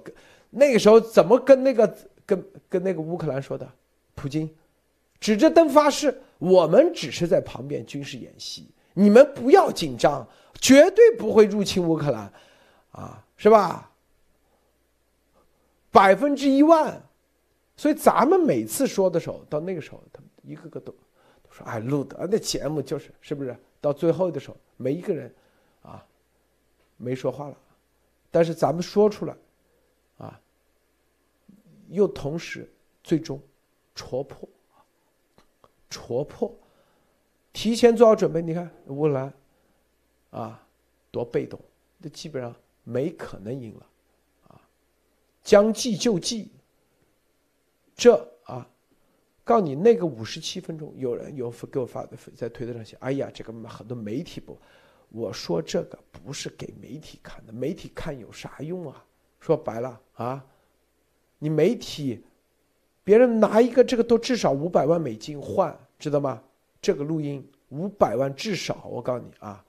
[0.49, 3.71] 那个时候怎么跟那个跟跟那个乌克兰说的？
[4.15, 4.49] 普京
[5.19, 10.27] 指着灯发誓，我们只是在旁边军事演习，你们不要紧张，
[10.59, 12.33] 绝对不会入侵乌克兰，
[12.93, 13.91] 啊，是吧？
[15.95, 17.01] 百分之一万，
[17.77, 20.91] 所以咱们每次说的时候，到那个时候，他们一个个都
[21.41, 23.55] 都说，哎，录的那节目就是是不是？
[23.79, 25.33] 到最后的时候，没一个人
[25.81, 26.05] 啊
[26.97, 27.57] 没说话了。
[28.29, 29.33] 但是咱们说出来，
[30.17, 30.37] 啊，
[31.87, 32.69] 又同时
[33.01, 33.41] 最终
[33.93, 34.49] 戳破，
[35.89, 36.53] 戳破，
[37.53, 38.41] 提前做好准备。
[38.41, 39.33] 你看乌兰，
[40.31, 40.61] 啊，
[41.09, 41.57] 多被动，
[42.01, 42.53] 这基本上
[42.83, 43.85] 没可能赢了，
[45.45, 46.51] 将计就计。
[47.95, 48.13] 这
[48.43, 48.67] 啊，
[49.45, 54.57] 告你那个五十七分钟，有人有给我发的在推特上写，哎呀，这个很多媒体不。
[55.09, 59.05] 我说这个不是给媒体看的，媒体看有啥用啊？
[59.39, 60.45] 说白了啊，
[61.39, 62.21] 你媒体，
[63.03, 66.43] 别人拿一个这个都至少五百万美金换，知道吗？
[66.81, 69.63] 这个录音五百万至少，我告诉你啊，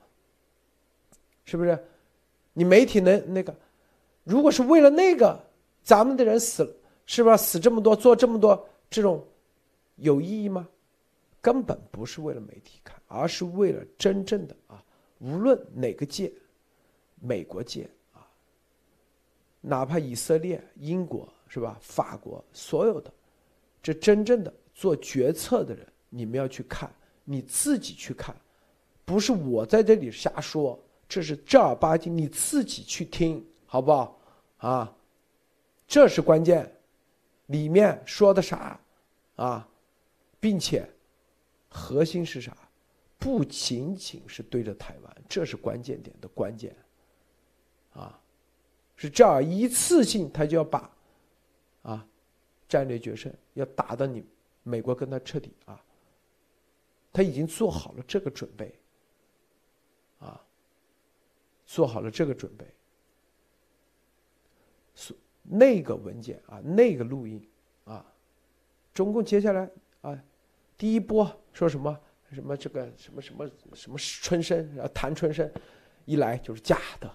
[1.44, 1.78] 是不是？
[2.54, 3.54] 你媒体能那个？
[4.24, 5.45] 如果是为了那个，
[5.86, 6.76] 咱们的人死了，
[7.06, 7.36] 是吧？
[7.36, 9.24] 死这么多，做这么多这种，
[9.94, 10.68] 有意义吗？
[11.40, 14.82] 根本不是为了媒体看，而是为了真正的啊。
[15.20, 16.32] 无论哪个界，
[17.20, 18.26] 美国界啊，
[19.60, 21.78] 哪怕以色列、英国是吧？
[21.80, 23.12] 法国所有的，
[23.80, 26.92] 这真正的做决策的人，你们要去看，
[27.22, 28.34] 你自己去看，
[29.04, 30.76] 不是我在这里瞎说，
[31.08, 34.18] 这是正儿八经你自己去听，好不好？
[34.56, 34.95] 啊，
[35.86, 36.70] 这是关键，
[37.46, 38.78] 里面说的啥
[39.36, 39.68] 啊，
[40.40, 40.88] 并且
[41.68, 42.56] 核心是啥？
[43.18, 46.76] 不仅仅是对着台湾，这是关键点的关键，
[47.94, 48.20] 啊，
[48.94, 50.90] 是这样一次性他就要把，
[51.82, 52.06] 啊，
[52.68, 54.24] 战略决胜要打到你
[54.62, 55.82] 美国跟他彻底啊，
[57.12, 58.78] 他已经做好了这个准备，
[60.18, 60.40] 啊，
[61.64, 62.66] 做好了这个准备，
[65.48, 67.42] 那个文件啊，那个录音
[67.84, 68.04] 啊，
[68.92, 69.70] 中共接下来
[70.00, 70.18] 啊，
[70.76, 71.98] 第一波说什么？
[72.32, 75.48] 什么这个什么什么什么春生，然后谈春生，
[76.06, 77.08] 一来就是假的。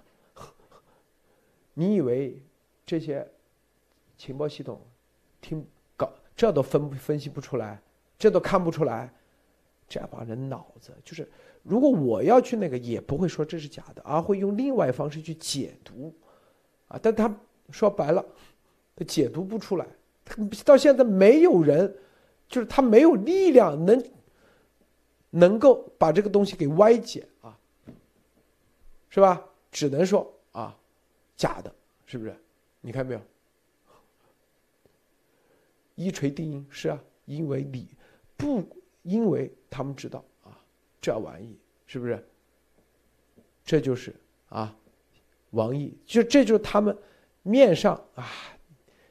[1.73, 2.41] 你以为
[2.85, 3.29] 这些
[4.17, 4.81] 情报系统
[5.41, 5.67] 听
[5.97, 7.81] 搞这都分分析不出来，
[8.17, 9.13] 这都看不出来，
[9.85, 11.29] 这帮人脑子就是
[11.61, 16.15] 如果我要去那个，也不会说这是假的，而会用另外方式去解读，
[16.87, 17.27] 啊，但他
[17.71, 18.25] 说白了，
[18.95, 19.87] 他解读不出来，
[20.65, 21.95] 到现在没有人，
[22.47, 24.03] 就是他没有力量能
[25.29, 27.57] 能够把这个东西给歪解啊，
[29.09, 29.43] 是吧？
[29.71, 30.77] 只能说啊，
[31.37, 31.73] 假的，
[32.05, 32.35] 是不是？
[32.81, 33.21] 你看没有？
[35.95, 37.87] 一锤定音是啊，因为你
[38.35, 38.63] 不，
[39.03, 40.57] 因为他们知道啊。
[40.99, 42.27] 这玩意是不是？
[43.63, 44.13] 这就是
[44.49, 44.75] 啊，
[45.51, 46.97] 王毅就这就是他们
[47.43, 48.29] 面上啊，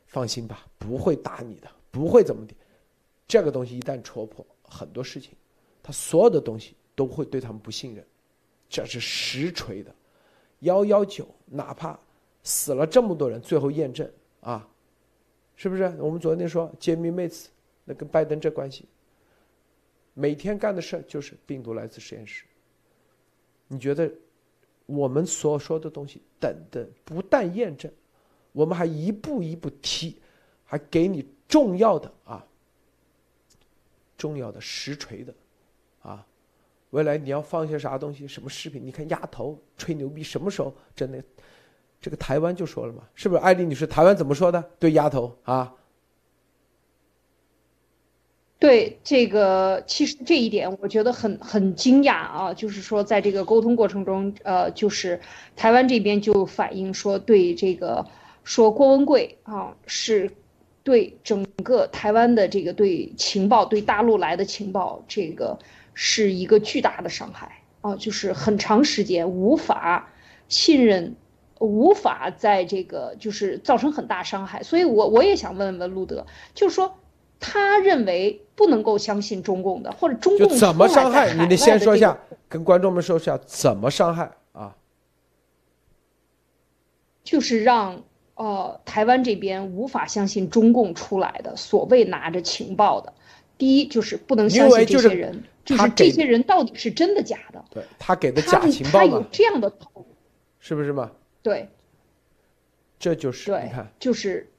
[0.06, 2.54] 放心吧，不会打你的，不会怎么的。
[3.26, 5.32] 这个东西一旦戳破，很多事情，
[5.82, 8.04] 他所有的东西都会对他们不信任。
[8.68, 9.94] 这是实锤的，
[10.60, 11.98] 幺幺九，哪怕
[12.42, 14.08] 死了这么多人，最后验证
[14.40, 14.68] 啊，
[15.56, 15.82] 是不是？
[15.98, 17.48] 我们昨天说揭秘妹子，
[17.84, 18.88] 那跟拜登这关系。
[20.14, 22.44] 每天干的事就是病毒来自实验室。
[23.68, 24.12] 你觉得
[24.86, 27.90] 我们所说的东西，等等，不但验证，
[28.52, 30.16] 我们还一步一步提，
[30.64, 32.44] 还给你重要的啊，
[34.16, 35.34] 重要的实锤的
[36.02, 36.26] 啊。
[36.90, 38.84] 未来你要放些啥东西，什么视频？
[38.84, 41.22] 你看丫头吹牛逼，什么时候真的？
[42.00, 43.42] 这个台湾就说了嘛，是不是？
[43.42, 44.70] 艾丽女士，台湾怎么说的？
[44.78, 45.74] 对丫头啊？
[48.58, 55.20] 对这个，其实这一点我觉得很很惊讶啊，就是说在这个沟通过程中，呃，就是
[55.56, 58.06] 台湾这边就反映说，对这个
[58.50, 60.28] 说郭文贵啊，是
[60.82, 65.56] 对整个台湾的这个对情报，对大陆来的情报，这个
[65.94, 70.10] 是一个巨大的伤害啊，就是很长时间无法
[70.48, 71.14] 信任，
[71.60, 76.96] 无法在这个就是造成很大伤害，所以我我也想问问路德，就是说。
[77.42, 81.32] 他认为不能够相信中共的，或者中共怎么伤害？
[81.32, 82.18] 你得先说一下，
[82.50, 84.76] 跟观众们说一下怎么伤害啊？
[87.24, 88.02] 就是让
[88.40, 93.12] 呃台湾这边无法相信中共出来的所谓拿着情报的。
[93.58, 97.62] 第一就是不能相信这些人，就是这些人到底是真的假的？
[97.68, 99.70] 对他给的假情报他有这样的，
[100.58, 101.12] 是不是嘛？
[101.42, 101.68] 对，
[102.98, 104.50] 这就是你看，就是。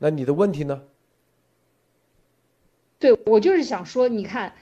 [0.00, 0.82] 那你的问题呢？
[2.98, 4.54] 对我就是想说，你看，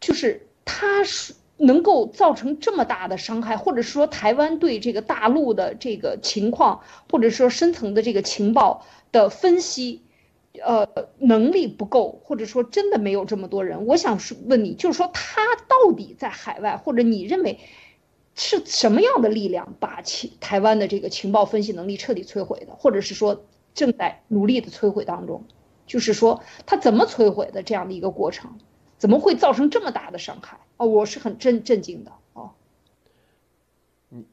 [0.00, 6.80] 就是他是能够造成这么大的伤害，或者说台湾对这个大陆的这个情况，
[7.10, 10.02] 或者说深层的这个情报的分析，
[10.62, 10.86] 呃，
[11.18, 13.86] 能力不够，或者说真的没有这么多人。
[13.86, 17.58] 我想是问你，就是说他到底在海外，或者你认为
[18.34, 25.44] 是什么样的力量把其台湾的这个情报分析能力彻底摧毁的，或者是说正在努力的摧毁当中？
[25.86, 28.58] 就是说，他怎么摧毁的这样的一个过程，
[28.98, 30.58] 怎么会造成这么大的伤害？
[30.76, 32.50] 哦，我是很震震惊的哦。
[34.08, 34.24] 你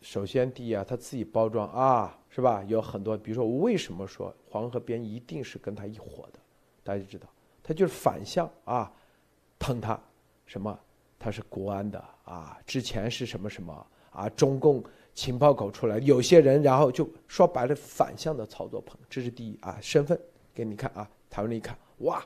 [0.00, 2.62] 首先第一啊，他自己包装啊，是吧？
[2.64, 6.38] 有很多，比如说我为什么说黄河边一定是跟他一伙的？
[6.82, 7.28] 大家知道，
[7.62, 8.92] 他就是反向啊，
[9.58, 10.00] 喷他
[10.46, 10.78] 什么？
[11.18, 14.28] 他是国安的啊，之前是什么什么啊？
[14.30, 14.82] 中共
[15.14, 20.18] 情报狗出来，有些人然后就说白了反向的操作捧，这是第一啊，身份。
[20.54, 22.22] 给你看啊，台湾人一看，哇，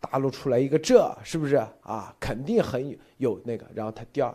[0.00, 2.14] 大陆出来一个这是不是啊？
[2.20, 3.66] 肯定很有有那个。
[3.74, 4.34] 然后他第二，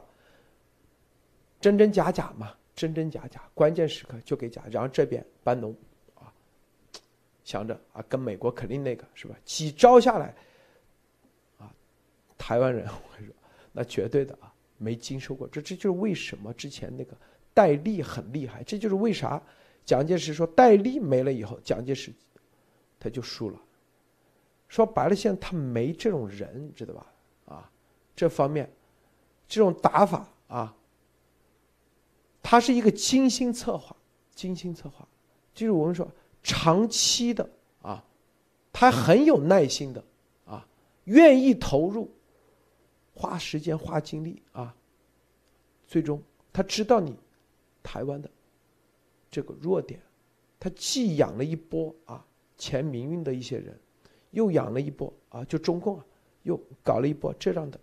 [1.59, 4.63] 真真假假嘛，真真假假，关键时刻就给假。
[4.71, 5.75] 然后这边班农
[6.15, 6.33] 啊，
[7.43, 9.35] 想着啊，跟美国肯定那个是吧？
[9.45, 10.35] 几招下来，
[11.57, 11.71] 啊，
[12.37, 13.35] 台湾人我跟你说，
[13.71, 15.47] 那绝对的啊，没经受过。
[15.47, 17.15] 这这就是为什么之前那个
[17.53, 18.63] 戴笠很厉害。
[18.63, 19.41] 这就是为啥
[19.85, 22.11] 蒋介石说戴笠没了以后，蒋介石。
[23.03, 23.59] 他就输了。
[24.71, 27.13] 说白了，现在他没这种人，知道吧？
[27.45, 27.71] 啊，
[28.15, 28.71] 这方面，
[29.45, 30.73] 这种打法啊，
[32.41, 33.93] 他是一个精心策划、
[34.33, 35.05] 精心策划，
[35.53, 36.09] 就是我们说
[36.41, 37.49] 长期的
[37.81, 38.01] 啊，
[38.71, 40.01] 他很有耐心的
[40.45, 40.65] 啊，
[41.03, 42.09] 愿意投入，
[43.13, 44.73] 花时间、花精力啊，
[45.85, 46.23] 最终
[46.53, 47.13] 他知道你
[47.83, 48.31] 台湾的
[49.29, 50.01] 这个弱点，
[50.57, 52.25] 他寄养了一波啊。
[52.57, 53.75] 前民运的一些人，
[54.31, 56.05] 又养了一波啊，就中共啊，
[56.43, 57.79] 又搞了一波这样的，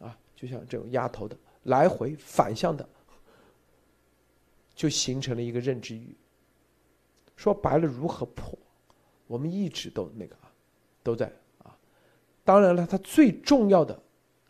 [0.00, 2.88] 啊，就像这种压头的，来回反向的，
[4.74, 6.16] 就形成了一个认知域。
[7.36, 8.58] 说白了，如何破，
[9.26, 10.50] 我们一直都那个啊，
[11.02, 11.30] 都在
[11.62, 11.76] 啊。
[12.44, 13.98] 当然了，他最重要的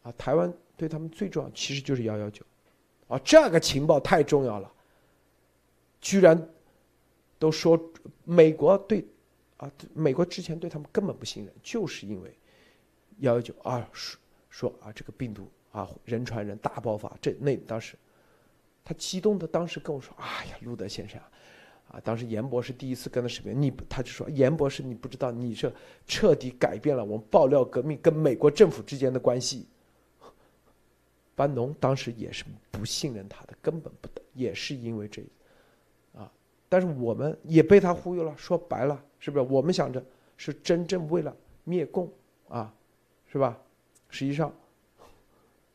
[0.02, 2.44] 啊，台湾对他们最重要，其实就是幺幺九，
[3.09, 4.73] 啊，这个情报太重要了，
[6.01, 6.48] 居然
[7.39, 7.78] 都说
[8.24, 9.05] 美国对。
[9.64, 12.36] 啊，美国之前对他们根本不信任，就是因为
[13.18, 14.20] 幺幺九啊说
[14.50, 17.96] 说啊这个病毒啊，人传人大爆发，这那当时，
[18.84, 21.30] 他激动的当时跟我说：“哎呀，路德先生啊，
[21.92, 25.72] 啊，当时严博士第一次跟他视频，你他就说严博士，你不知道，你这
[26.06, 29.66] 彻底改变了我们爆料革命跟美国政府之间的关系。”
[31.36, 35.26] 班农当时也是不信任他的，根本不得，也是因为这，啊，
[36.74, 38.36] 但是我们也被他忽悠了。
[38.36, 39.46] 说白了，是不是？
[39.48, 40.05] 我们想着
[40.36, 41.32] 是真正为了
[41.62, 42.12] 灭共
[42.48, 42.74] 啊，
[43.28, 43.56] 是吧？
[44.09, 44.52] 实际上，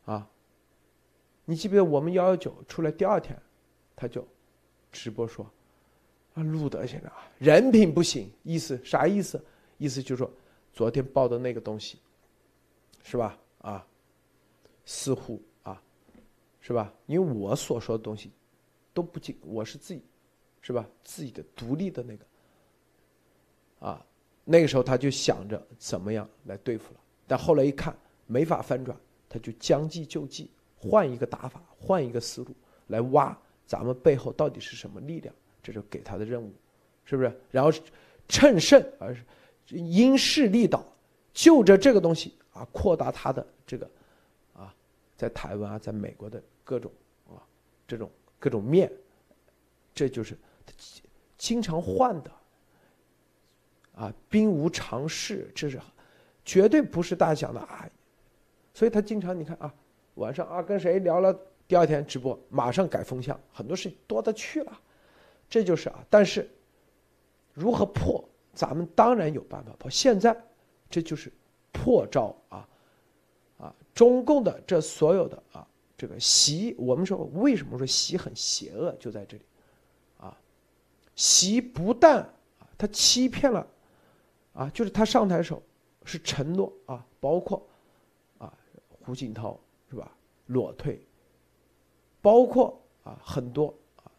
[0.04, 0.28] 啊，
[1.46, 3.42] 你记不记得我们幺幺九出来第二天，
[3.96, 4.28] 他就
[4.92, 5.50] 直播说，
[6.34, 9.42] 啊，路德先生啊，人品不行，意思啥意思？
[9.78, 10.30] 意思就是说，
[10.74, 11.98] 昨天报的那个东西，
[13.04, 13.40] 是吧？
[13.60, 13.88] 啊，
[14.84, 15.82] 似乎啊。
[16.60, 16.94] 是吧？
[17.06, 18.32] 因为我所说的东西
[18.94, 20.04] 都不仅我是自己，
[20.62, 20.86] 是吧？
[21.04, 22.26] 自己的独立的那个
[23.88, 24.06] 啊，
[24.44, 27.00] 那个时候他就想着怎么样来对付了。
[27.28, 27.96] 但后来一看
[28.28, 32.54] 没法翻转，他就将计就计，换一个打法，换一个思路
[32.88, 35.34] 来挖咱们背后到底是什么力量。
[35.62, 36.54] 这就给他的任务，
[37.04, 37.42] 是不是？
[37.52, 37.72] 然后
[38.28, 39.16] 趁胜而
[39.68, 40.84] 因势利导，
[41.34, 43.90] 就着这个东西啊，扩大他的这个
[44.54, 44.74] 啊。
[45.18, 46.90] 在台湾啊，在美国的各种
[47.28, 47.44] 啊，
[47.86, 48.10] 这种
[48.40, 48.90] 各种面，
[49.94, 50.38] 这就是
[51.38, 52.32] 经常换的
[53.96, 55.80] 啊，兵无常势，这是
[56.44, 57.90] 绝对不是大家想的啊。
[58.74, 59.74] 所以他经常你看啊，
[60.16, 61.38] 晚上啊跟谁聊了，
[61.68, 64.80] 第二天直播马上改风向，很多事情多的去了。
[65.50, 66.50] 这就是啊，但是
[67.54, 68.24] 如何破，
[68.54, 69.90] 咱们当然有办法破。
[69.90, 70.36] 现在
[70.90, 71.32] 这就是
[71.72, 72.68] 破招啊
[73.58, 73.76] 啊。
[73.94, 75.68] 中共的这所有的啊，
[75.98, 79.44] 这个习，我们说为什么说习很邪恶，就在这里，
[81.20, 82.34] 习不但，
[82.78, 83.68] 他欺骗了，
[84.54, 85.62] 啊，就是他上台时候
[86.06, 87.68] 是承诺啊，包括
[88.38, 88.54] 啊
[89.02, 89.60] 胡锦涛
[89.90, 90.10] 是吧，
[90.46, 91.06] 裸退，
[92.22, 94.10] 包括啊很多啊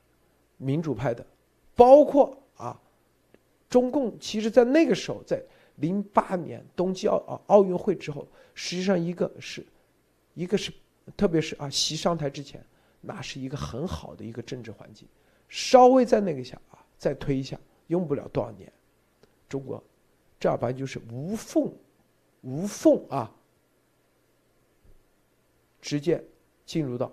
[0.59, 1.25] 民主派的，
[1.75, 2.79] 包括啊
[3.71, 5.43] 中共，其实在那个时候在。
[5.77, 9.65] 零八年冬季奥啊奥运会之后，实际上一个是，
[10.35, 10.71] 一个是，
[11.17, 12.63] 特别是啊习上台之前，
[13.01, 15.09] 那是一个很好的一个政治环境，
[15.49, 16.61] 稍微在那个下
[17.01, 18.71] 再推一下，用不了多少年，
[19.49, 19.83] 中国
[20.39, 21.73] 正儿八经就是无缝，
[22.43, 23.35] 无缝啊，
[25.81, 26.23] 直接
[26.67, 27.11] 进入到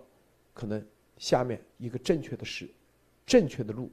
[0.53, 0.85] 可能
[1.17, 2.69] 下面一个正确的时，
[3.25, 3.89] 正确的路，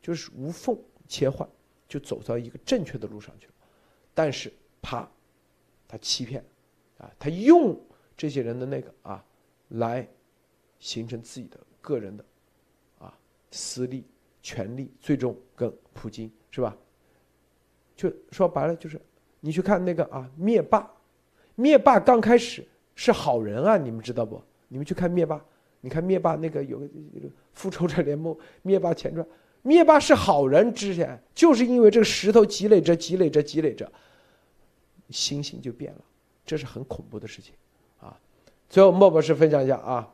[0.00, 1.46] 就是无缝切换，
[1.86, 3.52] 就走到一个正确的路上去了。
[4.14, 4.50] 但是，
[4.80, 5.06] 怕
[5.86, 6.42] 他欺骗，
[6.96, 7.78] 啊，他用
[8.16, 9.22] 这些人的那个啊，
[9.68, 10.08] 来
[10.80, 12.24] 形成自己的个人的
[12.98, 13.14] 啊
[13.50, 14.06] 私利、
[14.44, 16.76] 权利，最终跟普京是吧？
[17.96, 19.00] 就说白了，就是
[19.40, 20.88] 你去看那个啊，灭霸，
[21.54, 22.62] 灭霸刚开始
[22.94, 24.38] 是好人啊，你们知道不？
[24.68, 25.42] 你们去看灭霸，
[25.80, 26.84] 你看灭霸那个有个
[27.54, 29.26] 《复仇者联盟》灭霸前传。
[29.62, 33.90] 灭霸是好人，之前就是因为这个石头积累着、积累着、积累着，
[35.08, 36.00] 心性就变了，
[36.44, 37.54] 这是很恐怖的事情，
[37.98, 38.20] 啊！
[38.68, 40.10] 最后莫博士分享一下啊。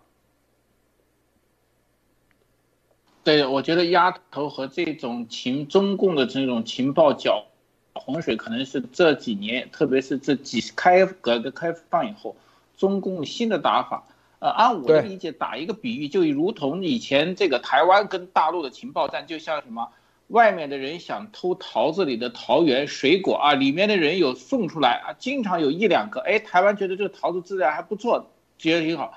[3.22, 7.44] 对，我觉得丫头和这种情中共的这种情报搅
[7.92, 12.34] 洪水，可能是这几年，特别是这几开改革开放以后，
[12.76, 14.06] 中共新的打法。
[14.38, 19.90] 呃，按我的理解，打一个比喻，就如同以前这个台湾跟大陆的情报战，就像什么，
[20.28, 29.12] 外面的人想偷桃子里的桃园水果啊，里面的人有送出来啊，经常有一两个，哎，台湾觉得这个桃子质量还不错，觉得挺好，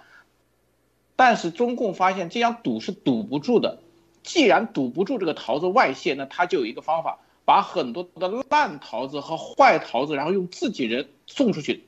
[1.15, 3.79] 但是中共发现这样堵是堵不住的，
[4.23, 11.83] 既然堵不住这个桃子外泄，那他就有一个方法，把很多的烂桃子和坏桃子，然后用自己人送出去，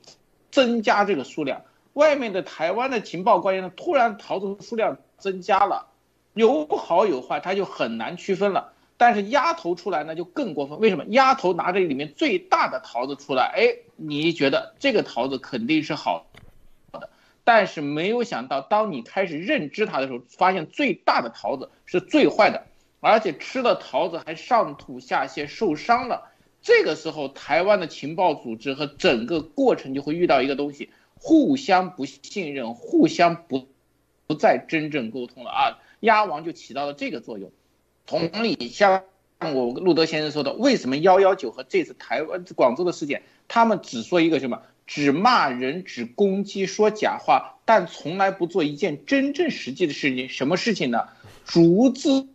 [0.50, 1.62] 增加这个数量。
[1.94, 5.86] 外面的台湾的情报官员呢，突然桃子数量增加了，
[6.34, 8.72] 有好有坏，他就很难区分了。
[8.98, 10.78] 但是鸭头出来呢，就更过分。
[10.78, 11.04] 为什么？
[11.08, 16.26] 鸭头拿着里面最大的桃子出来，哎，你觉得这个桃子肯定是好，
[17.46, 22.66] 但是没有想到，当你开始认知它的时候，发现最大的桃子是最坏的，
[22.98, 26.24] 而且吃了桃子还上吐下泻，受伤了。
[26.60, 30.90] 这个时候，台湾的情报组织和整个过程就会遇到一个东西。
[31.14, 33.68] 互相不信任，互相不
[34.26, 35.78] 不再真正沟通了啊！
[36.00, 37.52] 鸭王就起到了这个作用。
[38.06, 39.04] 同理，像
[39.38, 44.62] 我路德先生说的，为什么幺幺九和这次台湾广州的事件，他们只说一个什么？
[44.86, 50.28] 只骂人，只攻击，说假话，但从来不做一件真正实际的事情。
[50.28, 51.08] 什么事情呢？
[51.44, 52.28] 逐字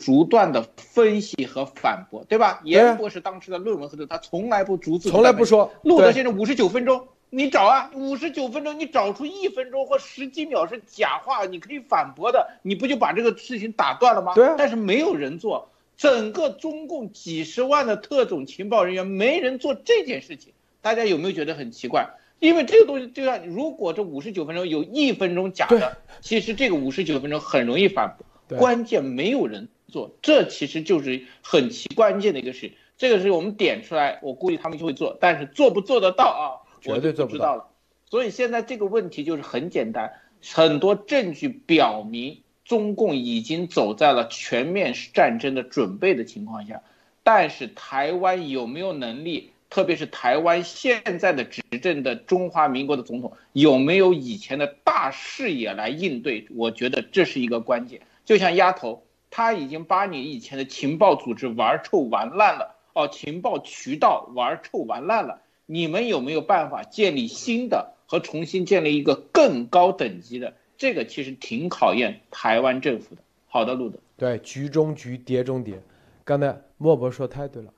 [0.00, 2.60] 逐段的分析和反驳，对吧？
[2.64, 5.72] 严博士当时的论文和他从来不逐字，从来不说。
[5.82, 7.08] 路德先生五十九分钟。
[7.34, 14.34] 你找啊，五十九分钟，你找出一分钟或十几秒是假话，你可以反驳的，你不就把这个事情打断了吗？
[14.34, 14.54] 对啊。
[14.58, 20.52] 但是没有人做，整个中共几十万的特种情报人员没人做这件事情，
[20.82, 22.10] 大家有没有觉得很奇怪？
[22.40, 28.58] 因为这个东西就像，如果这五十九分钟有一分钟假的，其实这个五十九分钟很容易反驳。
[28.58, 32.72] 关键没有人做，这其实就是很奇关键的一个事。
[32.98, 36.44] 这个是我们点出来，我估计他们就会做，但是做不做得到啊？
[36.80, 37.68] 绝对做不到了，
[38.10, 40.12] 所以现在这个问题就是很简单，
[40.52, 46.82] 很多证据表明中共已经走在了全面战争的准备的情况下，
[47.22, 58.02] 但是台湾有没有能力，特别是台湾现在的执政的中华民国的总统有没有以前的大视野来应对，我觉得这是一个关键。
[58.26, 65.40] 就像丫头，他已经把你以前的情报组织玩臭玩烂了，哦，情报渠道玩臭玩烂了。
[65.64, 70.52] 你们有没有办法建立新的和重新建立一个更高等级的？
[70.76, 73.22] 这个其实挺考验台湾政府的。
[73.48, 73.98] 好的，路德。
[74.18, 75.80] 对，局中局，谍中谍。
[76.24, 77.72] 刚才莫博说太对了。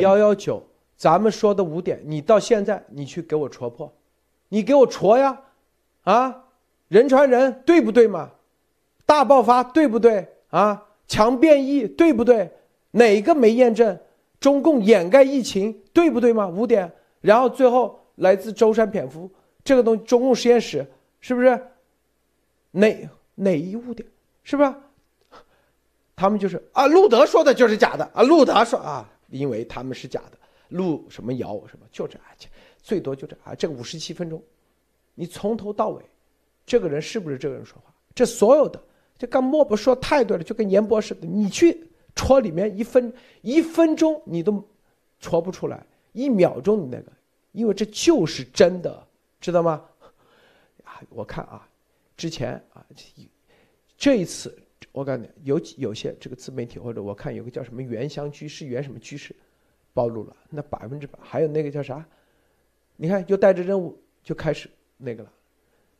[0.00, 0.66] 幺幺九，
[0.98, 3.90] 咱们说的五点，你到现在你去给我戳破，
[4.48, 5.40] 你给我戳呀，
[6.02, 6.44] 啊，
[6.88, 8.32] 人传人对不对嘛？
[9.06, 10.84] 大爆发对不对啊？
[11.06, 12.50] 强变异对不对？
[12.90, 13.98] 哪个没验证？
[14.40, 16.46] 中共掩盖疫情对不对嘛？
[16.48, 16.92] 五点。
[17.20, 19.30] 然后最后来自舟山蝙蝠
[19.64, 20.86] 这个东西，中共实验室
[21.20, 21.60] 是不是？
[22.72, 24.06] 哪哪一物点？
[24.42, 24.74] 是不是？
[26.16, 30.37] 他们就是啊，路德说的就是假的啊，路德说啊，因为他们是假的，
[30.68, 32.34] 路什么谣什么就这啊，
[32.82, 34.42] 最多就这啊，这五十七分钟，
[35.14, 36.02] 你从头到尾，
[36.66, 37.92] 这个人是不是这个人说话？
[38.14, 38.82] 这所有的，
[39.16, 43.12] 这刚莫不说太对了，就跟严博似的，你去戳里面一分
[43.42, 44.62] 一分钟你都
[45.20, 45.86] 戳不出来。
[46.12, 47.12] 一秒钟的那个，
[47.52, 49.06] 因为这就是真的，
[49.40, 49.84] 知道吗？
[50.82, 51.68] 啊，我看啊，
[52.16, 52.84] 之前啊，
[53.96, 54.58] 这一次
[54.90, 59.36] 我感觉有有些这个自媒体或者我看有个叫什么原乡居士原什么居士，
[59.98, 62.06] 暴露了那百分之百，还有那个叫啥？
[62.94, 65.32] 你看又带着任务就开始那个了，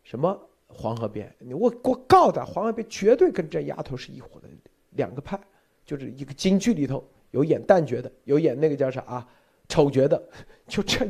[0.04, 1.34] 什么黄河边？
[1.40, 4.46] 你我我告他，黄河边绝对跟这丫头是一伙的，
[4.90, 5.36] 两个派，
[5.84, 9.28] 就是一个京剧里头有演旦角的，有演那个叫啥啊？
[9.66, 10.22] 丑角的，
[10.68, 11.04] 就这，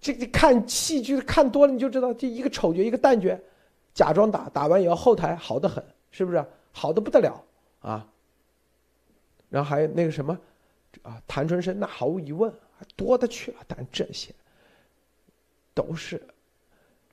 [0.00, 3.36] 这个看戏剧看多了你就知道，这一个丑角一个旦角，
[3.92, 6.44] 假装打打完以后后台好的很，是不是？
[6.70, 7.44] 好的不得了
[7.80, 8.06] 啊！
[9.48, 10.38] 然后还有那个什么，
[11.02, 12.52] 啊，谭春生那毫无疑问
[12.96, 14.34] 多的去了，但这些
[15.74, 16.22] 都是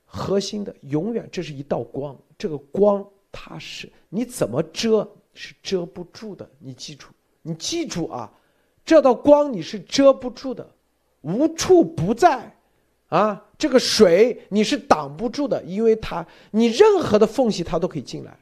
[0.04, 7.08] 核心的，永远这是一道光，这个光它是你怎么遮是遮不住的，你记住，
[7.42, 8.32] 你记住啊，
[8.84, 10.68] 这道光你是遮不住的。
[11.22, 12.56] 无处不在，
[13.08, 18.38] 啊，这个水你是挡不住的，因为它你任何的缝隙它都可以进来，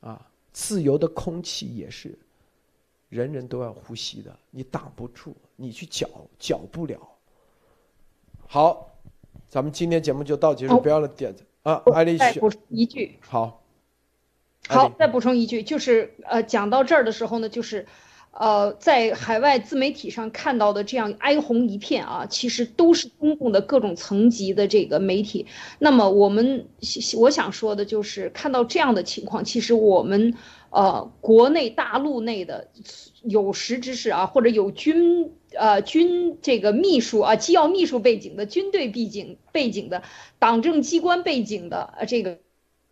[0.00, 2.18] 啊，自由的空气也是，
[3.08, 6.08] 人人都要呼吸的，你挡不住，你去搅
[6.38, 6.98] 搅不了。
[8.46, 8.90] 好，
[9.48, 11.44] 咱们今天节目就到结束，不要了点子。
[11.62, 13.62] 啊，艾丽再补充一句，好，
[14.68, 17.86] 好，再补充一句，就是呃，讲到这儿的时候呢，就是。
[18.40, 25.46] 呃，在海外自媒体上看到的这样哀鸿一片啊，其实都是中共的各种层级的这个媒体。
[25.80, 26.68] 那么我们
[27.18, 30.34] 我想说的就是，看到这样的情况，其实我们
[30.70, 32.68] 呃国内大陆内的
[33.24, 40.04] 有识之士啊，或者有军呃军这个秘书啊，机要秘书背景的、军队背景背景的、
[40.38, 42.38] 党政机关背景的呃这个。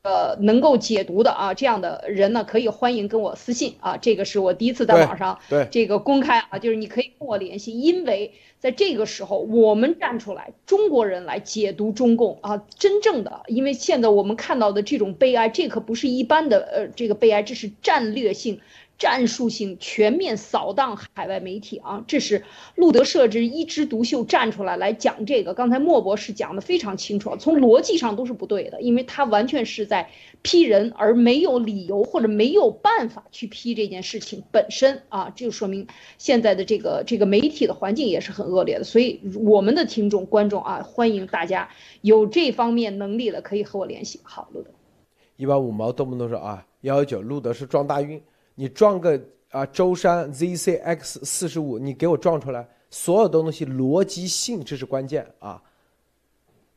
[0.06, 3.96] 呃，能够解读的啊，这样的人呢，可以欢迎跟我私信啊。
[3.96, 18.60] 这个是我第一次在网上对这个公开啊，就是你可以跟我联系，因为在这个时候，我们站出来，中国人来解读中共啊，真正的，因为现在我们看到的这种悲哀，这可不是一般的呃这个悲哀，这是战略性。
[18.98, 22.44] 战术性全面扫荡海外媒体啊，这是
[22.74, 25.52] 路德社之一枝独秀站出来来讲这个。
[25.52, 30.10] 刚才莫博士讲的非常清楚，从逻辑上都是不对的，因为他完全是在
[30.40, 35.86] 批人，而没有理由或者没有办法去批这件事情本身啊，这就说明
[36.16, 38.84] 现在的这个这个媒体的环境也是很恶劣的。
[38.84, 41.68] 所以我们的听众观众啊，欢迎大家
[42.00, 44.20] 有这方面能力的可以和我联系。
[44.22, 44.70] 好，路德，
[45.36, 48.22] 一百五毛动不动说啊，幺幺九路德是撞大运。
[48.56, 55.62] 你撞个啊，舟山 ZCX 四十五，你给我撞出来，所有的东西逻辑性这是关键啊。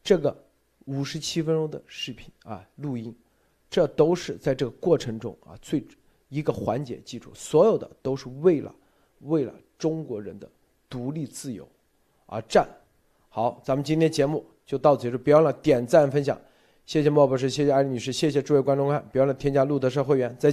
[0.03, 0.37] 这个
[0.85, 3.11] 五十七分钟的视频啊，录音，
[3.67, 5.83] 这都是在这个过程中啊，最
[6.27, 8.71] 一个环节，记住，所有的都是为了
[9.21, 10.47] 为了中国人的
[10.87, 11.67] 独立自由
[12.27, 12.69] 而战。
[13.29, 14.45] 好，咱们今天节目。
[14.69, 16.39] 就到此结束，别忘了点赞分享。
[16.85, 20.47] 谢谢莫博士，谢谢艾丽女士，谢谢诸位观众看，别忘了添加路德社会员，再见。